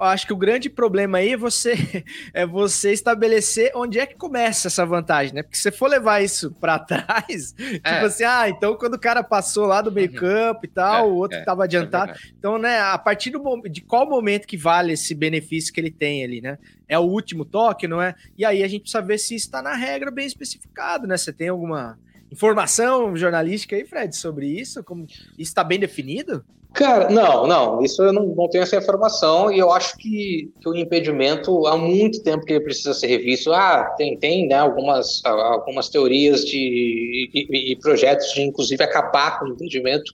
Acho 0.00 0.26
que 0.26 0.32
o 0.32 0.36
grande 0.36 0.70
problema 0.70 1.18
aí 1.18 1.32
é 1.32 1.36
você, 1.36 1.74
é 2.32 2.46
você 2.46 2.92
estabelecer 2.92 3.72
onde 3.74 3.98
é 3.98 4.06
que 4.06 4.14
começa 4.14 4.68
essa 4.68 4.84
vantagem, 4.86 5.34
né? 5.34 5.42
Porque 5.42 5.56
se 5.56 5.62
você 5.64 5.72
for 5.72 5.88
levar 5.88 6.22
isso 6.22 6.52
pra 6.52 6.78
trás, 6.80 7.52
tipo 7.52 8.06
assim, 8.06 8.24
ah, 8.24 8.48
então 8.48 8.76
quando 8.76 8.94
o 8.94 9.00
cara 9.00 9.22
passou 9.22 9.66
lá 9.66 9.80
do 9.80 9.92
meio 9.92 10.12
campo 10.12 10.60
e 10.64 10.68
tal, 10.68 11.06
É, 11.06 11.08
o 11.08 11.14
outro 11.14 11.38
é, 11.38 11.44
tava 11.44 11.64
adiantado, 11.64 12.12
verdade. 12.12 12.34
então, 12.38 12.58
né, 12.58 12.80
a 12.80 12.98
partir 12.98 13.30
do 13.30 13.46
de 13.68 13.80
qual 13.80 14.08
momento 14.08 14.46
que 14.46 14.56
vale 14.56 14.92
esse 14.92 15.14
benefício 15.14 15.72
que 15.72 15.80
ele 15.80 15.90
tem 15.90 16.22
ali, 16.24 16.40
né? 16.40 16.58
É 16.88 16.98
o 16.98 17.02
último 17.02 17.44
toque, 17.44 17.88
não 17.88 18.00
é? 18.00 18.14
E 18.38 18.44
aí 18.44 18.62
a 18.62 18.68
gente 18.68 18.82
precisa 18.82 19.02
ver 19.02 19.18
se 19.18 19.34
está 19.34 19.60
na 19.60 19.74
regra 19.74 20.10
bem 20.10 20.26
especificado, 20.26 21.06
né? 21.06 21.16
Você 21.16 21.32
tem 21.32 21.48
alguma 21.48 21.98
informação 22.30 23.16
jornalística 23.16 23.76
aí, 23.76 23.84
Fred, 23.84 24.14
sobre 24.16 24.46
isso? 24.46 24.82
Como 24.82 25.06
isso 25.06 25.24
está 25.38 25.62
bem 25.64 25.78
definido? 25.78 26.44
Cara, 26.76 27.08
não, 27.08 27.46
não, 27.46 27.82
isso 27.82 28.02
eu 28.02 28.12
não, 28.12 28.26
não 28.26 28.50
tenho 28.50 28.62
essa 28.62 28.76
informação 28.76 29.50
e 29.50 29.58
eu 29.58 29.72
acho 29.72 29.96
que, 29.96 30.52
que 30.60 30.68
o 30.68 30.74
impedimento 30.74 31.66
há 31.66 31.74
muito 31.74 32.22
tempo 32.22 32.44
que 32.44 32.52
ele 32.52 32.64
precisa 32.64 32.92
ser 32.92 33.06
revisto. 33.06 33.50
Ah, 33.50 33.94
tem, 33.96 34.18
tem 34.18 34.46
né, 34.46 34.56
algumas, 34.56 35.24
algumas 35.24 35.88
teorias 35.88 36.44
de, 36.44 37.30
e, 37.32 37.72
e 37.72 37.76
projetos 37.76 38.30
de, 38.34 38.42
inclusive, 38.42 38.84
acabar 38.84 39.38
com 39.38 39.46
o 39.46 39.48
impedimento, 39.48 40.12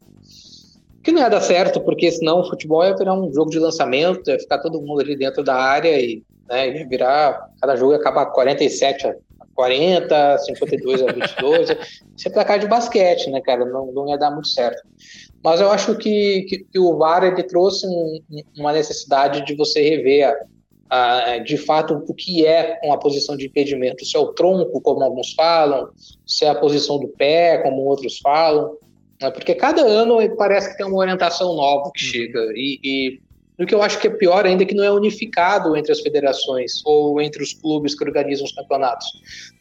que 1.02 1.10
não 1.10 1.20
ia 1.20 1.28
dar 1.28 1.40
certo, 1.40 1.80
porque 1.80 2.08
senão 2.12 2.42
o 2.42 2.48
futebol 2.48 2.84
ia 2.84 2.96
virar 2.96 3.14
um 3.14 3.32
jogo 3.34 3.50
de 3.50 3.58
lançamento, 3.58 4.30
ia 4.30 4.38
ficar 4.38 4.58
todo 4.58 4.80
mundo 4.80 5.00
ali 5.00 5.16
dentro 5.16 5.42
da 5.42 5.56
área 5.56 6.00
e 6.00 6.22
né, 6.48 6.78
ia 6.78 6.86
virar, 6.86 7.50
cada 7.60 7.74
jogo 7.74 7.90
ia 7.90 7.98
acabar 7.98 8.26
47 8.26 9.08
a 9.08 9.14
40, 9.54 10.38
52 10.38 11.02
a 11.02 11.12
22, 11.12 11.70
isso 12.16 12.28
é 12.28 12.30
placar 12.30 12.58
de 12.58 12.66
basquete, 12.66 13.30
né, 13.30 13.40
cara, 13.40 13.64
não, 13.64 13.92
não 13.92 14.08
ia 14.08 14.18
dar 14.18 14.30
muito 14.30 14.48
certo. 14.48 14.82
Mas 15.42 15.60
eu 15.60 15.70
acho 15.70 15.96
que, 15.96 16.42
que, 16.42 16.64
que 16.64 16.78
o 16.78 16.96
VAR 16.96 17.24
ele 17.24 17.42
trouxe 17.42 17.86
um, 17.86 18.20
uma 18.56 18.72
necessidade 18.72 19.44
de 19.44 19.54
você 19.56 19.82
rever, 19.82 20.32
a, 20.88 21.32
a, 21.32 21.38
de 21.38 21.56
fato, 21.56 22.04
o 22.06 22.14
que 22.14 22.46
é 22.46 22.78
uma 22.84 22.98
posição 22.98 23.36
de 23.36 23.46
impedimento. 23.46 24.04
Se 24.04 24.16
é 24.16 24.20
o 24.20 24.34
tronco, 24.34 24.80
como 24.80 25.02
alguns 25.02 25.32
falam, 25.32 25.88
se 26.26 26.44
é 26.44 26.50
a 26.50 26.54
posição 26.54 26.98
do 26.98 27.08
pé, 27.08 27.58
como 27.58 27.82
outros 27.82 28.18
falam. 28.18 28.76
Né? 29.20 29.30
Porque 29.30 29.54
cada 29.54 29.82
ano 29.82 30.18
parece 30.36 30.70
que 30.70 30.76
tem 30.76 30.86
uma 30.86 30.98
orientação 30.98 31.56
nova 31.56 31.90
que 31.94 32.04
chega. 32.04 32.40
E, 32.54 32.78
e 32.84 33.20
o 33.64 33.66
que 33.66 33.74
eu 33.74 33.82
acho 33.82 33.98
que 33.98 34.06
é 34.06 34.10
pior 34.10 34.46
ainda 34.46 34.62
é 34.62 34.66
que 34.66 34.74
não 34.74 34.84
é 34.84 34.90
unificado 34.90 35.76
entre 35.76 35.92
as 35.92 36.00
federações 36.00 36.82
ou 36.84 37.20
entre 37.20 37.42
os 37.42 37.52
clubes 37.52 37.94
que 37.94 38.04
organizam 38.04 38.44
os 38.44 38.52
campeonatos. 38.52 39.06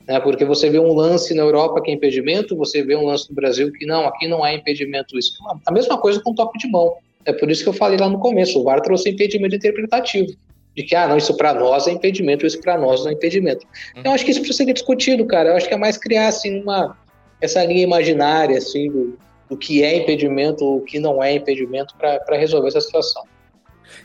Né? 0.08 0.20
Porque 0.20 0.45
você 0.45 0.70
vê 0.70 0.80
um 0.80 0.93
lance 0.93 1.34
na 1.34 1.43
Europa 1.43 1.82
que 1.82 1.91
é 1.91 1.93
impedimento, 1.93 2.56
você 2.56 2.84
vê 2.84 2.95
um 2.95 3.06
lance 3.06 3.30
no 3.30 3.36
Brasil 3.36 3.72
que 3.72 3.86
não, 3.86 4.08
aqui 4.08 4.28
não 4.28 4.45
é 4.45 4.56
impedimento 4.56 5.18
isso. 5.18 5.34
A 5.66 5.72
mesma 5.72 5.97
coisa 5.97 6.22
com 6.22 6.34
toque 6.34 6.58
de 6.58 6.68
mão. 6.70 6.95
É 7.26 7.34
por 7.34 7.52
isso 7.52 7.64
que 7.64 7.70
eu 7.70 7.74
falei 7.74 7.97
lá 7.97 8.10
no 8.10 8.20
começo, 8.20 8.60
o 8.60 8.64
VAR 8.64 8.82
trouxe 8.82 9.10
impedimento 9.10 9.56
interpretativo. 9.56 10.34
De 10.76 10.84
que, 10.84 10.95
ah, 10.95 11.08
não, 11.08 11.18
isso 11.18 11.36
para 11.36 11.54
nós 11.54 11.86
é 11.86 11.91
impedimento, 11.91 12.45
isso 12.45 12.60
para 12.62 12.78
nós 12.78 13.04
não 13.04 13.12
é 13.12 13.14
impedimento. 13.14 13.68
Então, 13.91 14.12
eu 14.12 14.16
acho 14.16 14.24
que 14.24 14.32
isso 14.32 14.39
precisa 14.39 14.66
ser 14.66 14.74
discutido, 14.74 15.26
cara. 15.26 15.49
Eu 15.49 15.58
acho 15.58 15.68
que 15.68 15.74
é 15.74 15.78
mais 15.78 15.97
criar, 15.97 16.30
assim, 16.30 16.62
uma, 16.62 16.97
essa 17.41 17.64
linha 17.66 17.84
imaginária, 17.84 18.58
assim, 18.58 18.89
do, 18.89 19.18
do 19.49 19.58
que 19.58 19.84
é 19.84 19.97
impedimento, 19.97 20.64
o 20.66 20.80
que 20.82 20.97
não 20.97 21.22
é 21.22 21.34
impedimento, 21.34 21.93
para 21.97 22.38
resolver 22.38 22.70
essa 22.70 22.80
situação. 22.80 23.22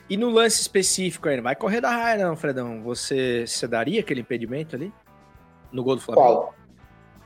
E 0.08 0.16
no 0.16 0.30
lance 0.30 0.60
específico 0.60 1.28
aí, 1.28 1.36
não 1.36 1.42
vai 1.42 1.56
correr 1.56 1.80
da 1.80 1.90
raia, 1.90 2.24
não, 2.24 2.36
Fredão. 2.36 2.82
Você, 2.82 3.44
você 3.46 3.66
daria 3.66 4.00
aquele 4.00 4.20
impedimento 4.20 4.76
ali? 4.76 4.92
No 5.72 5.82
gol 5.82 5.96
do 5.96 6.02
Flamengo? 6.02 6.26
Qual? 6.26 6.54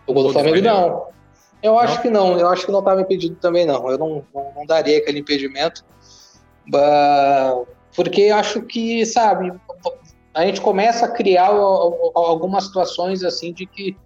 O 0.07 0.14
gol 0.14 0.24
do 0.24 0.33
Flamengo, 0.33 0.62
não. 0.62 1.09
Eu 1.62 1.78
acho 1.78 1.97
não? 1.97 2.03
que 2.03 2.11
não. 2.11 2.39
Eu 2.39 2.49
acho 2.49 2.64
que 2.64 2.72
não 2.72 2.78
estava 2.78 3.03
impedido 3.03 3.37
também, 3.37 3.66
não. 3.66 3.91
Eu 3.91 3.99
não, 3.99 4.24
não, 4.35 4.53
não 4.57 4.66
daria 4.66 4.99
aquele 4.99 5.18
impedimento. 5.20 5.85
Porque 7.95 8.22
eu 8.22 8.37
acho 8.37 8.62
que, 8.62 9.05
sabe, 9.05 9.53
a 10.33 10.47
gente 10.47 10.61
começa 10.61 11.07
a 11.07 11.11
criar 11.11 11.49
algumas 11.49 12.64
situações 12.64 13.22
assim 13.22 13.53
de 13.53 13.66
que 13.66 13.97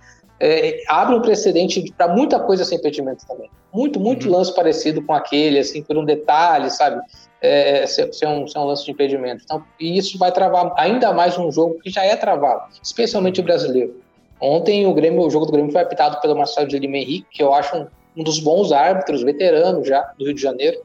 é, 0.41 0.83
abre 0.89 1.15
um 1.15 1.23
precedente 1.23 1.93
para 1.97 2.09
muita 2.09 2.41
coisa 2.41 2.65
sem 2.65 2.79
impedimento 2.79 3.27
também. 3.27 3.51
Muito, 3.73 3.99
muito 3.99 4.27
uhum. 4.27 4.37
lance 4.37 4.55
parecido 4.55 5.03
com 5.03 5.13
aquele, 5.13 5.59
assim, 5.59 5.83
por 5.83 5.97
um 5.97 6.05
detalhe, 6.05 6.71
sabe? 6.71 7.01
É, 7.41 7.87
ser, 7.87 8.13
ser, 8.13 8.27
um, 8.27 8.47
ser 8.47 8.59
um 8.59 8.65
lance 8.65 8.85
de 8.85 8.91
impedimento. 8.91 9.43
Então, 9.45 9.63
e 9.79 9.99
isso 9.99 10.17
vai 10.19 10.33
travar 10.33 10.73
ainda 10.77 11.13
mais 11.13 11.37
um 11.37 11.51
jogo 11.53 11.79
que 11.81 11.91
já 11.91 12.05
é 12.05 12.17
travado, 12.17 12.73
especialmente 12.83 13.41
o 13.41 13.43
brasileiro. 13.43 14.01
Ontem 14.41 14.87
o 14.87 14.95
Grêmio, 14.95 15.23
o 15.23 15.31
jogo 15.31 15.47
do 15.47 15.53
Grêmio 15.53 15.73
foi 15.73 15.83
apitado 15.83 16.21
pelo 16.21 16.37
Marcelo 16.37 16.67
de 16.67 16.79
Lima 16.79 16.97
Henrique, 16.97 17.27
que 17.31 17.43
eu 17.43 17.53
acho 17.53 17.77
um, 17.77 17.87
um 18.17 18.23
dos 18.23 18.39
bons 18.39 18.73
árbitros, 18.73 19.23
veteranos 19.23 19.87
já 19.87 20.13
do 20.19 20.25
Rio 20.25 20.35
de 20.35 20.41
Janeiro. 20.41 20.79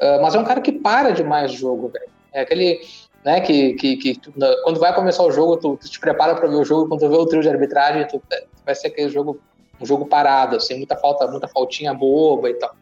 Uh, 0.00 0.20
mas 0.22 0.34
é 0.34 0.38
um 0.38 0.44
cara 0.44 0.60
que 0.60 0.72
para 0.72 1.10
demais 1.10 1.52
o 1.52 1.56
jogo, 1.56 1.88
velho. 1.88 2.08
É 2.32 2.40
aquele, 2.40 2.80
né, 3.24 3.40
que, 3.40 3.72
que, 3.74 3.96
que 3.96 4.18
tu, 4.18 4.32
quando 4.62 4.78
vai 4.78 4.94
começar 4.94 5.22
o 5.22 5.32
jogo, 5.32 5.56
tu, 5.56 5.78
tu 5.80 5.88
te 5.88 5.98
prepara 5.98 6.34
para 6.34 6.46
ver 6.46 6.56
o 6.56 6.64
jogo, 6.64 6.88
quando 6.88 7.00
tu 7.00 7.08
vê 7.08 7.16
o 7.16 7.26
trio 7.26 7.40
de 7.40 7.48
arbitragem, 7.48 8.06
tu, 8.06 8.22
vai 8.64 8.74
ser 8.74 8.88
aquele 8.88 9.08
jogo, 9.08 9.40
um 9.80 9.86
jogo 9.86 10.04
parado, 10.04 10.56
assim, 10.56 10.76
muita 10.76 10.96
falta, 10.96 11.26
muita 11.26 11.48
faltinha 11.48 11.94
boba 11.94 12.50
e 12.50 12.54
tal. 12.54 12.76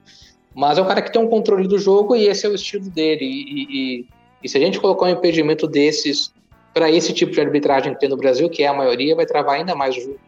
Mas 0.54 0.78
é 0.78 0.82
um 0.82 0.86
cara 0.86 1.00
que 1.00 1.12
tem 1.12 1.22
um 1.22 1.28
controle 1.28 1.68
do 1.68 1.78
jogo 1.78 2.16
e 2.16 2.26
esse 2.26 2.44
é 2.44 2.48
o 2.48 2.54
estilo 2.54 2.90
dele. 2.90 3.24
E, 3.24 4.00
e, 4.00 4.06
e 4.42 4.48
se 4.48 4.58
a 4.58 4.60
gente 4.60 4.80
colocar 4.80 5.06
um 5.06 5.10
impedimento 5.10 5.66
desses 5.66 6.34
para 6.74 6.90
esse 6.90 7.12
tipo 7.12 7.32
de 7.32 7.40
arbitragem 7.40 7.94
que 7.94 8.00
tem 8.00 8.08
no 8.08 8.16
Brasil, 8.16 8.50
que 8.50 8.62
é 8.62 8.66
a 8.66 8.74
maioria, 8.74 9.14
vai 9.14 9.24
travar 9.24 9.54
ainda 9.54 9.74
mais 9.74 9.96
o 9.96 10.00
jogo. 10.00 10.20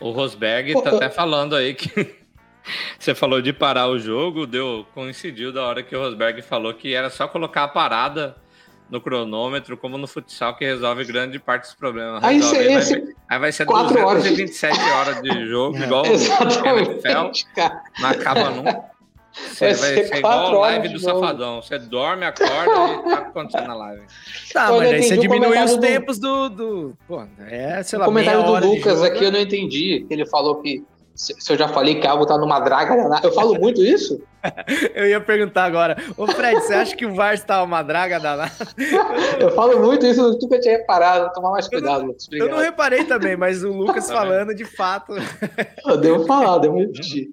O 0.00 0.10
Rosberg 0.10 0.72
Pô, 0.74 0.82
tá 0.82 0.90
até 0.90 1.08
falando 1.08 1.56
aí 1.56 1.74
que 1.74 1.90
você 2.98 3.14
falou 3.14 3.40
de 3.40 3.52
parar 3.52 3.88
o 3.88 3.98
jogo, 3.98 4.46
deu 4.46 4.86
coincidiu 4.94 5.52
da 5.52 5.64
hora 5.64 5.82
que 5.82 5.96
o 5.96 6.00
Rosberg 6.00 6.42
falou 6.42 6.74
que 6.74 6.94
era 6.94 7.10
só 7.10 7.26
colocar 7.26 7.64
a 7.64 7.68
parada 7.68 8.36
no 8.90 9.00
cronômetro, 9.00 9.76
como 9.76 9.98
no 9.98 10.06
futsal, 10.06 10.56
que 10.56 10.64
resolve 10.64 11.04
grande 11.04 11.38
parte 11.38 11.64
dos 11.64 11.74
problemas. 11.74 12.22
Aí, 12.24 12.36
resolve, 12.36 12.58
aí, 12.58 12.74
vai, 12.74 13.14
aí 13.28 13.38
vai 13.38 13.52
ser 13.52 13.66
227 13.66 14.78
horas. 14.78 14.92
horas 14.94 15.22
de 15.22 15.46
jogo, 15.46 15.76
igual 15.76 16.06
Exatamente, 16.06 16.88
o 16.88 16.92
NFL, 16.92 17.30
não 18.00 18.08
acaba 18.08 18.50
nunca. 18.50 18.98
Você 19.32 19.72
vai, 19.72 19.94
vai 19.94 20.04
ser, 20.04 20.16
igual 20.16 20.46
a 20.46 20.58
live 20.58 20.88
do 20.88 20.98
Safadão. 20.98 21.62
Você 21.62 21.78
dorme, 21.78 22.24
acorda 22.24 22.50
e 22.50 23.10
tá 23.10 23.18
acontecendo 23.18 23.68
na 23.68 23.74
live. 23.74 24.02
Tá, 24.52 24.72
mas 24.72 24.92
aí 24.92 25.02
você 25.02 25.16
diminui 25.16 25.62
os 25.62 25.76
tempos 25.76 26.18
do, 26.18 26.48
do. 26.48 26.96
Pô, 27.06 27.24
é, 27.46 27.82
sei 27.82 27.98
lá, 27.98 28.06
O 28.06 28.08
comentário 28.08 28.42
do 28.42 28.66
Lucas 28.66 29.02
aqui 29.02 29.24
eu 29.24 29.30
não 29.30 29.40
entendi. 29.40 30.06
Ele 30.10 30.26
falou 30.26 30.60
que 30.60 30.84
se 31.18 31.52
eu 31.52 31.58
já 31.58 31.66
falei 31.66 32.00
que 32.00 32.06
algo 32.06 32.24
tá 32.24 32.38
numa 32.38 32.60
draga 32.60 32.96
danada. 32.96 33.26
Eu 33.26 33.32
falo 33.32 33.58
muito 33.58 33.82
isso? 33.82 34.22
eu 34.94 35.08
ia 35.08 35.20
perguntar 35.20 35.64
agora. 35.64 35.96
Ô, 36.16 36.28
Fred, 36.28 36.60
você 36.60 36.74
acha 36.74 36.96
que 36.96 37.04
o 37.04 37.12
VAR 37.12 37.34
está 37.34 37.60
uma 37.62 37.82
draga 37.82 38.20
danada? 38.20 38.52
eu 39.40 39.50
falo 39.50 39.80
muito 39.80 40.06
isso, 40.06 40.20
eu 40.20 40.30
nunca 40.30 40.60
tinha 40.60 40.78
reparado. 40.78 41.32
Tomar 41.32 41.50
mais 41.50 41.66
cuidado, 41.66 42.06
Lucas. 42.06 42.28
Eu 42.30 42.48
não 42.48 42.58
reparei 42.58 43.04
também, 43.04 43.36
mas 43.36 43.64
o 43.64 43.72
Lucas 43.72 44.08
falando 44.08 44.54
de 44.54 44.64
fato. 44.64 45.12
Eu 45.84 45.96
devo 45.96 46.24
falar, 46.24 46.58
devo 46.58 46.78
repetir. 46.78 47.26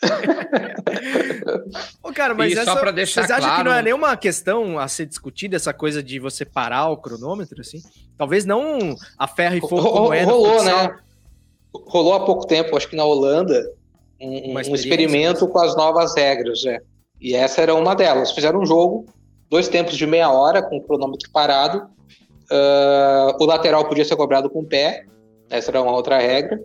Ô, 2.02 2.12
cara, 2.12 2.34
mas 2.34 2.52
essa, 2.52 2.72
só 2.72 2.76
pra 2.76 2.90
deixar 2.90 3.22
vocês 3.22 3.30
acham 3.30 3.48
claro... 3.48 3.62
que 3.62 3.68
não 3.68 3.76
é 3.76 3.82
nenhuma 3.82 4.16
questão 4.16 4.78
a 4.78 4.86
ser 4.86 5.06
discutida 5.06 5.56
essa 5.56 5.72
coisa 5.72 6.02
de 6.02 6.18
você 6.18 6.44
parar 6.44 6.88
o 6.88 6.96
cronômetro, 6.96 7.60
assim? 7.60 7.82
Talvez 8.16 8.44
não 8.44 8.94
a 9.18 9.26
ferro 9.26 9.56
e 9.56 9.60
fogo 9.60 9.90
como 9.90 10.12
é 10.12 10.22
Rolou, 10.22 10.62
né? 10.62 10.98
Rolou 11.86 12.14
há 12.14 12.24
pouco 12.24 12.46
tempo, 12.46 12.76
acho 12.76 12.88
que 12.88 12.96
na 12.96 13.04
Holanda, 13.04 13.72
um, 14.20 14.54
um 14.54 14.74
experimento 14.74 15.46
com 15.48 15.58
as 15.58 15.76
novas 15.76 16.14
regras, 16.14 16.62
né? 16.64 16.80
E 17.20 17.34
essa 17.34 17.62
era 17.62 17.74
uma 17.74 17.94
delas. 17.94 18.32
Fizeram 18.32 18.60
um 18.60 18.66
jogo, 18.66 19.06
dois 19.50 19.68
tempos 19.68 19.96
de 19.96 20.06
meia 20.06 20.30
hora, 20.30 20.62
com 20.62 20.76
o 20.76 20.82
cronômetro 20.82 21.30
parado. 21.30 21.88
Uh, 22.50 23.42
o 23.42 23.46
lateral 23.46 23.86
podia 23.86 24.04
ser 24.04 24.16
cobrado 24.16 24.50
com 24.50 24.60
o 24.60 24.66
pé, 24.66 25.06
essa 25.48 25.70
era 25.70 25.82
uma 25.82 25.92
outra 25.92 26.18
regra. 26.18 26.62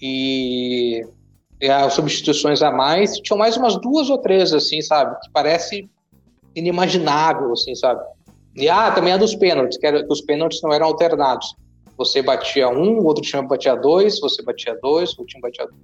E 0.00 1.04
as 1.68 1.92
substituições 1.92 2.62
a 2.62 2.70
mais, 2.70 3.18
tinham 3.18 3.38
mais 3.38 3.56
umas 3.56 3.78
duas 3.80 4.08
ou 4.08 4.18
três, 4.18 4.52
assim, 4.52 4.80
sabe? 4.80 5.14
Que 5.20 5.30
parece 5.30 5.88
inimaginável, 6.54 7.52
assim, 7.52 7.74
sabe? 7.74 8.00
E 8.56 8.68
ah, 8.68 8.90
também 8.90 9.12
a 9.12 9.16
dos 9.16 9.34
pênaltis, 9.34 9.78
que, 9.78 9.86
era, 9.86 10.02
que 10.02 10.12
os 10.12 10.22
pênaltis 10.22 10.60
não 10.62 10.72
eram 10.72 10.86
alternados. 10.86 11.54
Você 12.00 12.22
batia 12.22 12.66
um, 12.66 12.98
o 12.98 13.04
outro 13.04 13.22
time 13.22 13.46
batia 13.46 13.74
dois, 13.74 14.18
você 14.20 14.42
batia 14.42 14.74
dois, 14.80 15.12
o 15.18 15.24
time 15.26 15.42
batia 15.42 15.66
dois. 15.66 15.78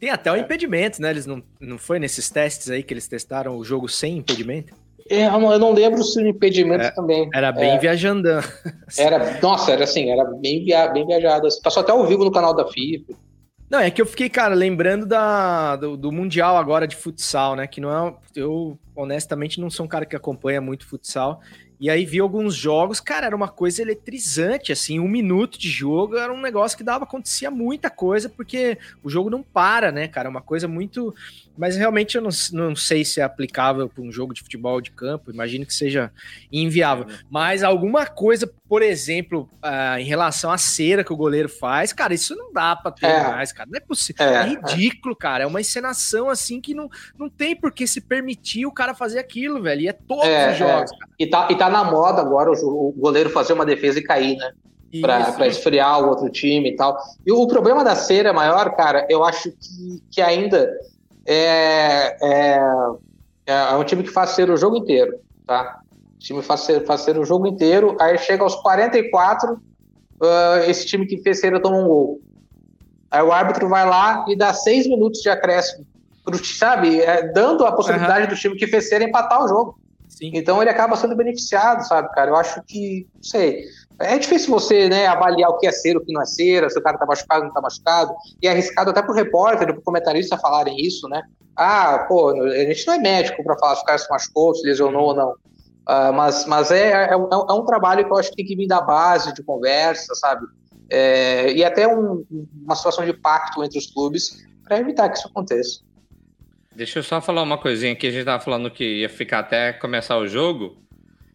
Tem 0.00 0.08
até 0.08 0.32
o 0.32 0.36
é. 0.36 0.40
impedimento, 0.40 1.02
né? 1.02 1.10
Eles 1.10 1.26
não, 1.26 1.42
não 1.60 1.76
foi 1.76 1.98
nesses 1.98 2.30
testes 2.30 2.70
aí 2.70 2.82
que 2.82 2.94
eles 2.94 3.06
testaram 3.06 3.54
o 3.58 3.62
jogo 3.62 3.90
sem 3.90 4.16
impedimento? 4.16 4.72
É, 5.10 5.26
eu 5.26 5.32
não, 5.32 5.52
eu 5.52 5.58
não 5.58 5.72
lembro 5.74 6.02
se 6.02 6.18
o 6.18 6.26
impedimento 6.26 6.84
é, 6.84 6.90
também. 6.92 7.28
Era 7.34 7.52
bem 7.52 7.72
é, 7.72 7.78
viajandão. 7.78 8.40
Era, 8.96 9.38
nossa, 9.42 9.72
era 9.72 9.84
assim, 9.84 10.10
era 10.10 10.24
bem, 10.24 10.64
via, 10.64 10.88
bem 10.88 11.06
viajado. 11.06 11.46
Passou 11.62 11.82
até 11.82 11.92
ao 11.92 12.06
vivo 12.06 12.24
no 12.24 12.32
canal 12.32 12.54
da 12.54 12.66
FIFA. 12.66 13.12
Não, 13.68 13.80
é 13.80 13.90
que 13.90 14.00
eu 14.00 14.06
fiquei, 14.06 14.30
cara, 14.30 14.54
lembrando 14.54 15.04
da, 15.04 15.76
do, 15.76 15.94
do, 15.94 16.10
Mundial 16.10 16.56
agora 16.56 16.88
de 16.88 16.96
futsal, 16.96 17.54
né? 17.54 17.66
Que 17.66 17.82
não 17.82 17.90
é. 17.90 18.14
Eu, 18.34 18.78
honestamente, 18.96 19.60
não 19.60 19.68
sou 19.68 19.84
um 19.84 19.88
cara 19.88 20.06
que 20.06 20.16
acompanha 20.16 20.58
muito 20.58 20.86
futsal. 20.86 21.42
E 21.80 21.88
aí 21.88 22.04
vi 22.04 22.18
alguns 22.18 22.54
jogos, 22.56 22.98
cara, 22.98 23.26
era 23.26 23.36
uma 23.36 23.48
coisa 23.48 23.82
eletrizante, 23.82 24.72
assim, 24.72 24.98
um 24.98 25.06
minuto 25.06 25.58
de 25.58 25.70
jogo 25.70 26.16
era 26.16 26.32
um 26.32 26.40
negócio 26.40 26.76
que 26.76 26.82
dava, 26.82 27.04
acontecia 27.04 27.50
muita 27.50 27.88
coisa, 27.88 28.28
porque 28.28 28.78
o 29.02 29.08
jogo 29.08 29.30
não 29.30 29.42
para, 29.42 29.92
né, 29.92 30.08
cara? 30.08 30.28
É 30.28 30.30
uma 30.30 30.42
coisa 30.42 30.66
muito. 30.66 31.14
Mas 31.56 31.76
realmente 31.76 32.16
eu 32.16 32.22
não, 32.22 32.30
não 32.52 32.76
sei 32.76 33.04
se 33.04 33.20
é 33.20 33.24
aplicável 33.24 33.88
para 33.88 34.02
um 34.02 34.12
jogo 34.12 34.32
de 34.32 34.42
futebol 34.42 34.80
de 34.80 34.92
campo, 34.92 35.30
imagino 35.30 35.66
que 35.66 35.74
seja 35.74 36.12
inviável. 36.52 37.04
É, 37.04 37.08
né? 37.08 37.18
Mas 37.28 37.64
alguma 37.64 38.06
coisa, 38.06 38.48
por 38.68 38.80
exemplo, 38.80 39.48
uh, 39.64 39.98
em 39.98 40.04
relação 40.04 40.52
à 40.52 40.58
cera 40.58 41.02
que 41.02 41.12
o 41.12 41.16
goleiro 41.16 41.48
faz, 41.48 41.92
cara, 41.92 42.14
isso 42.14 42.36
não 42.36 42.52
dá 42.52 42.76
para 42.76 42.92
ter 42.92 43.06
é. 43.06 43.22
mais, 43.24 43.52
cara. 43.52 43.68
Não 43.70 43.76
é 43.76 43.80
possível. 43.80 44.24
É, 44.24 44.34
é 44.34 44.42
ridículo, 44.44 45.16
cara. 45.16 45.44
É 45.44 45.46
uma 45.46 45.60
encenação 45.60 46.30
assim 46.30 46.60
que 46.60 46.74
não, 46.74 46.88
não 47.18 47.28
tem 47.28 47.56
por 47.56 47.72
que 47.72 47.86
se 47.86 48.00
permitir 48.00 48.64
o 48.66 48.72
cara 48.72 48.94
fazer 48.94 49.18
aquilo, 49.18 49.60
velho. 49.60 49.82
E 49.82 49.88
é 49.88 49.92
todos 49.92 50.26
é, 50.26 50.52
os 50.52 50.58
jogos, 50.58 50.90
cara. 50.92 51.12
E 51.18 51.26
tá, 51.26 51.48
e 51.50 51.56
tá 51.56 51.67
na 51.68 51.84
moda 51.84 52.20
agora 52.20 52.50
o, 52.50 52.88
o 52.88 52.92
goleiro 52.96 53.30
fazer 53.30 53.52
uma 53.52 53.66
defesa 53.66 53.98
e 53.98 54.02
cair, 54.02 54.36
né? 54.36 54.52
Para 55.00 55.46
esfriar 55.46 56.02
o 56.02 56.08
outro 56.08 56.30
time 56.30 56.70
e 56.70 56.76
tal. 56.76 56.98
E 57.26 57.30
o 57.30 57.46
problema 57.46 57.84
da 57.84 57.94
cera 57.94 58.32
maior, 58.32 58.74
cara, 58.74 59.06
eu 59.10 59.22
acho 59.22 59.50
que, 59.50 60.02
que 60.10 60.22
ainda 60.22 60.70
é, 61.26 62.16
é, 62.22 62.60
é 63.46 63.74
um 63.74 63.84
time 63.84 64.02
que 64.02 64.10
faz 64.10 64.30
ser 64.30 64.50
o 64.50 64.56
jogo 64.56 64.76
inteiro, 64.76 65.20
tá? 65.46 65.80
O 66.16 66.18
time 66.18 66.42
faz 66.42 66.60
ser, 66.60 66.86
faz 66.86 67.02
ser 67.02 67.18
o 67.18 67.24
jogo 67.24 67.46
inteiro, 67.46 67.96
aí 68.00 68.16
chega 68.16 68.42
aos 68.42 68.54
44, 68.56 69.52
uh, 69.52 69.58
esse 70.66 70.86
time 70.86 71.06
que 71.06 71.18
fez 71.18 71.40
cera 71.40 71.60
toma 71.60 71.76
um 71.76 71.86
gol. 71.86 72.20
Aí 73.10 73.22
o 73.22 73.32
árbitro 73.32 73.68
vai 73.68 73.86
lá 73.86 74.24
e 74.28 74.34
dá 74.34 74.52
seis 74.54 74.86
minutos 74.86 75.20
de 75.20 75.28
acréscimo, 75.28 75.86
pro, 76.24 76.42
sabe? 76.44 77.00
É, 77.00 77.30
dando 77.32 77.64
a 77.66 77.72
possibilidade 77.72 78.24
uhum. 78.24 78.30
do 78.30 78.36
time 78.36 78.56
que 78.56 78.66
fez 78.66 78.88
cera 78.88 79.04
empatar 79.04 79.44
o 79.44 79.48
jogo. 79.48 79.78
Sim. 80.18 80.32
Então 80.34 80.60
ele 80.60 80.70
acaba 80.70 80.96
sendo 80.96 81.14
beneficiado, 81.14 81.86
sabe, 81.86 82.10
cara? 82.12 82.30
Eu 82.30 82.36
acho 82.36 82.60
que, 82.66 83.06
não 83.14 83.22
sei. 83.22 83.62
É 84.00 84.18
difícil 84.18 84.50
você 84.50 84.88
né, 84.88 85.06
avaliar 85.06 85.48
o 85.48 85.58
que 85.58 85.66
é 85.66 85.70
ser, 85.70 85.96
o 85.96 86.04
que 86.04 86.12
não 86.12 86.22
é 86.22 86.26
ser, 86.26 86.68
se 86.68 86.78
o 86.78 86.82
cara 86.82 86.98
tá 86.98 87.06
machucado 87.06 87.42
ou 87.42 87.46
não 87.46 87.54
tá 87.54 87.60
machucado. 87.60 88.12
E 88.42 88.48
é 88.48 88.50
arriscado 88.50 88.90
até 88.90 89.00
pro 89.00 89.14
repórter, 89.14 89.72
pro 89.72 89.82
comentarista 89.82 90.36
falarem 90.36 90.76
isso, 90.76 91.08
né? 91.08 91.22
Ah, 91.56 92.04
pô, 92.08 92.30
a 92.30 92.64
gente 92.64 92.84
não 92.86 92.94
é 92.94 92.98
médico 92.98 93.44
para 93.44 93.56
falar 93.58 93.76
se 93.76 93.82
o 93.82 93.84
cara 93.84 93.98
se 93.98 94.10
machucou, 94.10 94.54
se 94.56 94.66
lesionou 94.66 95.08
ou 95.08 95.14
não. 95.14 95.30
Uh, 95.30 96.12
mas 96.12 96.44
mas 96.46 96.70
é, 96.70 96.90
é, 96.90 97.04
é, 97.06 97.12
é, 97.12 97.52
um 97.52 97.64
trabalho 97.64 98.04
que 98.04 98.12
eu 98.12 98.18
acho 98.18 98.30
que 98.30 98.36
tem 98.36 98.44
que 98.44 98.56
vir 98.56 98.66
da 98.66 98.80
base, 98.80 99.32
de 99.32 99.42
conversa, 99.42 100.14
sabe? 100.16 100.46
É, 100.90 101.52
e 101.52 101.64
até 101.64 101.86
um, 101.86 102.24
uma 102.64 102.74
situação 102.74 103.04
de 103.04 103.12
pacto 103.12 103.62
entre 103.62 103.78
os 103.78 103.86
clubes 103.86 104.36
para 104.64 104.78
evitar 104.78 105.08
que 105.08 105.18
isso 105.18 105.28
aconteça. 105.28 105.80
Deixa 106.78 107.00
eu 107.00 107.02
só 107.02 107.20
falar 107.20 107.42
uma 107.42 107.58
coisinha 107.58 107.92
aqui. 107.92 108.06
A 108.06 108.10
gente 108.12 108.24
tava 108.24 108.40
falando 108.40 108.70
que 108.70 108.84
ia 108.84 109.08
ficar 109.08 109.40
até 109.40 109.72
começar 109.72 110.16
o 110.16 110.28
jogo. 110.28 110.76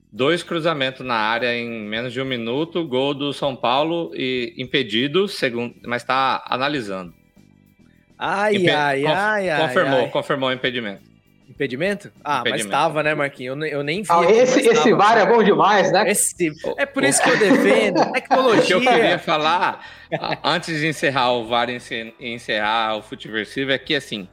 Dois 0.09 0.41
cruzamentos 0.41 1.05
na 1.05 1.15
área 1.15 1.53
em 1.53 1.69
menos 1.69 2.13
de 2.13 2.21
um 2.21 2.25
minuto, 2.25 2.87
gol 2.87 3.13
do 3.13 3.33
São 3.33 3.53
Paulo 3.53 4.09
e 4.15 4.53
impedido, 4.57 5.27
segundo, 5.27 5.75
mas 5.85 6.01
está 6.01 6.45
analisando. 6.47 7.13
Ai, 8.17 8.55
Impe 8.55 8.69
ai, 8.69 9.01
conf 9.01 9.13
ai, 9.13 9.67
confirmou, 9.67 9.99
ai. 9.99 10.09
Confirmou 10.11 10.49
o 10.49 10.53
impedimento. 10.53 11.01
Impedimento? 11.49 12.09
Ah, 12.23 12.39
impedimento. 12.39 12.69
mas 12.69 12.79
tava, 12.79 13.03
né, 13.03 13.13
Marquinhos? 13.13 13.57
Eu, 13.57 13.65
eu, 13.65 13.83
nem 13.83 14.01
vi. 14.01 14.07
Ah, 14.09 14.23
esse 14.31 14.61
esse 14.61 14.93
VAR 14.93 15.17
é 15.17 15.25
bom 15.25 15.43
demais, 15.43 15.91
né? 15.91 16.09
Esse, 16.09 16.53
é 16.77 16.85
por 16.85 17.03
isso 17.03 17.21
que 17.21 17.29
eu 17.29 17.37
defendo. 17.37 18.13
Tecnologia. 18.13 18.77
O 18.77 18.81
que 18.81 18.87
eu 18.87 18.93
queria 18.93 19.19
falar, 19.19 19.85
antes 20.41 20.79
de 20.79 20.87
encerrar 20.87 21.33
o 21.33 21.45
VAR 21.45 21.67
e 21.69 21.81
encerrar 22.21 22.95
o 22.95 23.01
Futiversivo, 23.01 23.73
é 23.73 23.77
que, 23.77 23.93
assim, 23.93 24.29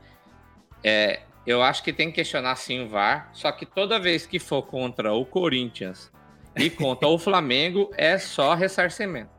é, 0.82 1.20
eu 1.46 1.62
acho 1.62 1.82
que 1.82 1.92
tem 1.92 2.08
que 2.08 2.16
questionar 2.16 2.56
sim 2.56 2.84
o 2.84 2.88
VAR, 2.88 3.30
só 3.32 3.50
que 3.50 3.64
toda 3.66 3.98
vez 3.98 4.26
que 4.26 4.38
for 4.38 4.62
contra 4.62 5.12
o 5.12 5.24
Corinthians 5.24 6.10
e 6.56 6.68
contra 6.68 7.08
o 7.08 7.18
Flamengo, 7.18 7.90
é 7.96 8.18
só 8.18 8.54
ressarcimento. 8.54 9.30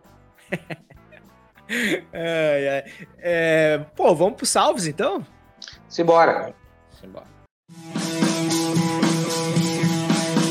é, 1.69 2.03
é, 2.13 2.85
é, 3.19 3.77
pô, 3.95 4.13
vamos 4.15 4.35
pro 4.35 4.45
salves 4.45 4.87
então? 4.87 5.25
Simbora. 5.87 6.53
Simbora. 6.99 7.27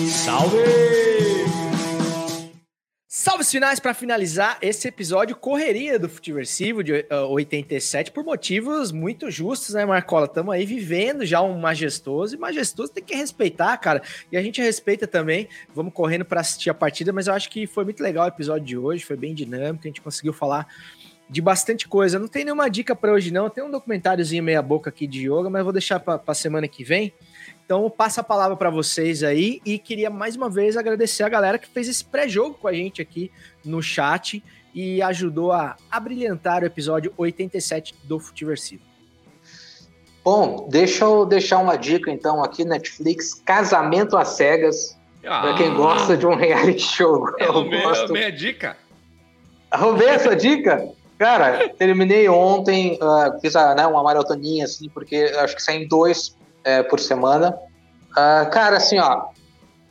Salve! 0.09 1.09
Salves 3.22 3.50
finais 3.50 3.78
para 3.78 3.92
finalizar 3.92 4.56
esse 4.62 4.88
episódio 4.88 5.36
correria 5.36 5.98
do 5.98 6.08
Futiversivo 6.08 6.82
de 6.82 6.92
uh, 6.92 7.06
eh, 7.10 7.20
87 7.20 8.12
por 8.12 8.24
motivos 8.24 8.92
muito 8.92 9.30
justos, 9.30 9.74
né, 9.74 9.84
Marcola? 9.84 10.24
Estamos 10.24 10.54
aí 10.54 10.64
vivendo 10.64 11.26
já 11.26 11.42
um 11.42 11.58
majestoso 11.58 12.34
e 12.34 12.38
majestoso 12.38 12.90
tem 12.90 13.04
que 13.04 13.14
respeitar, 13.14 13.76
cara. 13.76 14.00
E 14.32 14.38
a 14.38 14.42
gente 14.42 14.62
respeita 14.62 15.06
também. 15.06 15.50
Vamos 15.74 15.92
correndo 15.92 16.24
para 16.24 16.40
assistir 16.40 16.70
a 16.70 16.74
partida, 16.74 17.12
mas 17.12 17.26
eu 17.26 17.34
acho 17.34 17.50
que 17.50 17.66
foi 17.66 17.84
muito 17.84 18.02
legal 18.02 18.24
o 18.24 18.28
episódio 18.28 18.66
de 18.66 18.78
hoje, 18.78 19.04
foi 19.04 19.18
bem 19.18 19.34
dinâmico, 19.34 19.84
a 19.84 19.88
gente 19.88 20.00
conseguiu 20.00 20.32
falar 20.32 20.66
de 21.28 21.42
bastante 21.42 21.86
coisa. 21.86 22.18
Não 22.18 22.26
tem 22.26 22.42
nenhuma 22.42 22.70
dica 22.70 22.96
para 22.96 23.12
hoje 23.12 23.30
não, 23.30 23.50
tem 23.50 23.62
um 23.62 23.70
documentáriozinho 23.70 24.42
meia 24.42 24.62
boca 24.62 24.88
aqui 24.88 25.06
de 25.06 25.30
yoga, 25.30 25.50
mas 25.50 25.62
vou 25.62 25.74
deixar 25.74 26.00
para 26.00 26.32
semana 26.32 26.66
que 26.66 26.82
vem. 26.82 27.12
Então, 27.70 27.88
passo 27.88 28.18
a 28.18 28.24
palavra 28.24 28.56
para 28.56 28.68
vocês 28.68 29.22
aí 29.22 29.62
e 29.64 29.78
queria 29.78 30.10
mais 30.10 30.34
uma 30.34 30.50
vez 30.50 30.76
agradecer 30.76 31.22
a 31.22 31.28
galera 31.28 31.56
que 31.56 31.68
fez 31.68 31.86
esse 31.86 32.04
pré-jogo 32.04 32.58
com 32.60 32.66
a 32.66 32.72
gente 32.72 33.00
aqui 33.00 33.30
no 33.64 33.80
chat 33.80 34.42
e 34.74 35.00
ajudou 35.00 35.52
a 35.52 35.76
abrilhantar 35.88 36.64
o 36.64 36.66
episódio 36.66 37.14
87 37.16 37.94
do 38.02 38.18
Futiversivo. 38.18 38.82
Bom, 40.24 40.66
deixa 40.68 41.04
eu 41.04 41.24
deixar 41.24 41.58
uma 41.58 41.76
dica 41.78 42.10
então 42.10 42.42
aqui, 42.42 42.64
Netflix, 42.64 43.34
Casamento 43.34 44.16
às 44.16 44.30
Cegas. 44.30 44.98
Ah, 45.24 45.42
Pra 45.42 45.54
quem 45.54 45.72
gosta 45.72 46.16
de 46.16 46.26
um 46.26 46.34
reality 46.34 46.82
show. 46.82 47.24
É 47.38 47.44
Eu 47.46 47.52
o 47.52 47.64
meu, 47.70 47.82
gosto. 47.82 48.12
minha 48.12 48.32
dica. 48.32 48.76
Roubei 49.72 50.08
essa 50.08 50.34
dica? 50.34 50.88
Cara, 51.16 51.68
terminei 51.68 52.28
ontem, 52.28 52.98
ah, 53.00 53.38
fiz 53.40 53.54
a, 53.54 53.76
né, 53.76 53.86
uma 53.86 54.02
maratoninha, 54.02 54.64
assim, 54.64 54.88
porque 54.88 55.32
acho 55.38 55.54
que 55.54 55.62
saem 55.62 55.86
dois 55.86 56.36
é, 56.64 56.82
por 56.82 57.00
semana. 57.00 57.56
Ah, 58.16 58.48
cara, 58.52 58.76
assim, 58.78 58.98
ó, 58.98 59.26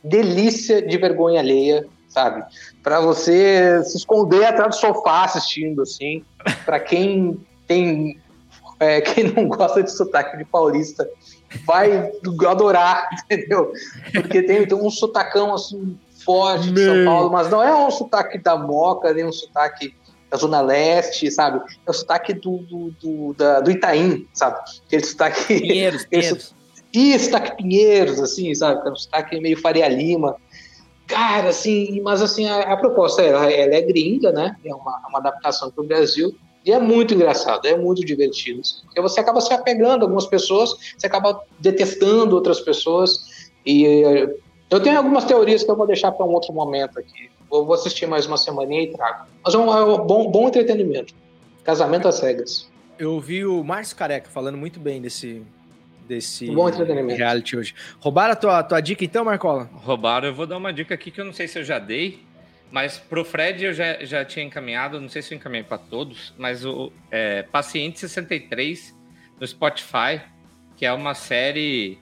delícia 0.02 0.80
de 0.82 0.96
vergonha 0.98 1.40
alheia, 1.40 1.86
sabe? 2.08 2.42
Pra 2.82 3.00
você 3.00 3.82
se 3.84 3.96
esconder 3.98 4.44
atrás 4.44 4.76
do 4.76 4.80
sofá 4.80 5.24
assistindo, 5.24 5.82
assim. 5.82 6.24
Pra 6.64 6.78
quem 6.80 7.38
tem. 7.66 8.18
é, 8.78 9.00
quem 9.00 9.24
não 9.32 9.46
gosta 9.48 9.82
de 9.82 9.90
sotaque 9.92 10.36
de 10.36 10.44
paulista, 10.44 11.08
vai 11.66 12.10
adorar, 12.48 13.08
entendeu? 13.30 13.72
Porque 14.12 14.42
tem, 14.42 14.66
tem 14.66 14.76
um 14.76 14.90
sotacão, 14.90 15.54
assim, 15.54 15.98
forte 16.24 16.70
de 16.72 16.84
São. 16.84 17.04
Paulo, 17.04 17.30
mas 17.30 17.48
não 17.50 17.62
é 17.62 17.74
um 17.74 17.90
sotaque 17.90 18.38
da 18.38 18.56
Moca, 18.56 19.12
nem 19.12 19.24
um 19.24 19.32
sotaque 19.32 19.94
da 20.30 20.36
Zona 20.36 20.60
Leste, 20.60 21.30
sabe? 21.30 21.60
É 21.86 21.90
o 21.90 21.92
sotaque 21.92 22.32
do, 22.32 22.58
do, 22.58 22.90
do, 23.02 23.34
da- 23.34 23.60
do 23.60 23.70
Itaim, 23.70 24.26
sabe? 24.32 24.58
Aquele 24.86 25.04
sotaque. 25.04 25.44
Pinheiros, 25.60 26.04
Pinheiros. 26.10 26.54
Isso, 26.92 27.26
sotaque 27.26 27.56
Pinheiros, 27.56 28.20
assim, 28.20 28.54
sabe? 28.54 28.86
É 28.88 28.92
um 28.92 28.96
sotaque 28.96 29.40
meio 29.40 29.60
Faria 29.60 29.88
Lima. 29.88 30.36
Cara, 31.06 31.48
assim, 31.48 32.00
mas 32.02 32.22
assim, 32.22 32.46
a, 32.46 32.72
a 32.72 32.76
proposta 32.76 33.22
ela, 33.22 33.50
ela 33.50 33.74
é 33.74 33.82
gringa, 33.82 34.32
né? 34.32 34.56
É 34.64 34.74
uma, 34.74 35.00
uma 35.08 35.18
adaptação 35.18 35.70
para 35.70 35.82
o 35.82 35.86
Brasil. 35.86 36.34
E 36.64 36.72
é 36.72 36.78
muito 36.78 37.14
engraçado, 37.14 37.66
é 37.66 37.76
muito 37.76 38.04
divertido. 38.04 38.60
assim, 38.60 38.82
Porque 38.84 39.00
você 39.00 39.20
acaba 39.20 39.40
se 39.40 39.52
apegando 39.52 40.02
a 40.02 40.04
algumas 40.04 40.26
pessoas, 40.26 40.74
você 40.96 41.06
acaba 41.06 41.42
detestando 41.58 42.34
outras 42.34 42.60
pessoas. 42.60 43.50
E 43.64 43.86
eh, 43.86 44.36
eu 44.68 44.80
tenho 44.80 44.98
algumas 44.98 45.24
teorias 45.24 45.62
que 45.62 45.70
eu 45.70 45.76
vou 45.76 45.86
deixar 45.86 46.12
para 46.12 46.26
um 46.26 46.30
outro 46.30 46.52
momento 46.52 46.98
aqui. 46.98 47.30
Vou 47.48 47.72
assistir 47.72 48.06
mais 48.06 48.26
uma 48.26 48.36
semaninha 48.36 48.82
e 48.82 48.92
trago. 48.92 49.26
Mas 49.44 49.54
é 49.54 49.58
um, 49.58 49.74
é 49.74 49.84
um 49.84 50.06
bom, 50.06 50.30
bom 50.30 50.48
entretenimento. 50.48 51.14
Casamento 51.64 52.06
às 52.06 52.16
cegas. 52.16 52.68
Eu 52.98 53.14
ouvi 53.14 53.44
o 53.44 53.64
Márcio 53.64 53.96
Careca 53.96 54.28
falando 54.30 54.58
muito 54.58 54.78
bem 54.78 55.00
desse, 55.00 55.42
desse 56.10 56.46
Bom 56.50 56.68
entretenimento. 56.68 57.16
reality 57.16 57.56
hoje. 57.56 57.74
Roubaram 58.00 58.32
a 58.32 58.36
tua, 58.36 58.62
tua 58.64 58.80
dica 58.80 59.04
então, 59.04 59.24
Marcola? 59.24 59.70
Roubaram, 59.72 60.26
eu 60.28 60.34
vou 60.34 60.44
dar 60.46 60.56
uma 60.56 60.72
dica 60.72 60.92
aqui 60.94 61.08
que 61.10 61.20
eu 61.20 61.24
não 61.24 61.32
sei 61.32 61.46
se 61.46 61.58
eu 61.60 61.64
já 61.64 61.78
dei, 61.78 62.20
mas 62.72 62.98
pro 62.98 63.24
Fred 63.24 63.64
eu 63.64 63.72
já, 63.72 64.04
já 64.04 64.24
tinha 64.24 64.44
encaminhado, 64.44 65.00
não 65.00 65.08
sei 65.08 65.22
se 65.22 65.32
eu 65.32 65.36
encaminhei 65.38 65.62
para 65.62 65.78
todos, 65.78 66.34
mas 66.36 66.64
o 66.64 66.92
é, 67.12 67.42
Paciente 67.44 68.00
63 68.00 68.92
no 69.40 69.46
Spotify, 69.46 70.20
que 70.76 70.84
é 70.84 70.92
uma 70.92 71.14
série 71.14 71.96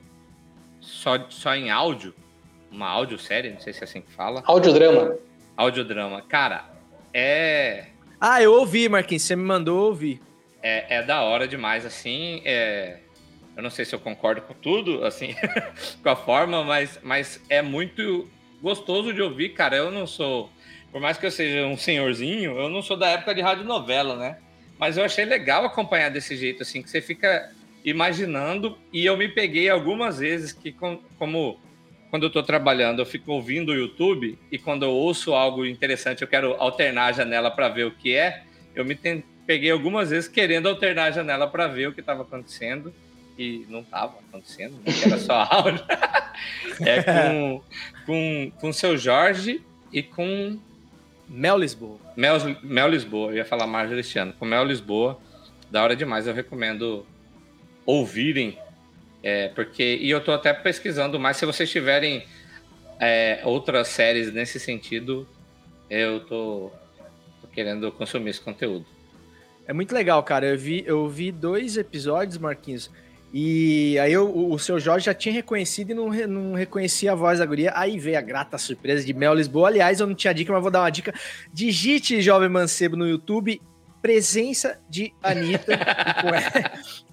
só, 0.80 1.18
só 1.28 1.54
em 1.54 1.70
áudio, 1.70 2.14
uma 2.72 2.88
audiosérie, 2.88 3.50
não 3.52 3.60
sei 3.60 3.74
se 3.74 3.80
é 3.80 3.84
assim 3.84 4.00
que 4.00 4.10
fala, 4.10 4.42
Audiodrama. 4.46 5.16
audiodrama. 5.54 6.22
Cara, 6.22 6.64
é, 7.12 7.86
Ah, 8.18 8.42
eu 8.42 8.52
ouvi, 8.54 8.88
Marquinhos. 8.88 9.22
Você 9.22 9.36
me 9.36 9.42
mandou 9.44 9.86
ouvir. 9.86 10.20
é, 10.62 10.96
é 10.96 11.02
da 11.02 11.22
hora 11.22 11.46
demais, 11.46 11.84
assim. 11.86 12.40
é- 12.44 12.98
eu 13.58 13.62
não 13.62 13.70
sei 13.70 13.84
se 13.84 13.92
eu 13.92 13.98
concordo 13.98 14.40
com 14.42 14.54
tudo, 14.54 15.04
assim, 15.04 15.34
com 16.00 16.08
a 16.08 16.14
forma, 16.14 16.62
mas, 16.62 17.00
mas 17.02 17.42
é 17.50 17.60
muito 17.60 18.30
gostoso 18.62 19.12
de 19.12 19.20
ouvir, 19.20 19.48
cara. 19.48 19.76
Eu 19.76 19.90
não 19.90 20.06
sou. 20.06 20.48
Por 20.92 21.00
mais 21.00 21.18
que 21.18 21.26
eu 21.26 21.30
seja 21.32 21.66
um 21.66 21.76
senhorzinho, 21.76 22.56
eu 22.56 22.68
não 22.68 22.80
sou 22.82 22.96
da 22.96 23.08
época 23.08 23.34
de 23.34 23.40
radionovela, 23.40 24.14
né? 24.14 24.38
Mas 24.78 24.96
eu 24.96 25.04
achei 25.04 25.24
legal 25.24 25.64
acompanhar 25.64 26.08
desse 26.08 26.36
jeito, 26.36 26.62
assim, 26.62 26.80
que 26.80 26.88
você 26.88 27.00
fica 27.00 27.50
imaginando. 27.84 28.78
E 28.92 29.04
eu 29.04 29.16
me 29.16 29.26
peguei 29.26 29.68
algumas 29.68 30.20
vezes 30.20 30.52
que, 30.52 30.70
com- 30.70 31.00
como 31.18 31.58
quando 32.10 32.26
eu 32.26 32.30
tô 32.30 32.44
trabalhando, 32.44 33.02
eu 33.02 33.06
fico 33.06 33.32
ouvindo 33.32 33.72
o 33.72 33.74
YouTube 33.74 34.38
e 34.52 34.56
quando 34.56 34.84
eu 34.84 34.92
ouço 34.92 35.34
algo 35.34 35.66
interessante, 35.66 36.22
eu 36.22 36.28
quero 36.28 36.54
alternar 36.60 37.06
a 37.06 37.12
janela 37.12 37.50
para 37.50 37.68
ver 37.68 37.86
o 37.86 37.90
que 37.90 38.14
é. 38.14 38.44
Eu 38.72 38.84
me 38.84 38.96
peguei 39.44 39.72
algumas 39.72 40.10
vezes 40.10 40.28
querendo 40.28 40.68
alternar 40.68 41.06
a 41.06 41.10
janela 41.10 41.48
para 41.48 41.66
ver 41.66 41.88
o 41.88 41.92
que 41.92 41.98
estava 41.98 42.22
acontecendo 42.22 42.94
e 43.38 43.64
não 43.68 43.80
estava 43.80 44.18
acontecendo, 44.18 44.72
né? 44.84 44.92
Que 44.92 45.04
era 45.04 45.18
só 45.18 45.46
áudio. 45.48 45.84
é 46.80 47.02
com, 47.02 47.62
com, 48.04 48.52
com 48.60 48.68
o 48.70 48.74
seu 48.74 48.98
Jorge 48.98 49.62
e 49.92 50.02
com 50.02 50.58
Mel 51.28 51.56
Lisboa. 51.56 51.98
Mel, 52.16 52.36
Mel 52.62 52.88
Lisboa. 52.88 53.30
Eu 53.30 53.36
ia 53.36 53.44
falar 53.44 53.66
Marjorie 53.66 54.02
Cristiano. 54.02 54.32
Com 54.36 54.44
Mel 54.44 54.64
Lisboa, 54.64 55.20
da 55.70 55.82
hora 55.82 55.94
demais. 55.94 56.26
Eu 56.26 56.34
recomendo 56.34 57.06
ouvirem, 57.86 58.58
é, 59.22 59.48
porque 59.48 59.98
e 60.00 60.10
eu 60.10 60.20
tô 60.22 60.32
até 60.32 60.52
pesquisando 60.52 61.18
mais. 61.20 61.36
Se 61.36 61.46
vocês 61.46 61.70
tiverem 61.70 62.26
é, 62.98 63.40
outras 63.44 63.86
séries 63.88 64.32
nesse 64.32 64.58
sentido, 64.58 65.28
eu 65.88 66.20
tô, 66.20 66.72
tô 67.40 67.46
querendo 67.48 67.92
consumir 67.92 68.30
esse 68.30 68.40
conteúdo. 68.40 68.84
É 69.66 69.72
muito 69.72 69.94
legal, 69.94 70.22
cara. 70.22 70.46
Eu 70.46 70.58
vi, 70.58 70.82
eu 70.86 71.08
vi 71.08 71.30
dois 71.30 71.76
episódios, 71.76 72.38
Marquinhos. 72.38 72.90
E 73.32 73.98
aí 73.98 74.12
eu- 74.12 74.28
o, 74.28 74.54
o 74.54 74.58
seu 74.58 74.78
Jorge 74.80 75.06
já 75.06 75.14
tinha 75.14 75.34
reconhecido 75.34 75.90
e 75.90 75.94
não, 75.94 76.08
re- 76.08 76.26
não 76.26 76.54
reconhecia 76.54 77.12
a 77.12 77.14
voz 77.14 77.38
da 77.38 77.46
guria. 77.46 77.72
Aí 77.74 77.98
veio 77.98 78.18
a 78.18 78.22
grata 78.22 78.56
surpresa 78.58 79.04
de 79.04 79.12
Mel 79.12 79.34
Lisboa. 79.34 79.68
Aliás, 79.68 80.00
eu 80.00 80.06
não 80.06 80.14
tinha 80.14 80.32
dica, 80.32 80.52
mas 80.52 80.62
vou 80.62 80.70
dar 80.70 80.80
uma 80.80 80.90
dica. 80.90 81.12
Digite 81.52 82.22
Jovem 82.22 82.48
Mancebo 82.48 82.96
no 82.96 83.06
YouTube. 83.06 83.60
Presença 84.00 84.78
de 84.88 85.12
Anitta. 85.20 85.76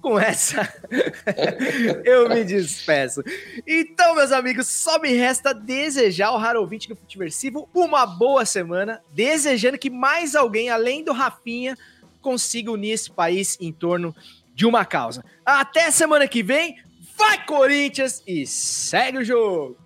com 0.12 0.20
essa, 0.20 0.72
eu 2.04 2.28
me 2.28 2.44
despeço. 2.44 3.24
Então, 3.66 4.14
meus 4.14 4.30
amigos, 4.30 4.68
só 4.68 4.98
me 5.00 5.12
resta 5.12 5.52
desejar 5.52 6.28
ao 6.28 6.38
raro 6.38 6.60
ouvinte 6.60 6.88
do 6.88 6.94
Futiversivo 6.94 7.68
uma 7.74 8.06
boa 8.06 8.44
semana. 8.44 9.00
Desejando 9.12 9.76
que 9.76 9.90
mais 9.90 10.36
alguém, 10.36 10.70
além 10.70 11.02
do 11.02 11.12
Rafinha, 11.12 11.76
consiga 12.22 12.70
unir 12.70 12.90
esse 12.92 13.10
país 13.10 13.58
em 13.60 13.72
torno 13.72 14.14
de 14.56 14.64
uma 14.64 14.84
causa. 14.86 15.22
Até 15.44 15.90
semana 15.90 16.26
que 16.26 16.42
vem. 16.42 16.76
Vai, 17.16 17.44
Corinthians! 17.44 18.22
E 18.26 18.46
segue 18.46 19.18
o 19.18 19.24
jogo! 19.24 19.76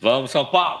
Vamos, 0.00 0.30
São 0.30 0.46
Paulo! 0.46 0.80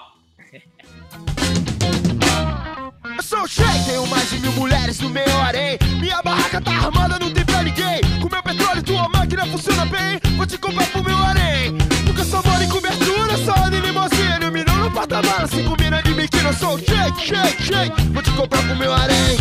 Eu 3.16 3.22
sou 3.22 3.42
o 3.42 3.48
Shea, 3.48 3.66
tenho 3.86 4.06
mais 4.06 4.30
de 4.30 4.38
mil 4.38 4.52
mulheres 4.52 5.00
no 5.00 5.10
meu 5.10 5.40
harém. 5.42 5.78
Minha 6.00 6.22
barraca 6.22 6.60
tá 6.60 6.70
armada, 6.70 7.18
não 7.18 7.32
tem 7.32 7.44
pra 7.44 7.62
ninguém. 7.62 8.00
Com 8.20 8.28
meu 8.28 8.42
petróleo, 8.42 8.82
tua 8.82 9.08
máquina 9.08 9.46
funciona 9.46 9.84
bem. 9.86 10.20
Vou 10.36 10.46
te 10.46 10.56
comprar 10.56 10.86
pro 10.86 11.02
meu 11.02 11.16
harém. 11.16 11.72
Nunca 12.06 12.24
só 12.24 12.42
moro 12.42 12.62
em 12.62 12.68
cobertura, 12.68 13.36
só 13.38 13.54
ando 13.64 13.76
em 13.76 13.80
limousine. 13.80 14.42
Eu 14.42 14.52
miro 14.52 14.72
no 14.72 14.90
porta-mala, 14.90 15.46
se 15.46 15.62
combina 15.64 16.02
de 16.02 16.14
biquíni. 16.14 16.44
Eu 16.44 16.54
sou 16.54 16.74
o 16.74 16.78
Shake, 16.78 17.20
Shake, 17.20 17.62
Shake. 17.62 18.02
Vou 18.12 18.22
te 18.22 18.30
comprar 18.32 18.62
pro 18.62 18.76
meu 18.76 18.92
harém. 18.92 19.36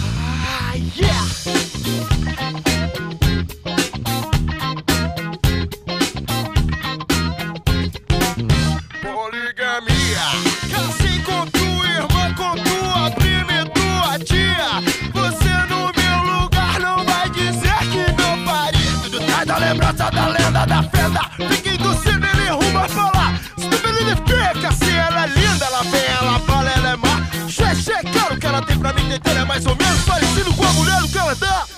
Ah, 0.00 0.74
yeah! 0.96 1.63
Fenda. 20.90 21.20
Fiquem 21.54 21.76
do 21.76 21.94
cima, 22.02 22.26
ele 22.26 22.50
ruma 22.50 22.86
pra 22.88 23.04
lá. 23.04 23.40
Se 23.56 23.68
tu 23.68 23.78
verifica, 23.78 24.72
se 24.72 24.90
ela 24.90 25.24
é 25.24 25.26
linda, 25.28 25.64
ela 25.66 25.82
vem, 25.82 26.04
ela 26.04 26.38
fala, 26.40 26.70
ela 26.70 26.88
é 26.90 26.96
má. 26.96 27.48
Che, 27.48 27.74
che, 27.76 28.10
claro 28.12 28.38
que 28.38 28.46
ela 28.46 28.62
tem 28.62 28.78
pra 28.78 28.92
mim, 28.92 29.06
entender, 29.12 29.40
é 29.40 29.44
mais 29.44 29.64
ou 29.66 29.76
menos 29.76 30.00
parecido 30.02 30.52
com 30.54 30.64
a 30.64 30.72
mulher 30.72 31.00
do 31.00 31.08
Canadá. 31.08 31.73